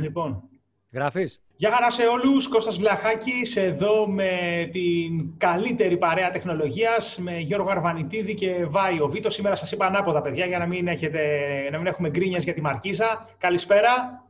λοιπόν. 0.00 0.42
Γράφεις. 0.92 1.42
Γεια 1.56 1.70
χαρά 1.70 1.90
σε 1.90 2.02
όλους, 2.02 2.48
Κώστας 2.48 2.78
Βλαχάκης, 2.78 3.56
εδώ 3.56 4.08
με 4.08 4.68
την 4.72 5.38
καλύτερη 5.38 5.96
παρέα 5.96 6.30
τεχνολογίας, 6.30 7.18
με 7.18 7.38
Γιώργο 7.38 7.70
Αρβανιτίδη 7.70 8.34
και 8.34 8.66
Βάιο 8.68 9.08
Βίτο. 9.08 9.30
Σήμερα 9.30 9.56
σας 9.56 9.72
είπα 9.72 9.86
ανάποδα, 9.86 10.22
παιδιά, 10.22 10.46
για 10.46 10.58
να 10.58 10.66
μην, 10.66 10.88
έχετε, 10.88 11.68
να 11.70 11.78
μην 11.78 11.86
έχουμε 11.86 12.10
γκρίνιας 12.10 12.42
για 12.42 12.54
τη 12.54 12.60
Μαρκίζα. 12.60 13.28
Καλησπέρα. 13.38 14.24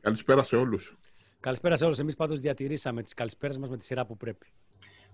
Καλησπέρα 0.00 0.42
σε 0.42 0.56
όλους. 0.56 0.96
Καλησπέρα 1.40 1.76
σε 1.76 1.84
όλους. 1.84 1.98
Εμείς 1.98 2.16
πάντως 2.16 2.40
διατηρήσαμε 2.40 3.02
τις 3.02 3.14
καλησπέρες 3.14 3.58
μας 3.58 3.68
με 3.68 3.76
τη 3.76 3.84
σειρά 3.84 4.06
που 4.06 4.16
πρέπει. 4.16 4.46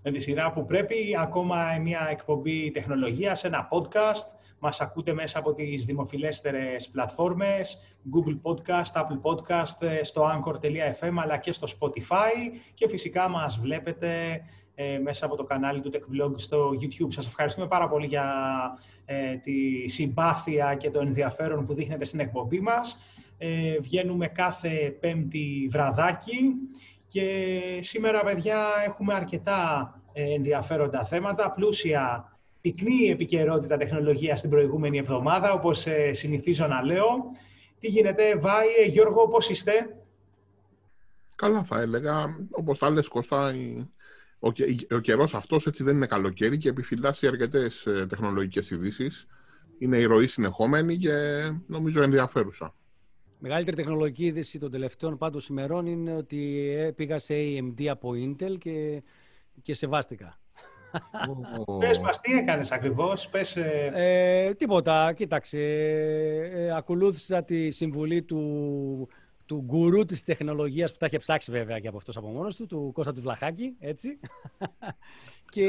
Με 0.03 0.11
τη 0.11 0.19
σειρά 0.19 0.51
που 0.51 0.65
πρέπει, 0.65 1.17
ακόμα 1.19 1.77
μια 1.81 2.07
εκπομπή 2.11 2.71
τεχνολογίας, 2.71 3.43
ένα 3.43 3.67
podcast. 3.71 4.42
Μας 4.65 4.81
ακούτε 4.81 5.13
μέσα 5.13 5.39
από 5.39 5.53
τις 5.53 5.85
δημοφιλέστερες 5.85 6.89
πλατφόρμες, 6.89 7.77
Google 8.13 8.39
Podcast, 8.41 9.01
Apple 9.01 9.21
Podcast, 9.21 10.01
στο 10.03 10.29
Anchor.fm 10.31 11.13
αλλά 11.21 11.37
και 11.37 11.53
στο 11.53 11.67
Spotify 11.79 12.57
και 12.73 12.89
φυσικά 12.89 13.29
μας 13.29 13.59
βλέπετε 13.59 14.41
ε, 14.75 14.97
μέσα 14.97 15.25
από 15.25 15.35
το 15.35 15.43
κανάλι 15.43 15.81
του 15.81 15.91
TechBlog 15.93 16.31
στο 16.35 16.69
YouTube. 16.69 17.07
Σας 17.07 17.25
ευχαριστούμε 17.25 17.67
πάρα 17.67 17.87
πολύ 17.87 18.05
για 18.05 18.25
ε, 19.05 19.35
τη 19.35 19.87
συμπάθεια 19.89 20.75
και 20.75 20.89
το 20.89 20.99
ενδιαφέρον 20.99 21.65
που 21.65 21.73
δείχνετε 21.73 22.05
στην 22.05 22.19
εκπομπή 22.19 22.59
μας. 22.59 22.99
Ε, 23.37 23.79
βγαίνουμε 23.79 24.27
κάθε 24.27 24.97
πέμπτη 24.99 25.67
βραδάκι 25.71 26.53
και 27.07 27.51
σήμερα, 27.79 28.23
παιδιά, 28.23 28.67
έχουμε 28.85 29.13
αρκετά 29.13 29.89
ενδιαφέροντα 30.13 31.03
θέματα, 31.03 31.51
πλούσια 31.51 32.32
πυκνή 32.63 33.09
επικαιρότητα 33.09 33.77
τεχνολογίας 33.77 34.41
την 34.41 34.49
προηγούμενη 34.49 34.97
εβδομάδα, 34.97 35.53
όπως 35.53 35.85
ε, 35.87 36.13
συνηθίζω 36.13 36.67
να 36.67 36.83
λέω. 36.83 37.07
Τι 37.79 37.87
γίνεται, 37.87 38.35
Βάιε, 38.35 38.85
Γιώργο, 38.85 39.27
πώς 39.27 39.49
είστε; 39.49 39.97
Καλά 41.35 41.63
θα 41.63 41.79
έλεγα. 41.81 42.37
Όπως 42.51 42.79
τα 42.79 42.89
λες, 42.89 43.07
Κώστα, 43.07 43.53
ο, 44.39 44.47
ο 44.95 44.99
καιρός 44.99 45.33
αυτός 45.33 45.67
έτσι 45.67 45.83
δεν 45.83 45.95
είναι 45.95 46.05
καλοκαίρι 46.05 46.57
και 46.57 46.69
επιφυλάσσει 46.69 47.27
αρκετές 47.27 47.85
ε, 47.85 48.05
τεχνολογικές 48.09 48.69
ειδήσεις. 48.69 49.27
Είναι 49.77 49.97
η 49.97 50.03
ροή 50.03 50.27
συνεχόμενη 50.27 50.97
και 50.97 51.11
νομίζω 51.67 52.01
ενδιαφέρουσα. 52.03 52.75
Μεγαλύτερη 53.39 53.75
τεχνολογική 53.75 54.25
είδηση 54.25 54.59
των 54.59 54.71
τελευταίων 54.71 55.17
πάντως 55.17 55.47
ημερών 55.47 55.85
είναι 55.85 56.15
ότι 56.15 56.67
πήγα 56.95 57.17
σε 57.17 57.33
AMD 57.37 57.85
από 57.85 58.11
Intel 58.15 58.57
και, 58.57 59.03
και 59.61 59.73
σεβάστηκα. 59.73 60.39
Πες 61.79 61.99
μας, 61.99 62.19
τι 62.19 62.33
έκανες 62.33 62.71
ακριβώς, 62.71 63.29
πες... 63.29 63.55
Ε... 63.55 63.91
Ε, 63.93 64.53
τίποτα, 64.53 65.13
κοίταξε, 65.13 65.59
ε, 66.53 66.75
ακολούθησα 66.75 67.43
τη 67.43 67.71
συμβουλή 67.71 68.23
του, 68.23 69.07
του 69.45 69.63
γκουρού 69.65 70.05
της 70.05 70.23
τεχνολογίας 70.23 70.91
που 70.91 70.97
τα 70.97 71.05
είχε 71.05 71.17
ψάξει 71.17 71.51
βέβαια 71.51 71.79
και 71.79 71.87
από 71.87 71.97
αυτός 71.97 72.17
από 72.17 72.27
μόνος 72.27 72.55
του, 72.55 72.65
του 72.65 72.91
Κώστα 72.93 73.13
του 73.13 73.21
Βλαχάκη, 73.21 73.75
έτσι. 73.79 74.19
και 75.53 75.67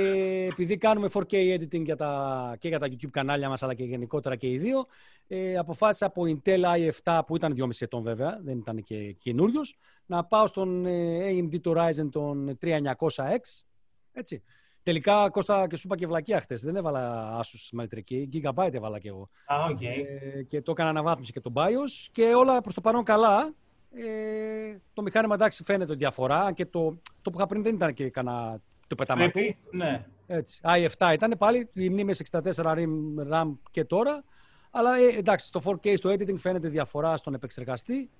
επειδή 0.50 0.76
κάνουμε 0.76 1.08
4K 1.12 1.32
editing 1.32 1.84
για 1.84 1.96
τα, 1.96 2.56
και 2.58 2.68
για 2.68 2.78
τα 2.78 2.86
YouTube 2.86 3.10
κανάλια 3.10 3.48
μας, 3.48 3.62
αλλά 3.62 3.74
και 3.74 3.84
γενικότερα 3.84 4.36
και 4.36 4.50
οι 4.50 4.58
δύο, 4.58 4.86
ε, 5.28 5.56
αποφάσισα 5.56 6.06
από 6.06 6.22
Intel 6.26 6.90
i7, 7.04 7.20
που 7.26 7.36
ήταν 7.36 7.54
2,5 7.56 7.68
ετών 7.78 8.02
βέβαια, 8.02 8.40
δεν 8.42 8.58
ήταν 8.58 8.82
και 8.82 9.12
καινούριος, 9.12 9.78
να 10.06 10.24
πάω 10.24 10.46
στον 10.46 10.86
ε, 10.86 11.30
AMD 11.30 11.60
το 11.60 11.72
Ryzen 11.76 12.08
τον 12.10 12.58
3900X, 12.62 13.64
έτσι. 14.12 14.42
Τελικά, 14.84 15.28
Κώστα, 15.30 15.66
και 15.66 15.76
σου 15.76 15.82
είπα 15.86 15.96
και 15.96 16.06
βλακία 16.06 16.40
χθες. 16.40 16.62
Δεν 16.62 16.76
έβαλα 16.76 17.34
άσου 17.38 17.58
συμμετρική. 17.58 18.28
Gigabyte 18.32 18.74
έβαλα 18.74 18.98
και 18.98 19.08
εγώ. 19.08 19.28
Ah, 19.48 19.70
okay. 19.70 20.04
ε, 20.36 20.42
και 20.42 20.62
το 20.62 20.70
έκανα 20.70 20.88
αναβάθμιση 20.88 21.32
και 21.32 21.40
τον 21.40 21.52
BIOS. 21.56 22.08
Και 22.12 22.22
όλα 22.22 22.60
προς 22.60 22.74
το 22.74 22.80
παρόν 22.80 23.04
καλά. 23.04 23.54
Ε, 23.94 24.76
το 24.92 25.02
μηχάνημα 25.02 25.34
εντάξει 25.34 25.64
φαίνεται 25.64 25.94
διαφορά. 25.94 26.52
Και 26.52 26.66
το, 26.66 26.98
το 27.22 27.30
που 27.30 27.38
είχα 27.38 27.46
πριν 27.46 27.62
δεν 27.62 27.74
ήταν 27.74 27.94
και 27.94 28.10
κανένα 28.10 28.60
το 28.86 28.94
πεταματού. 28.94 29.40
Ναι. 29.70 30.06
Έτσι. 30.26 30.60
i7 30.64 31.10
ήταν 31.12 31.34
πάλι. 31.38 31.68
Οι 31.72 31.88
μνήμες 31.88 32.22
64 32.30 32.40
RAM 33.32 33.52
και 33.70 33.84
τώρα. 33.84 34.24
Αλλά 34.70 34.96
ε, 34.96 35.16
εντάξει, 35.16 35.46
στο 35.46 35.60
4K, 35.64 35.96
στο 35.96 36.10
editing 36.10 36.38
φαίνεται 36.38 36.68
διαφορά 36.68 37.16
στον 37.16 37.34
επεξεργαστή. 37.34 38.10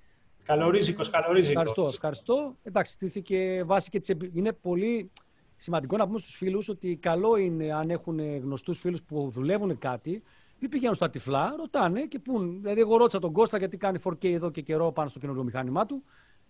Καλορίζικος, 0.45 1.09
καλορίζικος. 1.09 1.49
Ευχαριστώ, 1.51 1.85
ευχαριστώ. 1.85 2.55
Εντάξει, 2.63 2.91
στήθηκε 2.91 3.63
βάση 3.65 3.89
και 3.89 3.99
της. 3.99 4.15
Είναι 4.33 4.53
πολύ 4.53 5.11
σημαντικό 5.57 5.97
να 5.97 6.05
πούμε 6.05 6.17
στους 6.19 6.35
φίλους 6.35 6.69
ότι 6.69 6.95
καλό 6.95 7.35
είναι 7.35 7.73
αν 7.73 7.89
έχουν 7.89 8.37
γνωστούς 8.37 8.79
φίλους 8.79 9.03
που 9.03 9.29
δουλεύουν 9.29 9.77
κάτι, 9.77 10.23
μην 10.59 10.69
πηγαίνουν 10.69 10.95
στα 10.95 11.09
τυφλά, 11.09 11.55
ρωτάνε 11.57 12.01
και 12.01 12.19
πούν. 12.19 12.61
Δηλαδή, 12.61 12.79
εγώ 12.79 12.97
ρώτησα 12.97 13.19
τον 13.19 13.31
Κώστα 13.31 13.57
γιατί 13.57 13.77
κάνει 13.77 13.99
4K 14.03 14.23
εδώ 14.23 14.51
και 14.51 14.61
καιρό 14.61 14.91
πάνω 14.91 15.09
στο 15.09 15.19
καινούργιο 15.19 15.43
μηχάνημά 15.43 15.85
του 15.85 16.03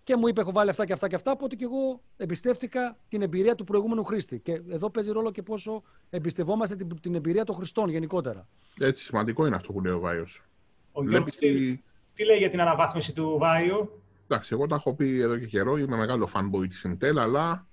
και 0.06 0.16
μου 0.16 0.28
είπε: 0.28 0.42
Έχω 0.42 0.52
βάλει 0.52 0.70
αυτά 0.70 0.86
και 0.86 0.94
αυτά 0.94 1.08
και 1.08 1.16
αυτά. 1.16 1.32
Οπότε 1.32 1.56
και 1.56 1.64
εγώ 1.64 2.02
εμπιστεύτηκα 2.18 2.98
την 3.08 3.22
εμπειρία 3.22 3.56
του 3.56 3.64
προηγούμενου 3.64 4.04
χρήστη. 4.04 4.40
Και 4.40 4.62
εδώ 4.70 4.90
παίζει 4.90 5.12
ρόλο 5.12 5.32
και 5.32 5.42
πόσο 5.42 5.84
εμπιστευόμαστε 6.10 6.76
την, 6.76 7.00
την 7.02 7.16
εμπειρία 7.16 7.44
των 7.44 7.56
χρηστών 7.56 7.90
γενικότερα. 7.90 8.48
Έτσι, 8.80 9.04
σημαντικό 9.04 9.46
είναι 9.46 9.56
αυτό 9.56 9.74
που 9.74 9.82
λέει 9.82 9.94
ο 9.94 10.00
Βάιος. 10.00 10.44
Ο 10.92 11.02
Βλέπεις 11.02 11.38
τι, 11.38 11.82
τι 12.14 12.26
λέει 12.26 12.38
για 12.38 12.50
την 12.50 12.62
αναβάθμιση 12.62 13.14
του 13.14 13.38
Βάιου. 13.40 14.02
Εντάξει, 14.28 14.54
εγώ 14.54 14.68
τα 14.68 14.76
έχω 14.76 14.94
πει 14.94 15.20
εδώ 15.20 15.38
και 15.38 15.46
καιρό. 15.46 15.78
Είμαι 15.78 15.98
μεγάλο 15.98 16.30
fanboy 16.34 16.68
της 16.70 16.88
Intel, 16.88 17.18
αλλά 17.18 17.68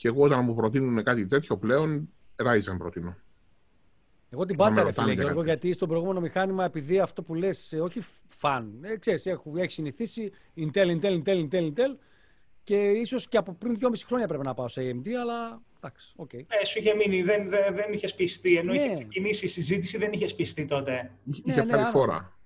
και 0.00 0.08
εγώ 0.08 0.22
όταν 0.22 0.44
μου 0.44 0.54
προτείνουν 0.54 1.04
κάτι 1.04 1.26
τέτοιο 1.26 1.56
πλέον, 1.56 2.08
Ryzen 2.36 2.76
προτείνω. 2.78 3.16
Εγώ 4.30 4.44
την 4.44 4.56
πάτησα 4.56 4.82
ρε 4.82 4.92
φίλε 4.92 5.12
Γιώργο, 5.12 5.44
γιατί 5.44 5.72
στο 5.72 5.86
προηγούμενο 5.86 6.20
μηχάνημα, 6.20 6.64
επειδή 6.64 6.98
αυτό 6.98 7.22
που 7.22 7.34
λες, 7.34 7.72
ε, 7.72 7.80
όχι 7.80 8.00
φαν, 8.26 8.78
ε, 8.82 8.96
ξέρεις, 8.96 9.26
έχω, 9.26 9.52
έχει 9.56 9.72
συνηθίσει 9.72 10.32
Intel, 10.56 10.98
Intel, 11.00 11.22
Intel, 11.22 11.48
Intel, 11.48 11.72
Intel 11.72 11.96
και 12.64 12.76
ίσως 12.76 13.28
και 13.28 13.36
από 13.36 13.52
πριν 13.52 13.74
δυόμιση 13.74 14.06
χρόνια 14.06 14.26
πρέπει 14.26 14.44
να 14.44 14.54
πάω 14.54 14.68
σε 14.68 14.80
AMD, 14.80 15.08
αλλά 15.20 15.60
εντάξει, 15.76 16.12
OK. 16.16 16.30
Okay. 16.32 16.44
Ε, 16.60 16.64
σου 16.64 16.78
είχε 16.78 16.94
μείνει, 16.94 17.22
δεν, 17.22 17.48
δεν, 17.48 17.74
δεν 17.74 17.92
είχες 17.92 18.14
πειστεί, 18.14 18.56
ενώ 18.56 18.72
ναι. 18.72 18.78
είχε 18.78 18.94
ξεκινήσει 18.94 19.44
η 19.44 19.48
συζήτηση 19.48 19.98
δεν 19.98 20.12
είχες 20.12 20.34
πειστεί 20.34 20.64
τότε. 20.64 21.10
Είχε 21.24 21.64
ναι, 21.64 21.76
ναι, 21.76 21.84
φορά. 21.84 22.38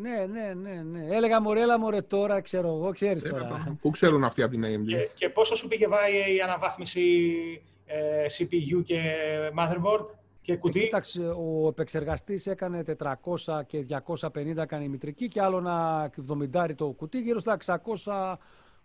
Ναι, 0.00 0.26
ναι, 0.26 0.54
ναι, 0.54 0.82
ναι. 0.82 1.14
Έλεγα 1.16 1.40
μωρέ, 1.40 1.60
έλα 1.60 1.78
μωρέ 1.78 2.02
τώρα, 2.02 2.40
ξέρω 2.40 2.68
εγώ, 2.68 2.92
ξέρεις 2.92 3.24
ε, 3.24 3.28
τώρα. 3.28 3.76
Πού 3.80 3.90
ξέρουν 3.90 4.24
αυτοί 4.24 4.42
από 4.42 4.50
την 4.50 4.64
AMD. 4.64 4.86
Και, 4.86 5.10
και 5.14 5.28
πόσο 5.28 5.56
σου 5.56 5.68
πήγε 5.68 5.88
βάει 5.88 6.34
η 6.36 6.40
αναβάθμιση 6.40 7.02
ε, 7.86 8.26
CPU 8.38 8.82
και 8.84 9.02
motherboard 9.58 10.04
και 10.40 10.56
κουτί; 10.56 10.80
Ε, 10.80 10.84
κοίταξε, 10.84 11.20
ο 11.20 11.68
επεξεργαστής 11.68 12.46
έκανε 12.46 12.84
400 12.98 13.60
και 13.66 13.86
250 14.06 14.56
έκανε 14.56 14.84
η 14.84 14.88
μητρική 14.88 15.28
και 15.28 15.42
άλλο 15.42 15.58
ένα 15.58 16.10
70 16.54 16.70
το 16.76 16.86
κουτί, 16.86 17.20
γύρω 17.20 17.38
στα 17.38 17.58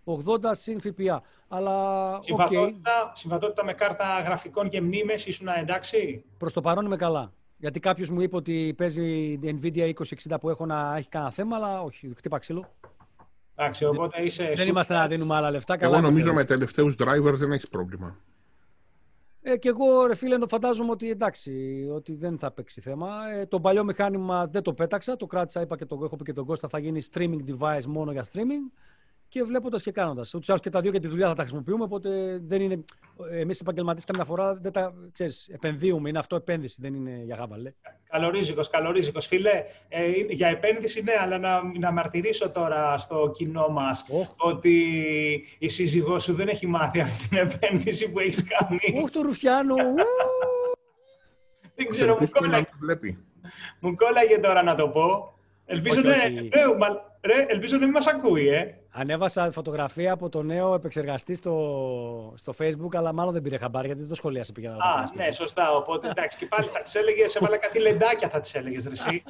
680 0.06 0.35
συν 0.51 0.81
ΦΠΑ. 0.81 1.22
Αλλά, 1.47 2.19
συμβατότητα, 2.24 3.09
okay. 3.09 3.12
συμβατότητα 3.13 3.63
με 3.63 3.74
κάρτα 3.74 4.22
γραφικών 4.25 4.69
και 4.69 4.81
μνήμες 4.81 5.25
ήσουν 5.25 5.47
εντάξει; 5.47 6.24
Προς 6.38 6.53
το 6.53 6.62
παρόν 6.62 6.85
είμαι 6.85 6.95
καλά. 6.95 7.31
Γιατί 7.63 7.79
κάποιος 7.79 8.09
μου 8.09 8.22
είπε 8.22 8.35
ότι 8.35 8.74
παίζει 8.78 9.03
η 9.41 9.59
Nvidia 9.62 9.94
2060 10.29 10.35
που 10.40 10.50
έχω 10.50 10.66
να 10.66 10.96
έχει 10.97 11.09
κανένα 11.09 11.31
θέμα, 11.31 11.56
αλλά 11.56 11.81
όχι, 11.81 12.12
χτύπα 12.16 12.38
ξύλο. 12.38 12.74
Εντάξει, 13.56 13.85
οπότε 13.85 14.22
είσαι. 14.22 14.51
Δεν 14.56 14.68
είμαστε 14.68 14.94
να 14.94 15.07
δίνουμε 15.07 15.35
άλλα 15.35 15.51
λεφτά. 15.51 15.78
Εγώ 15.79 16.00
νομίζω 16.00 16.34
με 16.34 16.44
τελευταίους 16.44 16.96
drivers 17.00 17.34
δεν 17.34 17.51
έχεις 17.51 17.69
πρόβλημα. 17.69 18.18
Ε, 19.41 19.57
και 19.57 19.69
εγώ, 19.69 20.06
ρε 20.06 20.16
φίλε, 20.16 20.38
φαντάζομαι 20.47 20.91
ότι 20.91 21.09
εντάξει, 21.09 21.85
ότι 21.94 22.13
δεν 22.13 22.38
θα 22.38 22.51
παίξει 22.51 22.81
θέμα. 22.81 23.09
Ε, 23.34 23.46
το 23.46 23.59
παλιό 23.59 23.84
μηχάνημα 23.84 24.47
δεν 24.47 24.62
το 24.62 24.74
πέταξα, 24.74 25.16
το 25.16 25.25
κράτησα, 25.25 25.62
είπα 25.62 25.78
και 25.78 25.85
το 25.85 26.00
έχω 26.03 26.16
πει 26.16 26.24
και 26.24 26.34
τον 26.34 26.45
Κώστα, 26.45 26.68
θα 26.68 26.80
γίνει 26.80 27.01
streaming 27.12 27.40
device 27.50 27.85
μόνο 27.85 28.12
για 28.12 28.25
streaming 28.34 28.72
και 29.33 29.44
βλέποντας 29.44 29.81
και 29.81 29.91
κάνοντας. 29.91 30.33
Ούτως 30.33 30.57
ή 30.57 30.59
και 30.59 30.69
τα 30.69 30.79
δύο 30.79 30.91
για 30.91 30.99
τη 30.99 31.07
δουλειά 31.07 31.27
θα 31.27 31.33
τα 31.33 31.41
χρησιμοποιούμε. 31.41 31.83
Οπότε 31.83 32.39
δεν 32.44 32.61
είναι. 32.61 32.83
Εμείς 33.31 33.57
οι 33.57 33.59
επαγγελματίες 33.61 34.05
καμιά 34.05 34.25
φορά 34.25 34.55
δεν 34.55 34.71
τα 34.71 34.94
ξέρεις, 35.11 35.47
επενδύουμε. 35.47 36.09
Είναι 36.09 36.19
αυτό 36.19 36.35
επένδυση, 36.35 36.77
δεν 36.81 36.94
είναι 36.94 37.21
για 37.23 37.35
γάμπαλε. 37.35 37.73
Καλορίζικος, 38.09 38.69
καλορίζικος. 38.69 39.27
Φίλε, 39.27 39.63
ε, 39.89 40.09
για 40.29 40.47
επένδυση 40.47 41.01
ναι, 41.01 41.13
αλλά 41.21 41.38
να, 41.38 41.61
να 41.79 41.91
μαρτυρήσω 41.91 42.49
τώρα 42.49 42.97
στο 42.97 43.31
κοινό 43.35 43.68
μας 43.68 44.06
ότι 44.38 44.75
η 45.59 45.69
σύζυγός 45.69 46.24
σου 46.24 46.33
δεν 46.33 46.47
έχει 46.47 46.68
μάθει 46.68 47.00
αυτή 47.00 47.27
την 47.27 47.38
επένδυση 47.38 48.12
που 48.12 48.19
έχεις 48.19 48.44
κάνει. 48.47 49.01
Όχι 49.01 49.12
το 49.12 49.21
Ρουφιάνο. 49.21 49.75
δεν 51.75 51.88
ξέρω, 51.89 52.18
μου 52.19 52.30
κόλλαγε. 52.30 52.68
Μου 53.80 53.95
κόλλαγε 53.95 54.39
τώρα 54.39 54.63
να 54.63 54.75
το 54.75 54.88
πω. 54.88 55.38
Ελπίζω, 55.65 56.00
όχι, 56.00 56.07
ναι, 56.07 56.13
όχι. 56.15 56.33
Ναι, 56.33 56.50
ρε, 57.25 57.45
ελπίζω 57.47 57.77
να 57.77 57.83
μην 57.83 57.91
μας 57.91 58.07
ακούει, 58.07 58.47
ε. 58.47 58.77
Ανέβασα 58.89 59.51
φωτογραφία 59.51 60.11
από 60.11 60.29
το 60.29 60.43
νέο 60.43 60.73
επεξεργαστή 60.73 61.35
στο, 61.35 62.33
στο 62.37 62.53
Facebook, 62.59 62.95
αλλά 62.95 63.13
μάλλον 63.13 63.33
δεν 63.33 63.41
πήρε 63.41 63.57
χαμπάρι 63.57 63.85
γιατί 63.85 64.01
δεν 64.01 64.09
το 64.09 64.15
σχολίασε 64.15 64.51
πια. 64.51 64.71
Α, 64.71 65.03
ναι, 65.15 65.31
σωστά. 65.31 65.75
Οπότε 65.75 66.09
εντάξει, 66.09 66.37
και 66.37 66.45
πάλι 66.45 66.67
θα 66.67 66.81
τη 66.81 66.99
έλεγες, 66.99 67.35
έβαλα 67.35 67.57
κάτι 67.57 67.79
λεντάκια 67.79 68.29
θα 68.29 68.39
τη 68.39 68.51
έλεγες, 68.53 68.85
Ρεσί. 68.85 69.23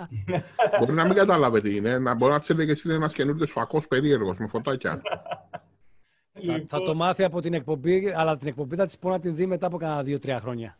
μπορεί 0.78 0.92
να 0.92 1.04
μην 1.04 1.14
κατάλαβε 1.14 1.60
τι 1.60 1.76
είναι. 1.76 1.98
Να 1.98 2.14
μπορεί 2.14 2.32
να 2.32 2.40
τη 2.40 2.46
έλεγες 2.50 2.82
είναι 2.82 2.94
ένας 2.94 3.12
καινούριο 3.12 3.46
φακός 3.46 3.88
περίεργος 3.88 4.38
με 4.38 4.46
φωτάκια. 4.46 5.00
θα, 6.46 6.64
θα, 6.68 6.76
το 6.76 6.78
λοιπόν. 6.78 6.96
μάθει 6.96 7.24
από 7.24 7.40
την 7.40 7.54
εκπομπή, 7.54 8.12
αλλά 8.16 8.36
την 8.36 8.48
εκπομπή 8.48 8.76
θα 8.76 8.86
της 8.86 8.98
πω 8.98 9.10
να 9.10 9.20
την 9.20 9.34
δει 9.34 9.46
μετά 9.46 9.66
από 9.66 9.76
κανένα 9.76 10.02
δύο-τρία 10.02 10.40
χρόνια. 10.40 10.78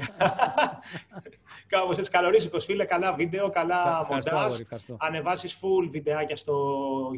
Κάπως 1.80 1.98
έτσι 1.98 2.12
καλορίζικος 2.12 2.66
φίλε, 2.66 2.86
καλά 2.86 3.14
βίντεο, 3.14 3.50
καλά 3.50 4.08
μοντάζ. 4.10 4.60
Ανεβάσεις 4.98 5.60
full 5.62 5.88
βιντεάκια 5.92 6.36
στο 6.36 6.56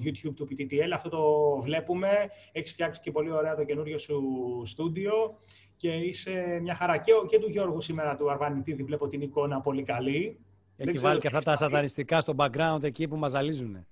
YouTube 0.04 0.34
του 0.36 0.48
PTTL, 0.52 0.92
αυτό 0.94 1.10
το 1.10 1.22
βλέπουμε. 1.62 2.10
Έχεις 2.52 2.72
φτιάξει 2.72 3.02
και 3.02 3.12
πολύ 3.12 3.32
ωραία 3.32 3.56
το 3.56 3.64
καινούριο 3.64 3.98
σου 3.98 4.22
στούντιο 4.66 5.14
και 5.76 5.90
είσαι 5.90 6.60
μια 6.62 6.76
χαρά. 6.76 6.98
Και, 6.98 7.12
και 7.28 7.40
του 7.40 7.50
Γιώργου 7.50 7.82
σήμερα 7.82 8.16
του 8.16 8.32
Αρβανιτίδη 8.32 8.84
βλέπω 8.84 9.08
την 9.08 9.22
εικόνα 9.22 9.62
πολύ 9.62 9.84
καλή. 9.84 10.40
Έχει 10.78 10.98
βάλει 10.98 11.20
και 11.20 11.28
αυτά 11.28 11.42
τα 11.42 11.56
σατανιστικά 11.56 12.22
στο 12.22 12.34
background 12.38 12.84
εκεί 12.84 13.08
που 13.08 13.16
μας 13.18 13.32
ζαλίζουν. 13.32 13.86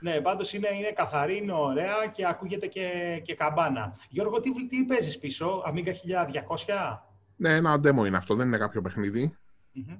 Ναι, 0.00 0.20
πάντως 0.20 0.52
είναι, 0.52 0.68
είναι 0.78 0.90
καθαρή, 0.90 1.36
είναι 1.36 1.52
ωραία 1.52 2.06
και 2.12 2.26
ακούγεται 2.26 2.66
και, 2.66 3.20
και 3.24 3.34
καμπάνα. 3.34 3.98
Γιώργο, 4.08 4.40
τι, 4.40 4.66
τι 4.66 4.84
παίζεις 4.84 5.18
πίσω, 5.18 5.62
Amiga 5.66 5.88
1200? 5.88 6.98
Ναι, 7.36 7.56
ένα 7.56 7.80
demo 7.84 8.06
είναι 8.06 8.16
αυτό, 8.16 8.34
δεν 8.34 8.46
είναι 8.46 8.58
κάποιο 8.58 8.80
παιχνίδι. 8.80 9.36
Mm-hmm. 9.76 9.98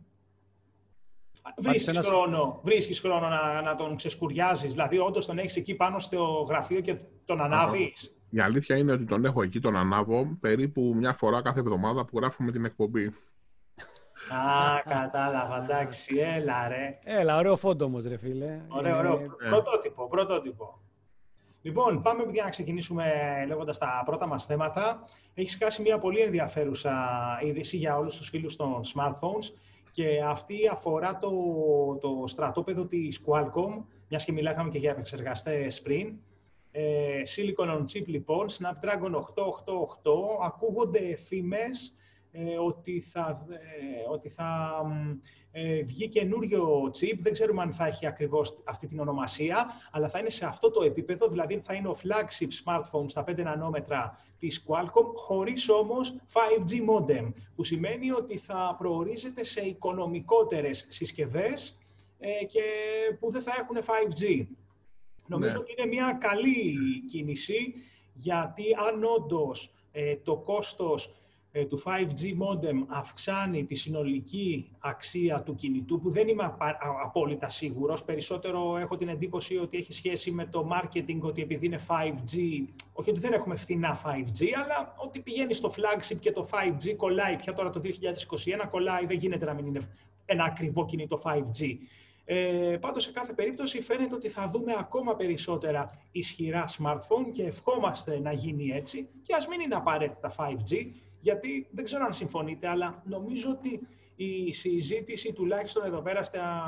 Βρίσκεις, 1.59 1.89
ένας... 1.89 2.07
χρόνο, 2.07 2.61
βρίσκεις 2.65 3.01
χρόνο 3.01 3.29
να, 3.29 3.63
να 3.63 3.75
τον 3.75 3.97
ξεσκουριάζεις, 3.97 4.71
δηλαδή 4.73 4.99
όντως 4.99 5.27
τον 5.27 5.39
έχεις 5.39 5.57
εκεί 5.57 5.75
πάνω 5.75 5.99
στο 5.99 6.47
γραφείο 6.49 6.81
και 6.81 6.97
τον 7.25 7.41
ανάβεις. 7.41 8.17
Η 8.31 8.41
αλήθεια 8.41 8.77
είναι 8.77 8.93
ότι 8.93 9.05
τον 9.05 9.25
έχω 9.25 9.43
εκεί, 9.43 9.61
τον 9.61 9.77
ανάβω, 9.77 10.37
περίπου 10.41 10.93
μια 10.97 11.15
φορά 11.15 11.43
κάθε 11.43 11.61
εβδομάδα 11.61 12.05
που 12.05 12.19
γράφουμε 12.19 12.53
την 12.53 12.65
εκπομπή. 12.65 13.07
Α, 14.31 14.83
κατάλαβα, 14.85 15.63
εντάξει, 15.63 16.17
έλα 16.17 16.69
ρε. 16.69 16.99
Έλα, 17.05 17.37
ωραίο 17.37 17.57
φόντο 17.57 17.85
όμως 17.85 18.05
ρε 18.05 18.17
φίλε. 18.17 18.61
Ωραίο, 18.69 18.99
ωραίο. 18.99 19.15
Ε... 19.15 19.49
Πρωτότυπο, 19.49 20.09
πρωτότυπο. 20.09 20.81
Λοιπόν, 21.67 22.03
πάμε 22.03 22.25
για 22.33 22.43
να 22.43 22.51
ξεκινήσουμε 22.51 23.05
λέγοντας 23.47 23.79
τα 23.79 24.03
πρώτα 24.05 24.27
μας 24.27 24.47
θέματα. 24.47 25.09
Έχει 25.35 25.51
σκάσει 25.51 25.83
μια 25.83 25.99
πολύ 25.99 26.21
ενδιαφέρουσα 26.21 26.95
είδηση 27.43 27.77
για 27.77 27.99
όλους 27.99 28.17
τους 28.17 28.29
φίλους 28.29 28.57
των 28.57 28.81
smartphones 28.95 29.53
και 29.93 30.23
αυτή 30.23 30.69
αφορά 30.73 31.19
το, 31.19 31.31
το 32.01 32.25
στρατόπεδο 32.27 32.85
της 32.85 33.21
Qualcomm, 33.27 33.85
μιας 34.09 34.25
και 34.25 34.33
μιλάγαμε 34.33 34.69
και 34.71 34.79
για 34.79 34.91
επεξεργαστές 34.91 35.83
πριν. 35.83 36.19
Ε, 36.71 37.23
Silicon 37.37 37.69
on 37.69 37.81
chip 37.81 38.07
λοιπόν, 38.07 38.47
Snapdragon 38.49 39.15
888, 39.15 39.23
ακούγονται 40.45 41.17
φήμες 41.17 41.89
ε, 41.89 42.06
ότι 42.65 43.01
θα, 43.01 43.47
ε, 43.51 44.11
ότι 44.11 44.29
θα 44.29 44.83
ε, 45.51 45.83
βγει 45.83 46.09
καινούριο 46.09 46.83
chip. 46.83 47.19
Δεν 47.21 47.33
ξέρουμε 47.33 47.63
αν 47.63 47.73
θα 47.73 47.87
έχει 47.87 48.07
ακριβώς 48.07 48.59
αυτή 48.65 48.87
την 48.87 49.01
ονομασία, 49.01 49.67
αλλά 49.91 50.09
θα 50.09 50.19
είναι 50.19 50.31
σε 50.31 50.47
αυτό 50.47 50.71
το 50.71 50.83
επίπεδο, 50.83 51.29
δηλαδή 51.29 51.59
θα 51.59 51.75
είναι 51.75 51.89
ο 51.89 51.97
flagship 52.03 52.49
smartphone 52.65 53.05
στα 53.07 53.25
5 53.29 53.37
νανόμετρα 53.37 54.19
της 54.39 54.67
Qualcomm, 54.69 55.13
χωρίς 55.15 55.69
όμως 55.69 56.17
5G 56.33 56.73
modem, 56.73 57.33
που 57.57 57.65
σημαίνει 57.65 58.11
ότι 58.11 58.37
θα 58.37 58.77
προορίζεται 58.79 59.45
σε 59.45 59.61
οικονομικότερες 59.61 60.87
συσκευές 60.89 61.79
και 62.49 62.63
που 63.21 63.31
δεν 63.31 63.43
θα 63.43 63.53
έχουν 63.59 63.77
5G. 63.77 64.47
Νομίζω 65.27 65.53
ναι. 65.53 65.59
ότι 65.59 65.75
είναι 65.79 65.87
μια 65.87 66.19
καλή 66.21 66.79
κίνηση, 67.11 67.75
γιατί 68.13 68.65
αν 68.89 69.05
όντως 69.05 69.71
το 70.23 70.37
κόστος 70.37 71.07
ε, 71.07 71.11
του 71.65 71.83
5G 71.85 72.23
modem 72.25 72.85
αυξάνει 72.87 73.65
τη 73.65 73.75
συνολική 73.75 74.71
αξία 74.79 75.43
του 75.43 75.55
κινητού, 75.55 76.01
που 76.01 76.11
δεν 76.11 76.29
είμαι 76.29 76.55
απόλυτα 77.05 77.49
σίγουρος. 77.49 78.05
Περισσότερο 78.05 78.77
έχω 78.77 78.97
την 78.97 79.09
εντύπωση 79.09 79.57
ότι 79.57 79.77
έχει 79.77 79.93
σχέση 79.93 80.31
με 80.31 80.47
το 80.47 80.69
marketing, 80.73 81.19
ότι 81.21 81.43
επειδή 81.43 81.67
είναι 81.67 81.81
5G, 81.89 82.65
όχι 82.93 83.11
ότι 83.11 83.21
δεν 83.21 83.33
έχουμε 83.33 83.57
φθηνά 83.57 84.01
5G, 84.05 84.45
αλλά 84.65 84.95
ότι 84.97 85.21
πηγαίνει 85.21 85.55
στο 85.55 85.71
flagship 85.77 86.17
και 86.21 86.33
το 86.33 86.49
5G 86.53 86.95
κολλάει. 86.97 87.37
Πια 87.37 87.53
τώρα 87.53 87.71
το 87.71 87.81
2021 87.83 87.89
κολλάει, 88.71 89.07
δεν 89.07 89.19
γίνεται 89.19 89.45
να 89.45 89.55
μην 89.55 89.67
είναι 89.67 89.89
ένα 90.27 90.45
ακριβό 90.45 90.85
κινητό 90.87 91.21
5G. 91.25 91.77
Ε, 92.29 92.77
πάντως, 92.81 93.03
σε 93.03 93.13
κάθε 93.13 93.33
περίπτωση 93.33 93.83
φαίνεται 93.83 94.15
ότι 94.15 94.29
θα 94.29 94.49
δούμε 94.49 94.75
ακόμα 94.79 95.17
περισσότερα 95.17 95.91
ισχυρά 96.13 96.65
smartphone 96.79 97.31
και 97.33 97.43
ευχόμαστε 97.43 98.21
να 98.21 98.33
γίνει 98.33 98.71
έτσι 98.71 99.09
και 99.23 99.35
ας 99.35 99.47
μην 99.47 99.61
είναι 99.61 99.75
απαραίτητα 99.75 100.35
5G, 100.37 100.87
γιατί 101.21 101.67
δεν 101.71 101.85
ξέρω 101.85 102.05
αν 102.05 102.13
συμφωνείτε, 102.13 102.69
αλλά 102.69 103.03
νομίζω 103.05 103.51
ότι 103.51 103.87
η 104.17 104.53
συζήτηση 104.53 105.33
τουλάχιστον 105.33 105.85
εδώ 105.85 106.01
πέρα 106.01 106.23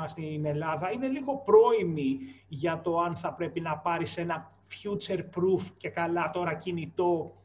στην 0.05 0.45
Ελλάδα 0.45 0.91
είναι 0.91 1.07
λίγο 1.07 1.37
πρόημη 1.45 2.17
για 2.47 2.81
το 2.81 2.99
αν 2.99 3.15
θα 3.15 3.33
πρέπει 3.33 3.59
να 3.59 3.77
πάρεις 3.77 4.17
ένα 4.17 4.51
future-proof 4.83 5.61
και 5.77 5.89
καλά 5.89 6.29
τώρα 6.29 6.53
κινητό 6.53 7.38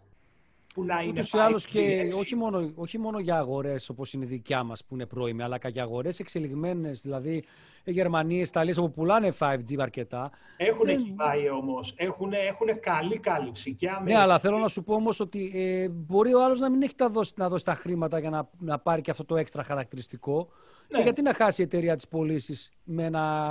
που 0.75 0.85
να 0.85 1.01
είναι 1.01 1.23
Ούτως 1.49 1.67
και 1.67 2.07
όχι 2.19 2.37
μόνο, 2.37 2.73
όχι 2.75 2.99
μόνο 2.99 3.19
για 3.19 3.39
αγορές 3.39 3.89
όπως 3.89 4.13
είναι 4.13 4.25
η 4.25 4.29
δικιά 4.29 4.63
μας 4.63 4.85
που 4.85 4.95
είναι 4.95 5.07
πρόημη, 5.07 5.43
αλλά 5.43 5.59
και 5.59 5.69
για 5.69 5.83
αγορές 5.83 6.19
εξελιγμένες, 6.19 7.03
δηλαδή 7.03 7.45
οι 7.85 7.93
Γερμανοί, 7.93 8.35
οι 8.35 8.41
Ιταλίες 8.41 8.77
που 8.77 8.91
πουλάνε 8.91 9.33
5G 9.39 9.79
αρκετά. 9.79 10.31
Έχουν 10.57 10.87
δεν... 10.87 11.15
πάει 11.17 11.49
όμως, 11.51 11.95
έχουν, 11.97 12.33
έχουν 12.33 12.81
καλή 12.81 13.19
κάλυψη. 13.19 13.75
Και 13.75 13.91
Ναι, 14.05 14.19
αλλά 14.19 14.39
θέλω 14.39 14.59
να 14.59 14.69
σου 14.69 14.83
πω 14.83 14.95
όμως 14.95 15.21
ότι 15.21 15.53
ε, 15.55 15.89
μπορεί 15.89 16.35
ο 16.35 16.45
άλλος 16.45 16.61
να 16.61 16.71
μην 16.71 16.83
έχει 16.83 16.95
τα 16.95 17.09
δώσει, 17.09 17.33
να 17.37 17.49
δώσει 17.49 17.65
τα 17.65 17.75
χρήματα 17.75 18.19
για 18.19 18.31
να, 18.31 18.51
να 18.59 18.79
πάρει 18.79 19.01
και 19.01 19.11
αυτό 19.11 19.25
το 19.25 19.37
έξτρα 19.37 19.63
χαρακτηριστικό. 19.63 20.49
Ναι. 20.89 20.97
Και 20.97 21.03
γιατί 21.03 21.23
να 21.23 21.35
χάσει 21.35 21.63
η 21.63 21.65
εταιρεία 21.65 21.97
τις 21.97 22.09
πωλήσεις 22.09 22.73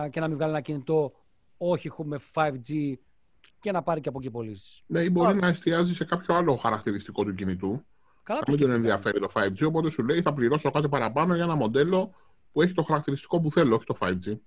και 0.09 0.19
να 0.19 0.27
μην 0.27 0.33
βγάλει 0.33 0.51
ένα 0.51 0.61
κινητό 0.61 1.13
όχι 1.57 1.91
με 2.03 2.19
5G 2.33 2.93
και 3.63 3.71
να 3.71 3.81
πάρει 3.81 4.01
και 4.01 4.09
από 4.09 4.19
εκεί 4.19 4.29
πωλήσεις. 4.29 4.83
Ναι, 4.85 4.99
ή 4.99 5.09
μπορεί 5.11 5.35
να 5.35 5.47
εστιάζει 5.47 5.95
σε 5.95 6.05
κάποιο 6.05 6.35
άλλο 6.35 6.55
χαρακτηριστικό 6.55 7.23
του 7.23 7.33
κινητού. 7.33 7.85
Καλά 8.23 8.39
να 8.39 8.53
μην 8.53 8.61
τον 8.61 8.71
ενδιαφέρει 8.71 9.19
το 9.19 9.29
5G, 9.33 9.67
οπότε 9.67 9.89
σου 9.89 10.03
λέει 10.03 10.21
θα 10.21 10.33
πληρώσω 10.33 10.71
κάτι 10.71 10.89
παραπάνω 10.89 11.35
για 11.35 11.43
ένα 11.43 11.55
μοντέλο 11.55 12.13
που 12.51 12.61
έχει 12.61 12.73
το 12.73 12.83
χαρακτηριστικό 12.83 13.41
που 13.41 13.51
θέλω, 13.51 13.75
όχι 13.75 13.85
το 13.85 13.95
5G. 13.99 14.37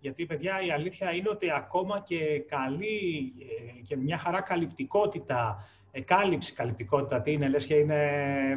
Γιατί, 0.00 0.26
παιδιά, 0.26 0.62
η 0.66 0.70
αλήθεια 0.70 1.12
είναι 1.12 1.28
ότι 1.28 1.50
ακόμα 1.50 2.00
και 2.00 2.44
καλή 2.48 3.32
ε, 3.38 3.80
και 3.80 3.96
μια 3.96 4.18
χαρά 4.18 4.40
καλυπτικότητα 4.40 5.68
κάλυψη, 6.00 6.52
καλυπτικότητα, 6.52 7.20
τι 7.20 7.32
είναι, 7.32 7.48
λες 7.48 7.66
και 7.66 7.74
είναι 7.74 8.00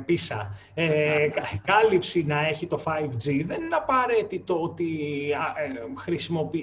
πίσα. 0.05 0.55
Ε, 0.73 1.27
κάλυψη 1.63 2.25
να 2.25 2.47
έχει 2.47 2.67
το 2.67 2.79
5G 2.85 3.43
δεν 3.45 3.61
είναι 3.61 3.75
απαραίτητο 3.75 4.61
ότι 4.61 4.87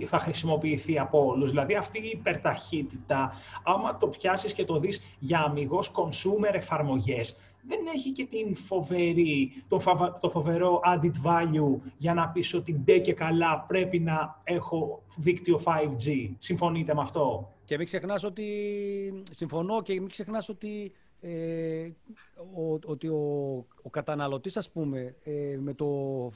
ε, 0.01 0.07
θα 0.07 0.19
χρησιμοποιηθεί 0.19 0.99
από 0.99 1.27
όλους. 1.27 1.51
Δηλαδή 1.51 1.75
αυτή 1.75 1.99
η 1.99 2.11
υπερταχύτητα, 2.13 3.33
άμα 3.63 3.99
το 3.99 4.07
πιάσεις 4.07 4.53
και 4.53 4.65
το 4.65 4.79
δεις 4.79 5.17
για 5.19 5.41
αμυγός 5.41 5.93
consumer 5.95 6.55
εφαρμογές, 6.55 7.37
δεν 7.67 7.79
έχει 7.95 8.13
και 8.13 8.27
την 8.27 8.57
φοβερή, 8.57 9.65
το, 9.69 9.81
το 10.21 10.31
φοβερό 10.31 10.81
added 10.85 11.27
value 11.27 11.81
για 11.97 12.15
να 12.15 12.29
πεις 12.29 12.55
ότι 12.55 12.73
ντε 12.73 12.99
και 12.99 13.13
καλά 13.13 13.65
πρέπει 13.69 13.99
να 13.99 14.41
έχω 14.45 15.03
δίκτυο 15.17 15.61
5G. 15.65 16.31
Συμφωνείτε 16.39 16.95
με 16.95 17.01
αυτό; 17.01 17.53
Και 17.73 17.79
μην 17.79 17.87
ξεχνάς 17.87 18.25
ότι, 18.25 19.23
συμφωνώ 19.31 19.83
και 19.83 19.93
μην 19.93 20.09
ξεχνάς 20.09 20.49
ότι, 20.49 20.93
ε, 21.21 21.89
ο, 22.55 22.79
ότι 22.85 23.09
ο, 23.09 23.21
ο 23.83 23.91
καταναλωτής, 23.91 24.57
ας 24.57 24.71
πούμε, 24.71 25.17
ε, 25.23 25.57
με 25.61 25.75
το 25.75 25.87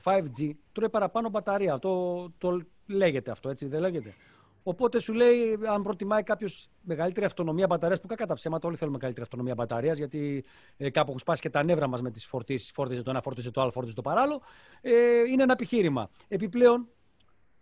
5G 0.04 0.50
τρώει 0.72 0.88
παραπάνω 0.90 1.28
μπαταρία. 1.28 1.78
Το, 1.78 2.24
το 2.38 2.60
λέγεται 2.86 3.30
αυτό, 3.30 3.48
έτσι 3.48 3.66
δεν 3.66 3.80
λέγεται. 3.80 4.14
Οπότε 4.62 4.98
σου 4.98 5.12
λέει, 5.12 5.58
αν 5.68 5.82
προτιμάει 5.82 6.22
κάποιος 6.22 6.68
μεγαλύτερη 6.80 7.26
αυτονομία 7.26 7.66
μπαταρίας, 7.66 8.00
που 8.00 8.06
κακά 8.06 8.26
τα 8.26 8.34
ψέματα, 8.34 8.68
όλοι 8.68 8.76
θέλουμε 8.76 8.96
μεγαλύτερη 8.96 9.24
αυτονομία 9.24 9.54
μπαταρίας, 9.54 9.98
γιατί 9.98 10.44
ε, 10.76 10.90
κάπου 10.90 11.06
έχουν 11.08 11.18
σπάσει 11.18 11.40
και 11.40 11.50
τα 11.50 11.62
νεύρα 11.62 11.86
μας 11.86 12.02
με 12.02 12.10
τις 12.10 12.26
φορτίσεις. 12.26 12.70
Φόρτιζε 12.70 13.02
το 13.02 13.10
ένα, 13.10 13.20
φόρτιζε 13.22 13.50
το 13.50 13.60
άλλο, 13.60 13.70
φόρτιζε 13.70 13.94
το 13.94 14.02
παράλληλο. 14.02 14.42
Ε, 14.80 14.92
είναι 15.32 15.42
ένα 15.42 15.52
επιχείρημα. 15.52 16.10
Επιπλέον, 16.28 16.88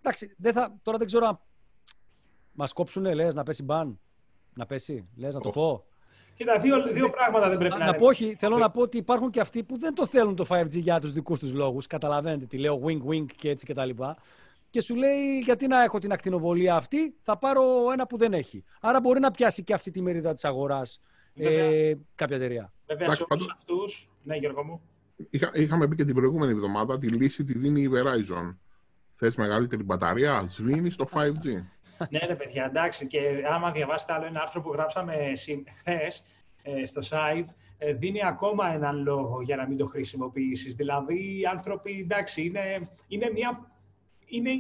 εντάξει, 0.01 0.35
δεν 0.39 0.53
θα, 0.53 0.79
τώρα 0.83 0.99
δεν 0.99 1.07
ξέρω 1.07 1.27
αν 1.27 1.41
Μα 2.55 2.67
κόψουνε, 2.75 3.15
λες, 3.15 3.35
να 3.35 3.43
πέσει 3.43 3.63
μπαν. 3.63 4.01
Να 4.55 4.67
πέσει, 4.67 5.09
λες, 5.17 5.35
να 5.35 5.41
το 5.41 5.51
πω. 5.51 5.85
Κοίτα, 6.35 6.59
δύο, 6.59 6.83
δύο 6.93 7.11
πράγματα 7.11 7.49
δεν 7.49 7.59
πρέπει 7.59 7.79
να, 7.79 7.87
να 7.87 7.95
πω. 7.95 8.07
Όχι, 8.07 8.37
θέλω 8.39 8.57
να 8.57 8.71
πω 8.71 8.81
ότι 8.81 8.97
υπάρχουν 8.97 9.31
και 9.31 9.41
αυτοί 9.41 9.63
που 9.63 9.79
δεν 9.79 9.95
το 9.95 10.07
θέλουν 10.07 10.37
το 10.37 10.47
5G 10.49 10.71
για 10.71 11.01
τους 11.01 11.13
δικούς 11.13 11.39
τους 11.39 11.53
λόγους. 11.53 11.87
Καταλαβαίνετε 11.87 12.47
τι 12.47 12.59
λέω, 12.59 12.81
wink-wink 12.85 13.27
και 13.37 13.51
έτσι 13.51 13.67
κτλ. 13.67 13.89
Και, 13.89 14.15
και 14.71 14.81
σου 14.81 14.95
λέει, 14.95 15.39
γιατί 15.39 15.67
να 15.67 15.83
έχω 15.83 15.99
την 15.99 16.13
ακτινοβολία 16.13 16.75
αυτή, 16.75 17.15
θα 17.23 17.39
πάρω 17.39 17.63
ένα 17.93 18.07
που 18.07 18.17
δεν 18.17 18.33
έχει. 18.33 18.65
Άρα 18.81 19.01
μπορεί 19.01 19.21
να 19.21 19.31
πιάσει 19.31 19.65
και 19.65 19.75
αυτή 19.75 19.91
τη 19.91 20.03
μερίδα 20.03 20.33
της 20.33 20.45
αγοράς 20.45 21.01
ε, 21.35 21.95
κάποια 22.15 22.37
εταιρεία. 22.37 22.73
Βέβαια, 22.87 23.15
σε 23.15 23.25
όλους 23.29 23.51
αυτού. 23.53 23.77
Ναι, 24.23 24.37
Γιώργο 24.37 24.65
μου. 24.65 24.81
Είχα, 25.31 25.51
είχαμε 25.55 25.89
πει 25.89 25.97
και 25.97 26.05
την 26.05 26.15
προηγούμενη 26.15 26.53
εβδομάδα 26.53 26.99
τη 26.99 27.09
λύση 27.09 27.45
τη 27.45 27.59
δίνει 27.59 27.81
η 27.81 27.91
Verizon. 27.95 28.57
Θες 29.15 29.37
μεγαλύτερη 29.37 29.83
μπαταρία, 29.83 30.47
σβήνεις 30.49 30.97
το 30.97 31.07
5G 31.13 31.65
ναι, 32.11 32.19
ρε 32.19 32.35
παιδιά, 32.35 32.65
εντάξει. 32.65 33.07
Και 33.07 33.21
άμα 33.51 33.71
διαβάσετε 33.71 34.13
άλλο 34.13 34.27
ένα 34.27 34.41
άρθρο 34.41 34.61
που 34.61 34.73
γράψαμε 34.73 35.33
χθες 35.79 36.25
ε, 36.63 36.87
στο 36.87 37.01
site, 37.11 37.47
ε, 37.79 37.93
δίνει 37.93 38.25
ακόμα 38.25 38.73
έναν 38.73 39.03
λόγο 39.03 39.43
για 39.43 39.57
να 39.57 39.67
μην 39.67 39.77
το 39.77 39.87
χρησιμοποιήσεις. 39.87 40.75
Δηλαδή, 40.75 41.41
οι 41.41 41.47
άνθρωποι, 41.47 42.01
εντάξει, 42.01 42.43
είναι, 42.45 42.89
είναι 43.09 43.31
μια. 43.31 43.69
Είναι, 44.27 44.51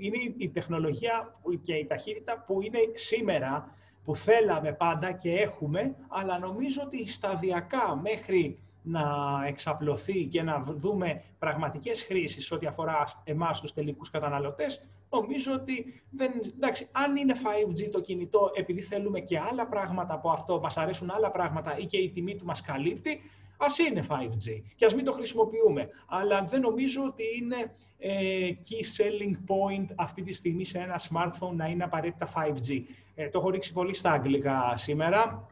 είναι 0.00 0.34
η 0.36 0.48
τεχνολογία 0.48 1.34
και 1.62 1.74
η 1.74 1.86
ταχύτητα 1.86 2.44
που 2.46 2.62
είναι 2.62 2.78
σήμερα, 2.94 3.76
που 4.04 4.16
θέλαμε 4.16 4.72
πάντα 4.72 5.12
και 5.12 5.30
έχουμε, 5.30 5.94
αλλά 6.08 6.38
νομίζω 6.38 6.82
ότι 6.84 7.08
σταδιακά 7.08 7.96
μέχρι 8.02 8.58
να 8.82 9.04
εξαπλωθεί 9.46 10.24
και 10.24 10.42
να 10.42 10.62
δούμε 10.66 11.22
πραγματικές 11.38 12.04
χρήσεις 12.04 12.52
ό,τι 12.52 12.66
αφορά 12.66 13.04
εμάς 13.24 13.60
τους 13.60 13.72
τελικούς 13.72 14.10
καταναλωτές, 14.10 14.82
νομίζω 15.12 15.52
ότι 15.52 16.02
δεν, 16.10 16.32
εντάξει, 16.56 16.88
αν 16.92 17.16
είναι 17.16 17.34
5G 17.42 17.88
το 17.92 18.00
κινητό 18.00 18.50
επειδή 18.54 18.80
θέλουμε 18.80 19.20
και 19.20 19.38
άλλα 19.38 19.66
πράγματα 19.66 20.14
από 20.14 20.30
αυτό, 20.30 20.60
μας 20.60 20.76
αρέσουν 20.76 21.10
άλλα 21.10 21.30
πράγματα 21.30 21.78
ή 21.78 21.86
και 21.86 21.96
η 21.96 22.10
τιμή 22.10 22.36
του 22.36 22.44
μας 22.44 22.60
καλύπτει, 22.60 23.20
ας 23.56 23.78
είναι 23.78 24.06
5G 24.08 24.62
και 24.76 24.84
ας 24.84 24.94
μην 24.94 25.04
το 25.04 25.12
χρησιμοποιούμε. 25.12 25.88
Αλλά 26.06 26.44
δεν 26.44 26.60
νομίζω 26.60 27.04
ότι 27.04 27.22
είναι 27.40 27.74
ε, 27.98 28.50
key 28.68 29.02
selling 29.02 29.34
point 29.34 29.86
αυτή 29.96 30.22
τη 30.22 30.32
στιγμή 30.32 30.64
σε 30.64 30.78
ένα 30.78 31.00
smartphone 31.10 31.54
να 31.54 31.66
είναι 31.66 31.84
απαραίτητα 31.84 32.32
5G. 32.34 32.82
Ε, 33.14 33.28
το 33.28 33.38
έχω 33.38 33.50
ρίξει 33.50 33.72
πολύ 33.72 33.94
στα 33.94 34.12
αγγλικά 34.12 34.76
σήμερα. 34.76 35.46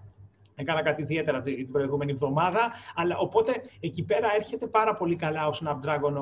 Έκανα 0.61 0.83
κάτι 0.83 1.03
ιδιαίτερα 1.03 1.41
την 1.41 1.71
προηγούμενη 1.73 2.13
εβδομάδα, 2.13 2.73
αλλά 2.95 3.17
οπότε 3.19 3.63
εκεί 3.81 4.03
πέρα 4.03 4.29
έρχεται 4.37 4.67
πάρα 4.67 4.95
πολύ 4.95 5.17
καλά 5.17 5.47
ο 5.47 5.51
Snapdragon 5.61 6.15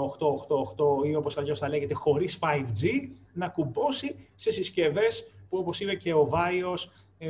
888 1.02 1.06
ή 1.06 1.14
όπως 1.14 1.38
αλλιώς 1.38 1.58
θα 1.58 1.68
λέγεται 1.68 1.94
χωρίς 1.94 2.38
5G 2.42 3.08
να 3.32 3.48
κουμπώσει 3.48 4.16
σε 4.34 4.50
συσκευές 4.50 5.30
που 5.48 5.58
όπως 5.58 5.80
είπε 5.80 5.94
και 5.94 6.12
ο 6.14 6.26
Βάιος 6.26 6.90
ε, 7.18 7.28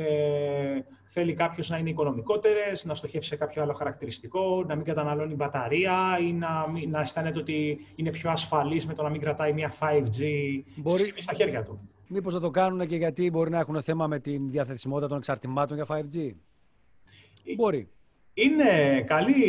θέλει 1.03 1.33
κάποιος 1.33 1.69
να 1.69 1.77
είναι 1.77 1.89
οικονομικότερες, 1.89 2.85
να 2.85 2.95
στοχεύσει 2.95 3.29
σε 3.29 3.35
κάποιο 3.35 3.61
άλλο 3.61 3.73
χαρακτηριστικό, 3.73 4.63
να 4.67 4.75
μην 4.75 4.85
καταναλώνει 4.85 5.33
μπαταρία 5.33 6.17
ή 6.21 6.33
να, 6.33 6.65
να 6.89 7.01
αισθάνεται 7.01 7.39
ότι 7.39 7.79
είναι 7.95 8.09
πιο 8.09 8.29
ασφαλής 8.29 8.85
με 8.85 8.93
το 8.93 9.03
να 9.03 9.09
μην 9.09 9.21
κρατάει 9.21 9.53
μια 9.53 9.73
5G 9.79 10.23
μπορεί... 10.75 11.13
στα 11.17 11.33
χέρια 11.33 11.63
του. 11.63 11.79
Μήπως 12.07 12.33
θα 12.33 12.39
το 12.39 12.49
κάνουν 12.49 12.87
και 12.87 12.95
γιατί 12.95 13.29
μπορεί 13.29 13.49
να 13.49 13.59
έχουν 13.59 13.81
θέμα 13.81 14.07
με 14.07 14.19
τη 14.19 14.37
διαθεσιμότητα 14.37 15.07
των 15.07 15.17
εξαρτημάτων 15.17 15.77
για 15.77 15.85
5G. 15.89 16.31
Μπορεί. 17.55 17.89
Είναι 18.33 19.01
καλή, 19.07 19.43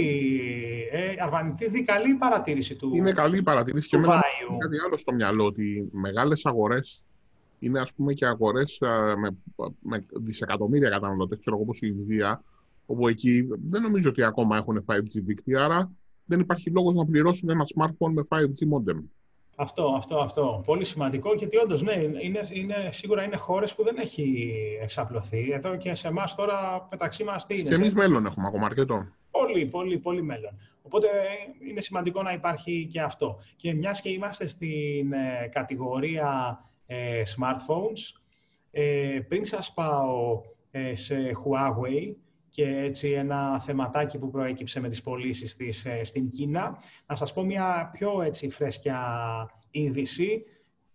ε, 0.92 1.14
Αρβανιτίδη, 1.18 1.84
καλή 1.84 2.14
παρατήρηση 2.14 2.76
του 2.76 2.94
Είναι 2.94 3.12
καλή 3.12 3.42
παρατήρηση 3.42 3.88
και 3.88 3.96
εμένα 3.96 4.22
κάτι 4.58 4.76
άλλο 4.86 4.96
στο 4.96 5.12
μυαλό, 5.12 5.44
ότι 5.44 5.88
μεγάλες 5.92 6.46
αγορές 6.46 7.04
είναι 7.58 7.80
ας 7.80 7.92
πούμε 7.92 8.12
και 8.12 8.26
αγορές 8.26 8.78
με, 9.16 9.36
με 9.80 10.06
δισεκατομμύρια 10.12 10.90
καταναλωτές, 10.90 11.38
ξέρω 11.38 11.56
εγώ 11.56 11.64
όπως 11.64 11.80
η 11.80 11.94
Ινδία, 11.98 12.44
όπου 12.86 13.08
εκεί 13.08 13.48
δεν 13.70 13.82
νομίζω 13.82 14.08
ότι 14.08 14.22
ακόμα 14.22 14.56
έχουν 14.56 14.84
5G 14.86 15.10
δίκτυα, 15.12 15.64
άρα 15.64 15.90
δεν 16.24 16.40
υπάρχει 16.40 16.70
λόγος 16.70 16.94
να 16.94 17.06
πληρώσουν 17.06 17.50
ένα 17.50 17.64
smartphone 17.74 18.12
με 18.12 18.22
5G 18.28 18.68
modem. 18.74 19.02
Αυτό, 19.60 19.94
αυτό, 19.96 20.18
αυτό. 20.18 20.62
Πολύ 20.66 20.84
σημαντικό 20.84 21.34
γιατί 21.34 21.56
όντως, 21.56 21.82
ναι, 21.82 21.92
είναι, 21.92 22.40
είναι, 22.52 22.88
σίγουρα 22.90 23.22
είναι 23.22 23.36
χώρες 23.36 23.74
που 23.74 23.84
δεν 23.84 23.96
έχει 23.98 24.52
εξαπλωθεί. 24.82 25.50
Εδώ 25.52 25.76
και 25.76 25.94
σε 25.94 26.08
εμάς 26.08 26.34
τώρα 26.34 26.88
μεταξύ 26.90 27.24
μας 27.24 27.46
τι 27.46 27.58
είναι; 27.58 27.68
Και 27.68 27.74
εμείς 27.74 27.94
μέλλον 27.94 28.26
έχουμε 28.26 28.46
ακόμα 28.46 28.66
αρκετό. 28.66 29.06
Πολύ, 29.30 29.66
πολύ, 29.66 29.98
πολύ 29.98 30.22
μέλλον. 30.22 30.58
Οπότε 30.82 31.08
είναι 31.68 31.80
σημαντικό 31.80 32.22
να 32.22 32.32
υπάρχει 32.32 32.88
και 32.92 33.00
αυτό. 33.00 33.38
Και 33.56 33.74
μιας 33.74 34.00
και 34.00 34.08
είμαστε 34.08 34.46
στην 34.46 35.12
ε, 35.12 35.48
κατηγορία 35.52 36.60
ε, 36.86 37.22
smartphones, 37.36 38.20
ε, 38.70 39.18
πριν 39.28 39.44
σας 39.44 39.72
πάω 39.72 40.40
ε, 40.70 40.94
σε 40.94 41.16
Huawei, 41.16 42.14
και 42.50 42.66
έτσι 42.66 43.10
ένα 43.10 43.60
θεματάκι 43.60 44.18
που 44.18 44.30
προέκυψε 44.30 44.80
με 44.80 44.88
τις 44.88 45.02
πωλήσεις 45.02 45.56
της 45.56 45.84
ε, 45.84 46.04
στην 46.04 46.30
Κίνα. 46.30 46.78
Να 47.06 47.14
σας 47.14 47.32
πω 47.32 47.42
μια 47.42 47.90
πιο 47.92 48.22
έτσι 48.22 48.48
φρέσκια 48.48 49.00
είδηση 49.70 50.44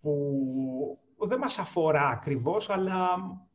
που 0.01 1.27
δεν 1.27 1.37
μας 1.37 1.57
αφορά 1.57 2.07
ακριβώς, 2.07 2.69
αλλά 2.69 2.97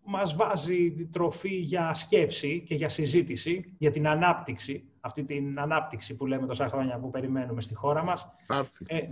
μας 0.04 0.36
βάζει 0.36 1.08
τροφή 1.12 1.54
για 1.54 1.94
σκέψη 1.94 2.62
και 2.66 2.74
για 2.74 2.88
συζήτηση, 2.88 3.74
για 3.78 3.90
την 3.90 4.08
ανάπτυξη, 4.08 4.84
αυτή 5.00 5.24
την 5.24 5.60
ανάπτυξη 5.60 6.16
που 6.16 6.26
λέμε 6.26 6.46
τόσα 6.46 6.68
χρόνια 6.68 6.98
που 6.98 7.10
περιμένουμε 7.10 7.60
στη 7.60 7.74
χώρα 7.74 8.04
μας. 8.04 8.28
Θα 8.46 8.56
έρθει. 8.56 8.84
Ε, 8.88 9.08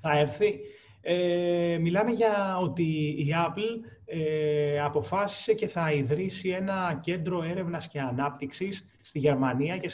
θα 0.00 0.18
έρθει. 0.18 0.60
Ε, 1.00 1.78
μιλάμε 1.80 2.10
για 2.10 2.58
ότι 2.58 2.84
η 3.18 3.34
Apple 3.46 3.99
ε, 4.12 4.80
αποφάσισε 4.80 5.54
και 5.54 5.68
θα 5.68 5.92
ιδρύσει 5.92 6.48
ένα 6.48 6.98
κέντρο 7.02 7.42
έρευνας 7.42 7.88
και 7.88 8.00
ανάπτυξης 8.00 8.86
στη 9.00 9.18
Γερμανία 9.18 9.76
και 9.76 9.88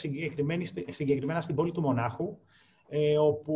συγκεκριμένα 0.89 1.41
στην 1.41 1.55
πόλη 1.55 1.71
του 1.71 1.81
Μονάχου, 1.81 2.37
ε, 2.89 3.17
όπου 3.17 3.55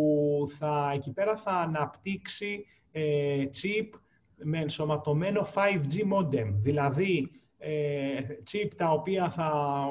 θα, 0.58 0.91
εκεί 0.96 1.12
πέρα 1.12 1.36
θα 1.36 1.51
αναπτύξει 1.51 2.65
ε, 2.91 3.44
chip 3.62 4.00
με 4.36 4.60
ενσωματωμένο 4.60 5.48
5G 5.53 6.18
modem, 6.18 6.53
δηλαδή 6.62 7.32
ε, 7.58 8.20
chip 8.51 8.70
τα 8.75 8.89
οποία 8.91 9.30
θα, 9.30 9.84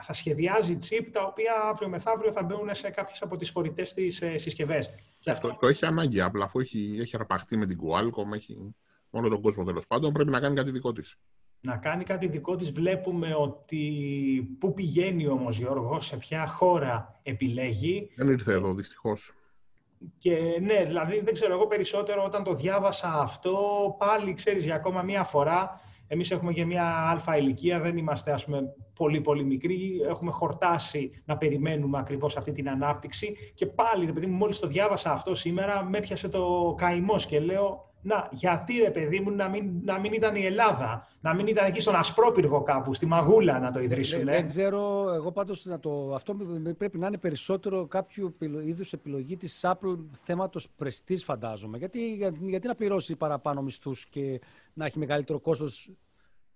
θα 0.00 0.12
σχεδιάζει 0.12 0.78
chip 0.82 1.08
τα 1.12 1.22
οποία 1.24 1.52
αύριο 1.70 1.88
μεθαύριο 1.88 2.32
θα 2.32 2.42
μπαίνουν 2.42 2.74
σε 2.74 2.90
κάποιες 2.90 3.22
από 3.22 3.36
τις 3.36 3.50
φορητές 3.50 3.92
της 3.94 4.22
ε, 4.22 4.38
συσκευές. 4.38 4.94
Και 5.18 5.30
αυτό 5.30 5.56
το 5.60 5.66
έχει 5.66 5.86
ανάγκη 5.86 6.20
απλά, 6.20 6.44
αφού 6.44 6.60
έχει, 6.60 6.96
έχει 7.00 7.16
αρπαχτεί 7.16 7.56
με 7.56 7.66
την 7.66 7.78
Qualcomm, 7.82 8.34
έχει 8.34 8.74
μόνο 9.10 9.28
τον 9.28 9.40
κόσμο 9.42 9.64
τέλος 9.64 9.86
πάντων, 9.86 10.12
πρέπει 10.12 10.30
να 10.30 10.40
κάνει 10.40 10.54
κάτι 10.54 10.70
δικό 10.70 10.92
της. 10.92 11.18
Να 11.60 11.76
κάνει 11.76 12.04
κάτι 12.04 12.26
δικό 12.26 12.56
της. 12.56 12.72
Βλέπουμε 12.72 13.34
ότι 13.34 14.56
πού 14.58 14.74
πηγαίνει 14.74 15.26
όμως 15.26 15.58
Γιώργο, 15.58 16.00
σε 16.00 16.16
ποια 16.16 16.46
χώρα 16.46 17.20
επιλέγει. 17.22 18.10
Δεν 18.16 18.28
ήρθε 18.28 18.52
εδώ 18.52 18.74
δυστυχώς. 18.74 19.32
Και 20.18 20.58
ναι, 20.62 20.84
δηλαδή 20.84 21.20
δεν 21.20 21.34
ξέρω, 21.34 21.52
εγώ 21.52 21.66
περισσότερο 21.66 22.24
όταν 22.24 22.44
το 22.44 22.54
διάβασα 22.54 23.20
αυτό, 23.20 23.56
πάλι 23.98 24.34
ξέρεις 24.34 24.64
για 24.64 24.74
ακόμα 24.74 25.02
μία 25.02 25.24
φορά, 25.24 25.80
εμείς 26.06 26.30
έχουμε 26.30 26.52
και 26.52 26.64
μία 26.64 26.84
αλφα 26.84 27.36
ηλικία, 27.36 27.80
δεν 27.80 27.96
είμαστε 27.96 28.32
ας 28.32 28.44
πούμε 28.44 28.74
πολύ 28.94 29.20
πολύ 29.20 29.44
μικροί, 29.44 30.00
έχουμε 30.08 30.30
χορτάσει 30.30 31.22
να 31.24 31.36
περιμένουμε 31.36 31.98
ακριβώς 31.98 32.36
αυτή 32.36 32.52
την 32.52 32.68
ανάπτυξη 32.68 33.36
και 33.54 33.66
πάλι, 33.66 34.08
επειδή 34.08 34.26
μου, 34.26 34.36
μόλις 34.36 34.58
το 34.58 34.66
διάβασα 34.66 35.12
αυτό 35.12 35.34
σήμερα, 35.34 35.84
με 35.84 35.98
έπιασε 35.98 36.28
το 36.28 36.74
καημό 36.76 37.16
και 37.16 37.40
λέω 37.40 37.87
να, 38.02 38.28
γιατί 38.32 38.78
ρε 38.78 38.90
παιδί 38.90 39.20
μου 39.20 39.30
να 39.30 39.48
μην, 39.48 39.70
να 39.84 39.98
μην 39.98 40.12
ήταν 40.12 40.34
η 40.34 40.44
Ελλάδα, 40.44 41.08
να 41.20 41.34
μην 41.34 41.46
ήταν 41.46 41.66
εκεί 41.66 41.80
στον 41.80 41.94
Ασπρόπυργο 41.94 42.62
κάπου, 42.62 42.94
στη 42.94 43.06
Μαγούλα 43.06 43.58
να 43.58 43.72
το 43.72 43.80
ιδρύσουν. 43.80 44.24
Δεν, 44.24 44.34
δεν 44.34 44.44
ξέρω, 44.44 45.12
εγώ 45.14 45.32
πάντως 45.32 45.64
να 45.64 45.80
το, 45.80 46.14
αυτό 46.14 46.36
πρέπει 46.78 46.98
να 46.98 47.06
είναι 47.06 47.18
περισσότερο 47.18 47.86
κάποιο 47.86 48.32
είδους 48.64 48.92
επιλογή 48.92 49.36
της 49.36 49.60
Apple 49.62 49.98
θέματος 50.24 50.68
πρεστής 50.76 51.24
φαντάζομαι. 51.24 51.78
Γιατί, 51.78 52.30
γιατί 52.40 52.66
να 52.66 52.74
πληρώσει 52.74 53.16
παραπάνω 53.16 53.62
μισθούς 53.62 54.06
και 54.06 54.40
να 54.72 54.86
έχει 54.86 54.98
μεγαλύτερο 54.98 55.40
κόστος 55.40 55.90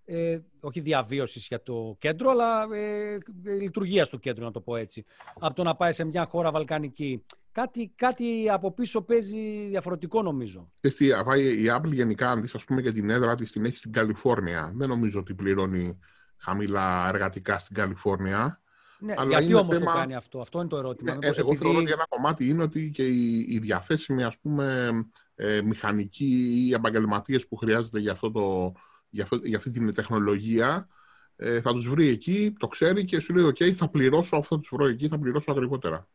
ε, 0.05 0.39
όχι 0.61 0.81
διαβίωσης 0.81 1.47
για 1.47 1.63
το 1.63 1.97
κέντρο, 1.99 2.31
αλλά 2.31 2.69
ε, 2.75 3.19
λειτουργίας 3.43 4.09
του 4.09 4.19
κέντρου, 4.19 4.45
να 4.45 4.51
το 4.51 4.61
πω 4.61 4.77
έτσι. 4.77 5.05
Από 5.39 5.55
το 5.55 5.63
να 5.63 5.75
πάει 5.75 5.93
σε 5.93 6.05
μια 6.05 6.25
χώρα 6.25 6.51
βαλκανική 6.51 7.25
κάτι, 7.53 7.93
κάτι 7.97 8.49
από 8.51 8.73
πίσω 8.73 9.03
παίζει 9.03 9.67
διαφορετικό 9.69 10.23
νομίζω. 10.23 10.73
Εσύ, 10.81 11.07
η 11.07 11.67
Apple 11.77 11.93
γενικά, 11.93 12.31
αν 12.31 12.41
δεις 12.41 12.55
ας 12.55 12.65
πούμε 12.65 12.83
και 12.83 12.93
την 12.93 13.11
έδρα 13.11 13.35
της, 13.35 13.53
την 13.53 13.65
έχει 13.65 13.77
στην 13.77 13.93
Καλιφόρνια. 13.93 14.73
Δεν 14.75 14.89
νομίζω 14.89 15.21
ότι 15.21 15.35
πληρώνει 15.35 15.99
χαμηλά 16.37 17.09
εργατικά 17.09 17.59
στην 17.59 17.77
Καλιφόρνια. 17.77 18.61
Ναι, 18.99 19.15
αλλά 19.17 19.39
γιατί 19.39 19.55
όμως 19.55 19.77
θέμα... 19.77 19.93
το 19.93 19.99
κάνει 19.99 20.15
αυτό, 20.15 20.41
αυτό 20.41 20.59
είναι 20.59 20.69
το 20.69 20.77
ερώτημα. 20.77 21.13
Ναι, 21.13 21.27
εγώ 21.27 21.41
επειδή... 21.41 21.57
θεωρώ 21.57 21.79
ότι 21.79 21.93
ένα 21.93 22.07
κομμάτι 22.09 22.49
είναι 22.49 22.63
ότι 22.63 22.91
και 22.91 23.07
οι, 23.07 23.47
οι 23.49 23.59
διαθέσιμοι 23.59 24.25
ας 24.25 24.39
πούμε, 24.39 24.91
ε, 25.35 25.63
μηχανικοί 25.63 26.67
ή 26.67 26.73
επαγγελματίες 26.73 27.49
που 27.49 27.57
χρειάζεται 27.57 27.99
για, 27.99 28.13
αυτό 28.13 28.31
το, 28.31 28.73
για, 29.09 29.23
αυτό, 29.23 29.41
για 29.43 29.57
αυτή 29.57 29.71
την 29.71 29.95
τεχνολογία 29.95 30.89
ε, 31.37 31.61
θα 31.61 31.73
τους 31.73 31.89
βρει 31.89 32.09
εκεί, 32.09 32.53
το 32.59 32.67
ξέρει 32.67 33.05
και 33.05 33.21
σου 33.21 33.35
λέει 33.35 33.45
«ΟΚ, 33.45 33.57
θα 33.75 33.89
πληρώσω 33.89 34.37
αυτό 34.37 34.59
τους 34.59 34.71
βρω 34.73 34.87
εκεί, 34.87 35.09
θα 35.09 35.19
πληρώσω 35.19 35.51
ακριβότερα». 35.51 36.09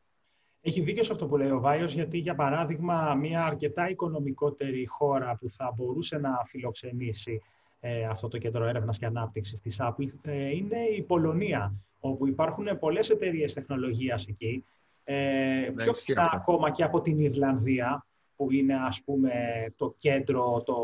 Έχει 0.68 0.82
δίκιο 0.82 1.04
σε 1.04 1.12
αυτό 1.12 1.28
που 1.28 1.38
λέει 1.38 1.50
ο 1.50 1.60
Βάιος, 1.60 1.94
γιατί 1.94 2.18
για 2.18 2.36
παράδειγμα 2.36 3.14
μια 3.14 3.44
αρκετά 3.44 3.90
οικονομικότερη 3.90 4.86
χώρα 4.86 5.38
που 5.40 5.50
θα 5.50 5.74
μπορούσε 5.76 6.18
να 6.18 6.44
φιλοξενήσει 6.46 7.42
ε, 7.80 8.06
αυτό 8.06 8.28
το 8.28 8.38
κέντρο 8.38 8.66
έρευνας 8.66 8.98
και 8.98 9.06
ανάπτυξης 9.06 9.62
της 9.62 9.80
Apple 9.82 10.12
ε, 10.22 10.50
είναι 10.50 10.80
η 10.98 11.02
Πολωνία, 11.02 11.74
όπου 12.00 12.28
υπάρχουν 12.28 12.80
πολλές 12.80 13.10
εταιρείες 13.10 13.54
τεχνολογίας 13.54 14.28
εκεί. 14.28 14.66
Ε, 15.04 15.72
πιο 15.76 15.94
φυσικά 15.94 16.30
ακόμα 16.34 16.72
και 16.72 16.84
από 16.84 17.02
την 17.02 17.20
Ιρλανδία, 17.20 18.06
που 18.36 18.52
είναι 18.52 18.76
ας 18.76 19.02
πούμε 19.04 19.32
το 19.76 19.96
κέντρο 19.98 20.64
το, 20.66 20.76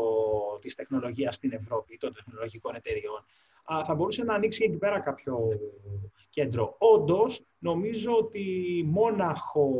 της 0.60 0.74
τεχνολογίας 0.74 1.34
στην 1.34 1.52
Ευρώπη, 1.52 1.96
των 1.96 2.14
τεχνολογικών 2.14 2.74
εταιριών 2.74 3.24
θα 3.84 3.94
μπορούσε 3.94 4.24
να 4.24 4.34
ανοίξει 4.34 4.64
εκεί 4.64 4.76
πέρα 4.76 5.00
κάποιο 5.00 5.38
κέντρο. 6.30 6.76
Όντως, 6.78 7.46
νομίζω 7.58 8.12
ότι 8.16 8.44
Μόναχο 8.86 9.70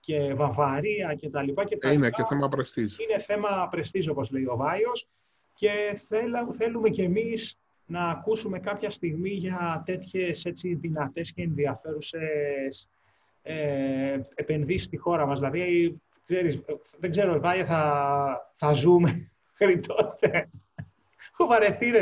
και 0.00 0.34
Βαβαρία 0.34 1.14
και 1.14 1.30
τα 1.30 1.42
λοιπά 1.42 1.64
και 1.64 1.76
τα 1.76 1.92
Είναι 1.92 2.10
και 2.10 2.24
θέμα 2.28 2.48
πρεστής. 2.48 2.98
Είναι 2.98 3.18
θέμα 3.18 3.68
πρεστής, 3.70 4.08
όπως 4.08 4.30
λέει 4.30 4.44
ο 4.44 4.56
Βάιος, 4.56 5.08
και 5.54 5.98
θέλουμε 6.56 6.88
κι 6.88 7.02
εμείς 7.02 7.58
να 7.86 8.08
ακούσουμε 8.08 8.58
κάποια 8.58 8.90
στιγμή 8.90 9.30
για 9.30 9.82
τέτοιες 9.86 10.44
έτσι, 10.44 10.74
δυνατές 10.74 11.32
και 11.32 11.42
ενδιαφέρουσες 11.42 12.88
ε, 13.42 14.20
επενδύσεις 14.34 14.86
στη 14.86 14.96
χώρα 14.96 15.26
μας. 15.26 15.38
Δηλαδή, 15.38 16.00
ξέρεις, 16.24 16.60
δεν 16.98 17.10
ξέρω, 17.10 17.40
Βάια, 17.40 17.66
θα, 17.66 18.52
θα 18.54 18.72
ζούμε 18.72 19.30
μέχρι 19.58 19.80
τότε. 19.80 20.50
Έχω 21.40 21.48
βαρεθεί 21.48 21.90
ρε 21.90 22.00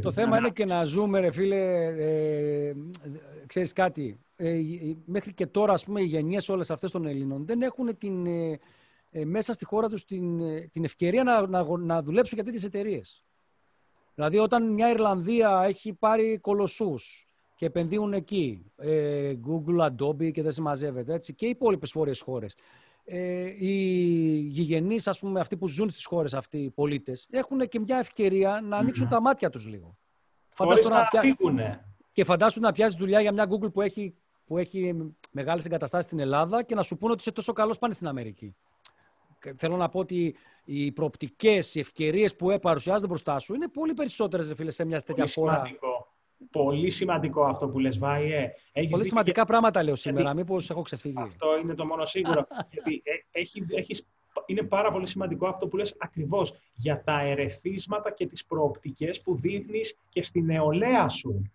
Το 0.00 0.12
θέμα 0.12 0.38
είναι 0.38 0.50
και 0.50 0.64
να 0.64 0.84
ζούμε 0.84 1.20
ρε 1.20 1.30
φίλε, 1.30 1.84
ε, 1.84 2.74
ξέρεις 3.46 3.72
κάτι, 3.72 4.18
ε, 4.36 4.58
μέχρι 5.04 5.34
και 5.34 5.46
τώρα 5.46 5.72
ας 5.72 5.84
πούμε, 5.84 6.00
οι 6.00 6.04
γενιές 6.04 6.48
όλες 6.48 6.70
αυτές 6.70 6.90
των 6.90 7.06
Ελλήνων 7.06 7.46
δεν 7.46 7.62
έχουν 7.62 7.98
την, 7.98 8.26
ε, 8.26 8.58
ε, 9.10 9.24
μέσα 9.24 9.52
στη 9.52 9.64
χώρα 9.64 9.88
τους 9.88 10.04
την, 10.04 10.38
την 10.70 10.84
ευκαιρία 10.84 11.22
να, 11.22 11.46
να, 11.46 11.78
να 11.78 12.02
δουλέψουν 12.02 12.34
για 12.34 12.44
τέτοιες 12.44 12.64
εταιρείες. 12.64 13.24
Δηλαδή 14.14 14.38
όταν 14.38 14.72
μια 14.72 14.90
Ιρλανδία 14.90 15.62
έχει 15.66 15.92
πάρει 15.92 16.38
κολοσσούς 16.38 17.26
και 17.56 17.66
επενδύουν 17.66 18.12
εκεί, 18.12 18.72
Google, 19.46 19.90
Adobe 19.90 20.30
και 20.32 20.42
δεν 20.42 20.52
συμμαζεύεται, 20.52 21.14
έτσι, 21.14 21.34
και 21.34 21.46
οι 21.46 21.50
υπόλοιπες 21.50 21.90
βόρειες 21.92 22.20
χώρες. 22.20 22.54
Ε, 23.08 23.54
οι 23.58 23.74
γηγενείς, 24.48 25.06
ας 25.08 25.18
πούμε, 25.18 25.40
αυτοί 25.40 25.56
που 25.56 25.68
ζουν 25.68 25.90
στις 25.90 26.04
χώρες 26.04 26.34
αυτοί, 26.34 26.58
οι 26.58 26.70
πολίτες, 26.70 27.26
έχουν 27.30 27.68
και 27.68 27.80
μια 27.80 27.98
ευκαιρία 27.98 28.60
να 28.64 28.76
ανοίξουν 28.76 29.08
τα 29.08 29.20
μάτια 29.20 29.50
τους 29.50 29.66
λίγο. 29.66 29.96
Φαντάσου 30.48 30.88
να, 30.88 31.08
να 31.52 31.84
Και 32.12 32.24
φαντάσου 32.24 32.60
να 32.60 32.72
πιάσεις 32.72 32.98
δουλειά 32.98 33.20
για 33.20 33.32
μια 33.32 33.48
Google 33.50 33.72
που 33.72 33.80
έχει 33.80 34.14
που 34.46 34.58
έχει 34.58 35.12
μεγάλες 35.30 35.64
εγκαταστάσεις 35.64 36.06
στην 36.06 36.18
Ελλάδα 36.18 36.62
και 36.62 36.74
να 36.74 36.82
σου 36.82 36.96
πούνε 36.96 37.12
ότι 37.12 37.20
είσαι 37.20 37.32
τόσο 37.32 37.52
καλός 37.52 37.78
πάνε 37.78 37.94
στην 37.94 38.06
Αμερική. 38.06 38.56
Θέλω 39.56 39.76
να 39.76 39.88
πω 39.88 39.98
ότι 39.98 40.36
οι 40.64 40.92
προοπτικές, 40.92 41.74
οι 41.74 41.80
ευκαιρίες 41.80 42.36
που 42.36 42.58
παρουσιάζονται 42.60 43.06
μπροστά 43.06 43.38
σου 43.38 43.54
είναι 43.54 43.68
πολύ 43.68 43.94
περισσότερες, 43.94 44.52
φίλε, 44.54 44.70
σε 44.70 44.84
μια 44.84 45.00
τέτοια 45.00 45.26
χώρα. 45.34 45.52
Σημαντικό. 45.54 45.95
Πολύ 46.50 46.90
σημαντικό 46.90 47.44
αυτό 47.44 47.68
που 47.68 47.78
λες, 47.78 47.98
Βάιε. 47.98 48.52
πολύ 48.90 49.06
σημαντικά 49.06 49.44
πράγματα 49.44 49.82
λέω 49.82 49.94
σήμερα, 49.94 50.34
μήπως 50.34 50.70
έχω 50.70 50.82
ξεφύγει. 50.82 51.20
Αυτό 51.20 51.58
είναι 51.62 51.74
το 51.74 51.86
μόνο 51.86 52.04
σίγουρο. 52.04 52.46
γιατί 52.72 53.02
ε, 53.04 53.40
έχει, 53.40 53.66
έχεις, 53.70 54.06
είναι 54.46 54.62
πάρα 54.62 54.92
πολύ 54.92 55.06
σημαντικό 55.06 55.46
αυτό 55.46 55.66
που 55.66 55.76
λες 55.76 55.96
ακριβώς 55.98 56.52
για 56.74 57.02
τα 57.04 57.20
ερεθίσματα 57.20 58.10
και 58.10 58.26
τις 58.26 58.44
προοπτικές 58.44 59.20
που 59.20 59.36
δείχνεις 59.36 59.96
και 60.08 60.22
στη 60.22 60.42
νεολαία 60.42 61.08
σου 61.08 61.50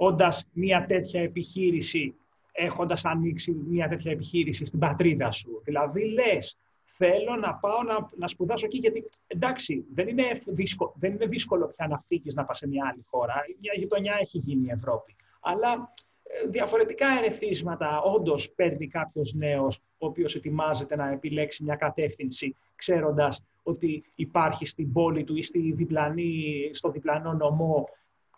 όντας 0.00 0.48
μια 0.52 0.86
τέτοια 0.86 1.22
επιχείρηση, 1.22 2.14
έχοντας 2.52 3.04
ανοίξει 3.04 3.52
μια 3.52 3.88
τέτοια 3.88 4.10
επιχείρηση 4.12 4.64
στην 4.64 4.78
πατρίδα 4.78 5.30
σου. 5.30 5.62
Δηλαδή 5.64 6.04
λες, 6.04 6.58
θέλω 6.96 7.36
να 7.36 7.54
πάω 7.54 7.82
να, 7.82 8.08
να 8.16 8.28
σπουδάσω 8.28 8.66
εκεί, 8.66 8.78
γιατί 8.78 9.08
εντάξει, 9.26 9.84
δεν 9.94 10.08
είναι, 10.08 10.24
δύσκολο, 10.46 10.94
δεν 10.98 11.12
είναι 11.12 11.26
δύσκολο 11.26 11.66
πια 11.66 11.86
να 11.86 12.00
φύγεις 12.00 12.34
να 12.34 12.44
πας 12.44 12.58
σε 12.58 12.68
μια 12.68 12.88
άλλη 12.92 13.04
χώρα. 13.06 13.34
Μια 13.60 13.72
γειτονιά 13.76 14.16
έχει 14.20 14.38
γίνει 14.38 14.66
η 14.66 14.70
Ευρώπη. 14.70 15.16
Αλλά 15.40 15.92
ε, 16.22 16.48
διαφορετικά 16.48 17.06
ερεθίσματα 17.18 18.00
όντως 18.00 18.50
παίρνει 18.50 18.88
κάποιος 18.88 19.34
νέος 19.34 19.76
ο 19.98 20.06
οποίος 20.06 20.34
ετοιμάζεται 20.34 20.96
να 20.96 21.10
επιλέξει 21.10 21.64
μια 21.64 21.76
κατεύθυνση 21.76 22.56
ξέροντας 22.74 23.44
ότι 23.62 24.04
υπάρχει 24.14 24.66
στην 24.66 24.92
πόλη 24.92 25.24
του 25.24 25.36
ή 25.36 25.42
στη 25.42 25.72
διπλανή, 25.72 26.70
στο 26.72 26.90
διπλανό 26.90 27.32
νομό 27.32 27.88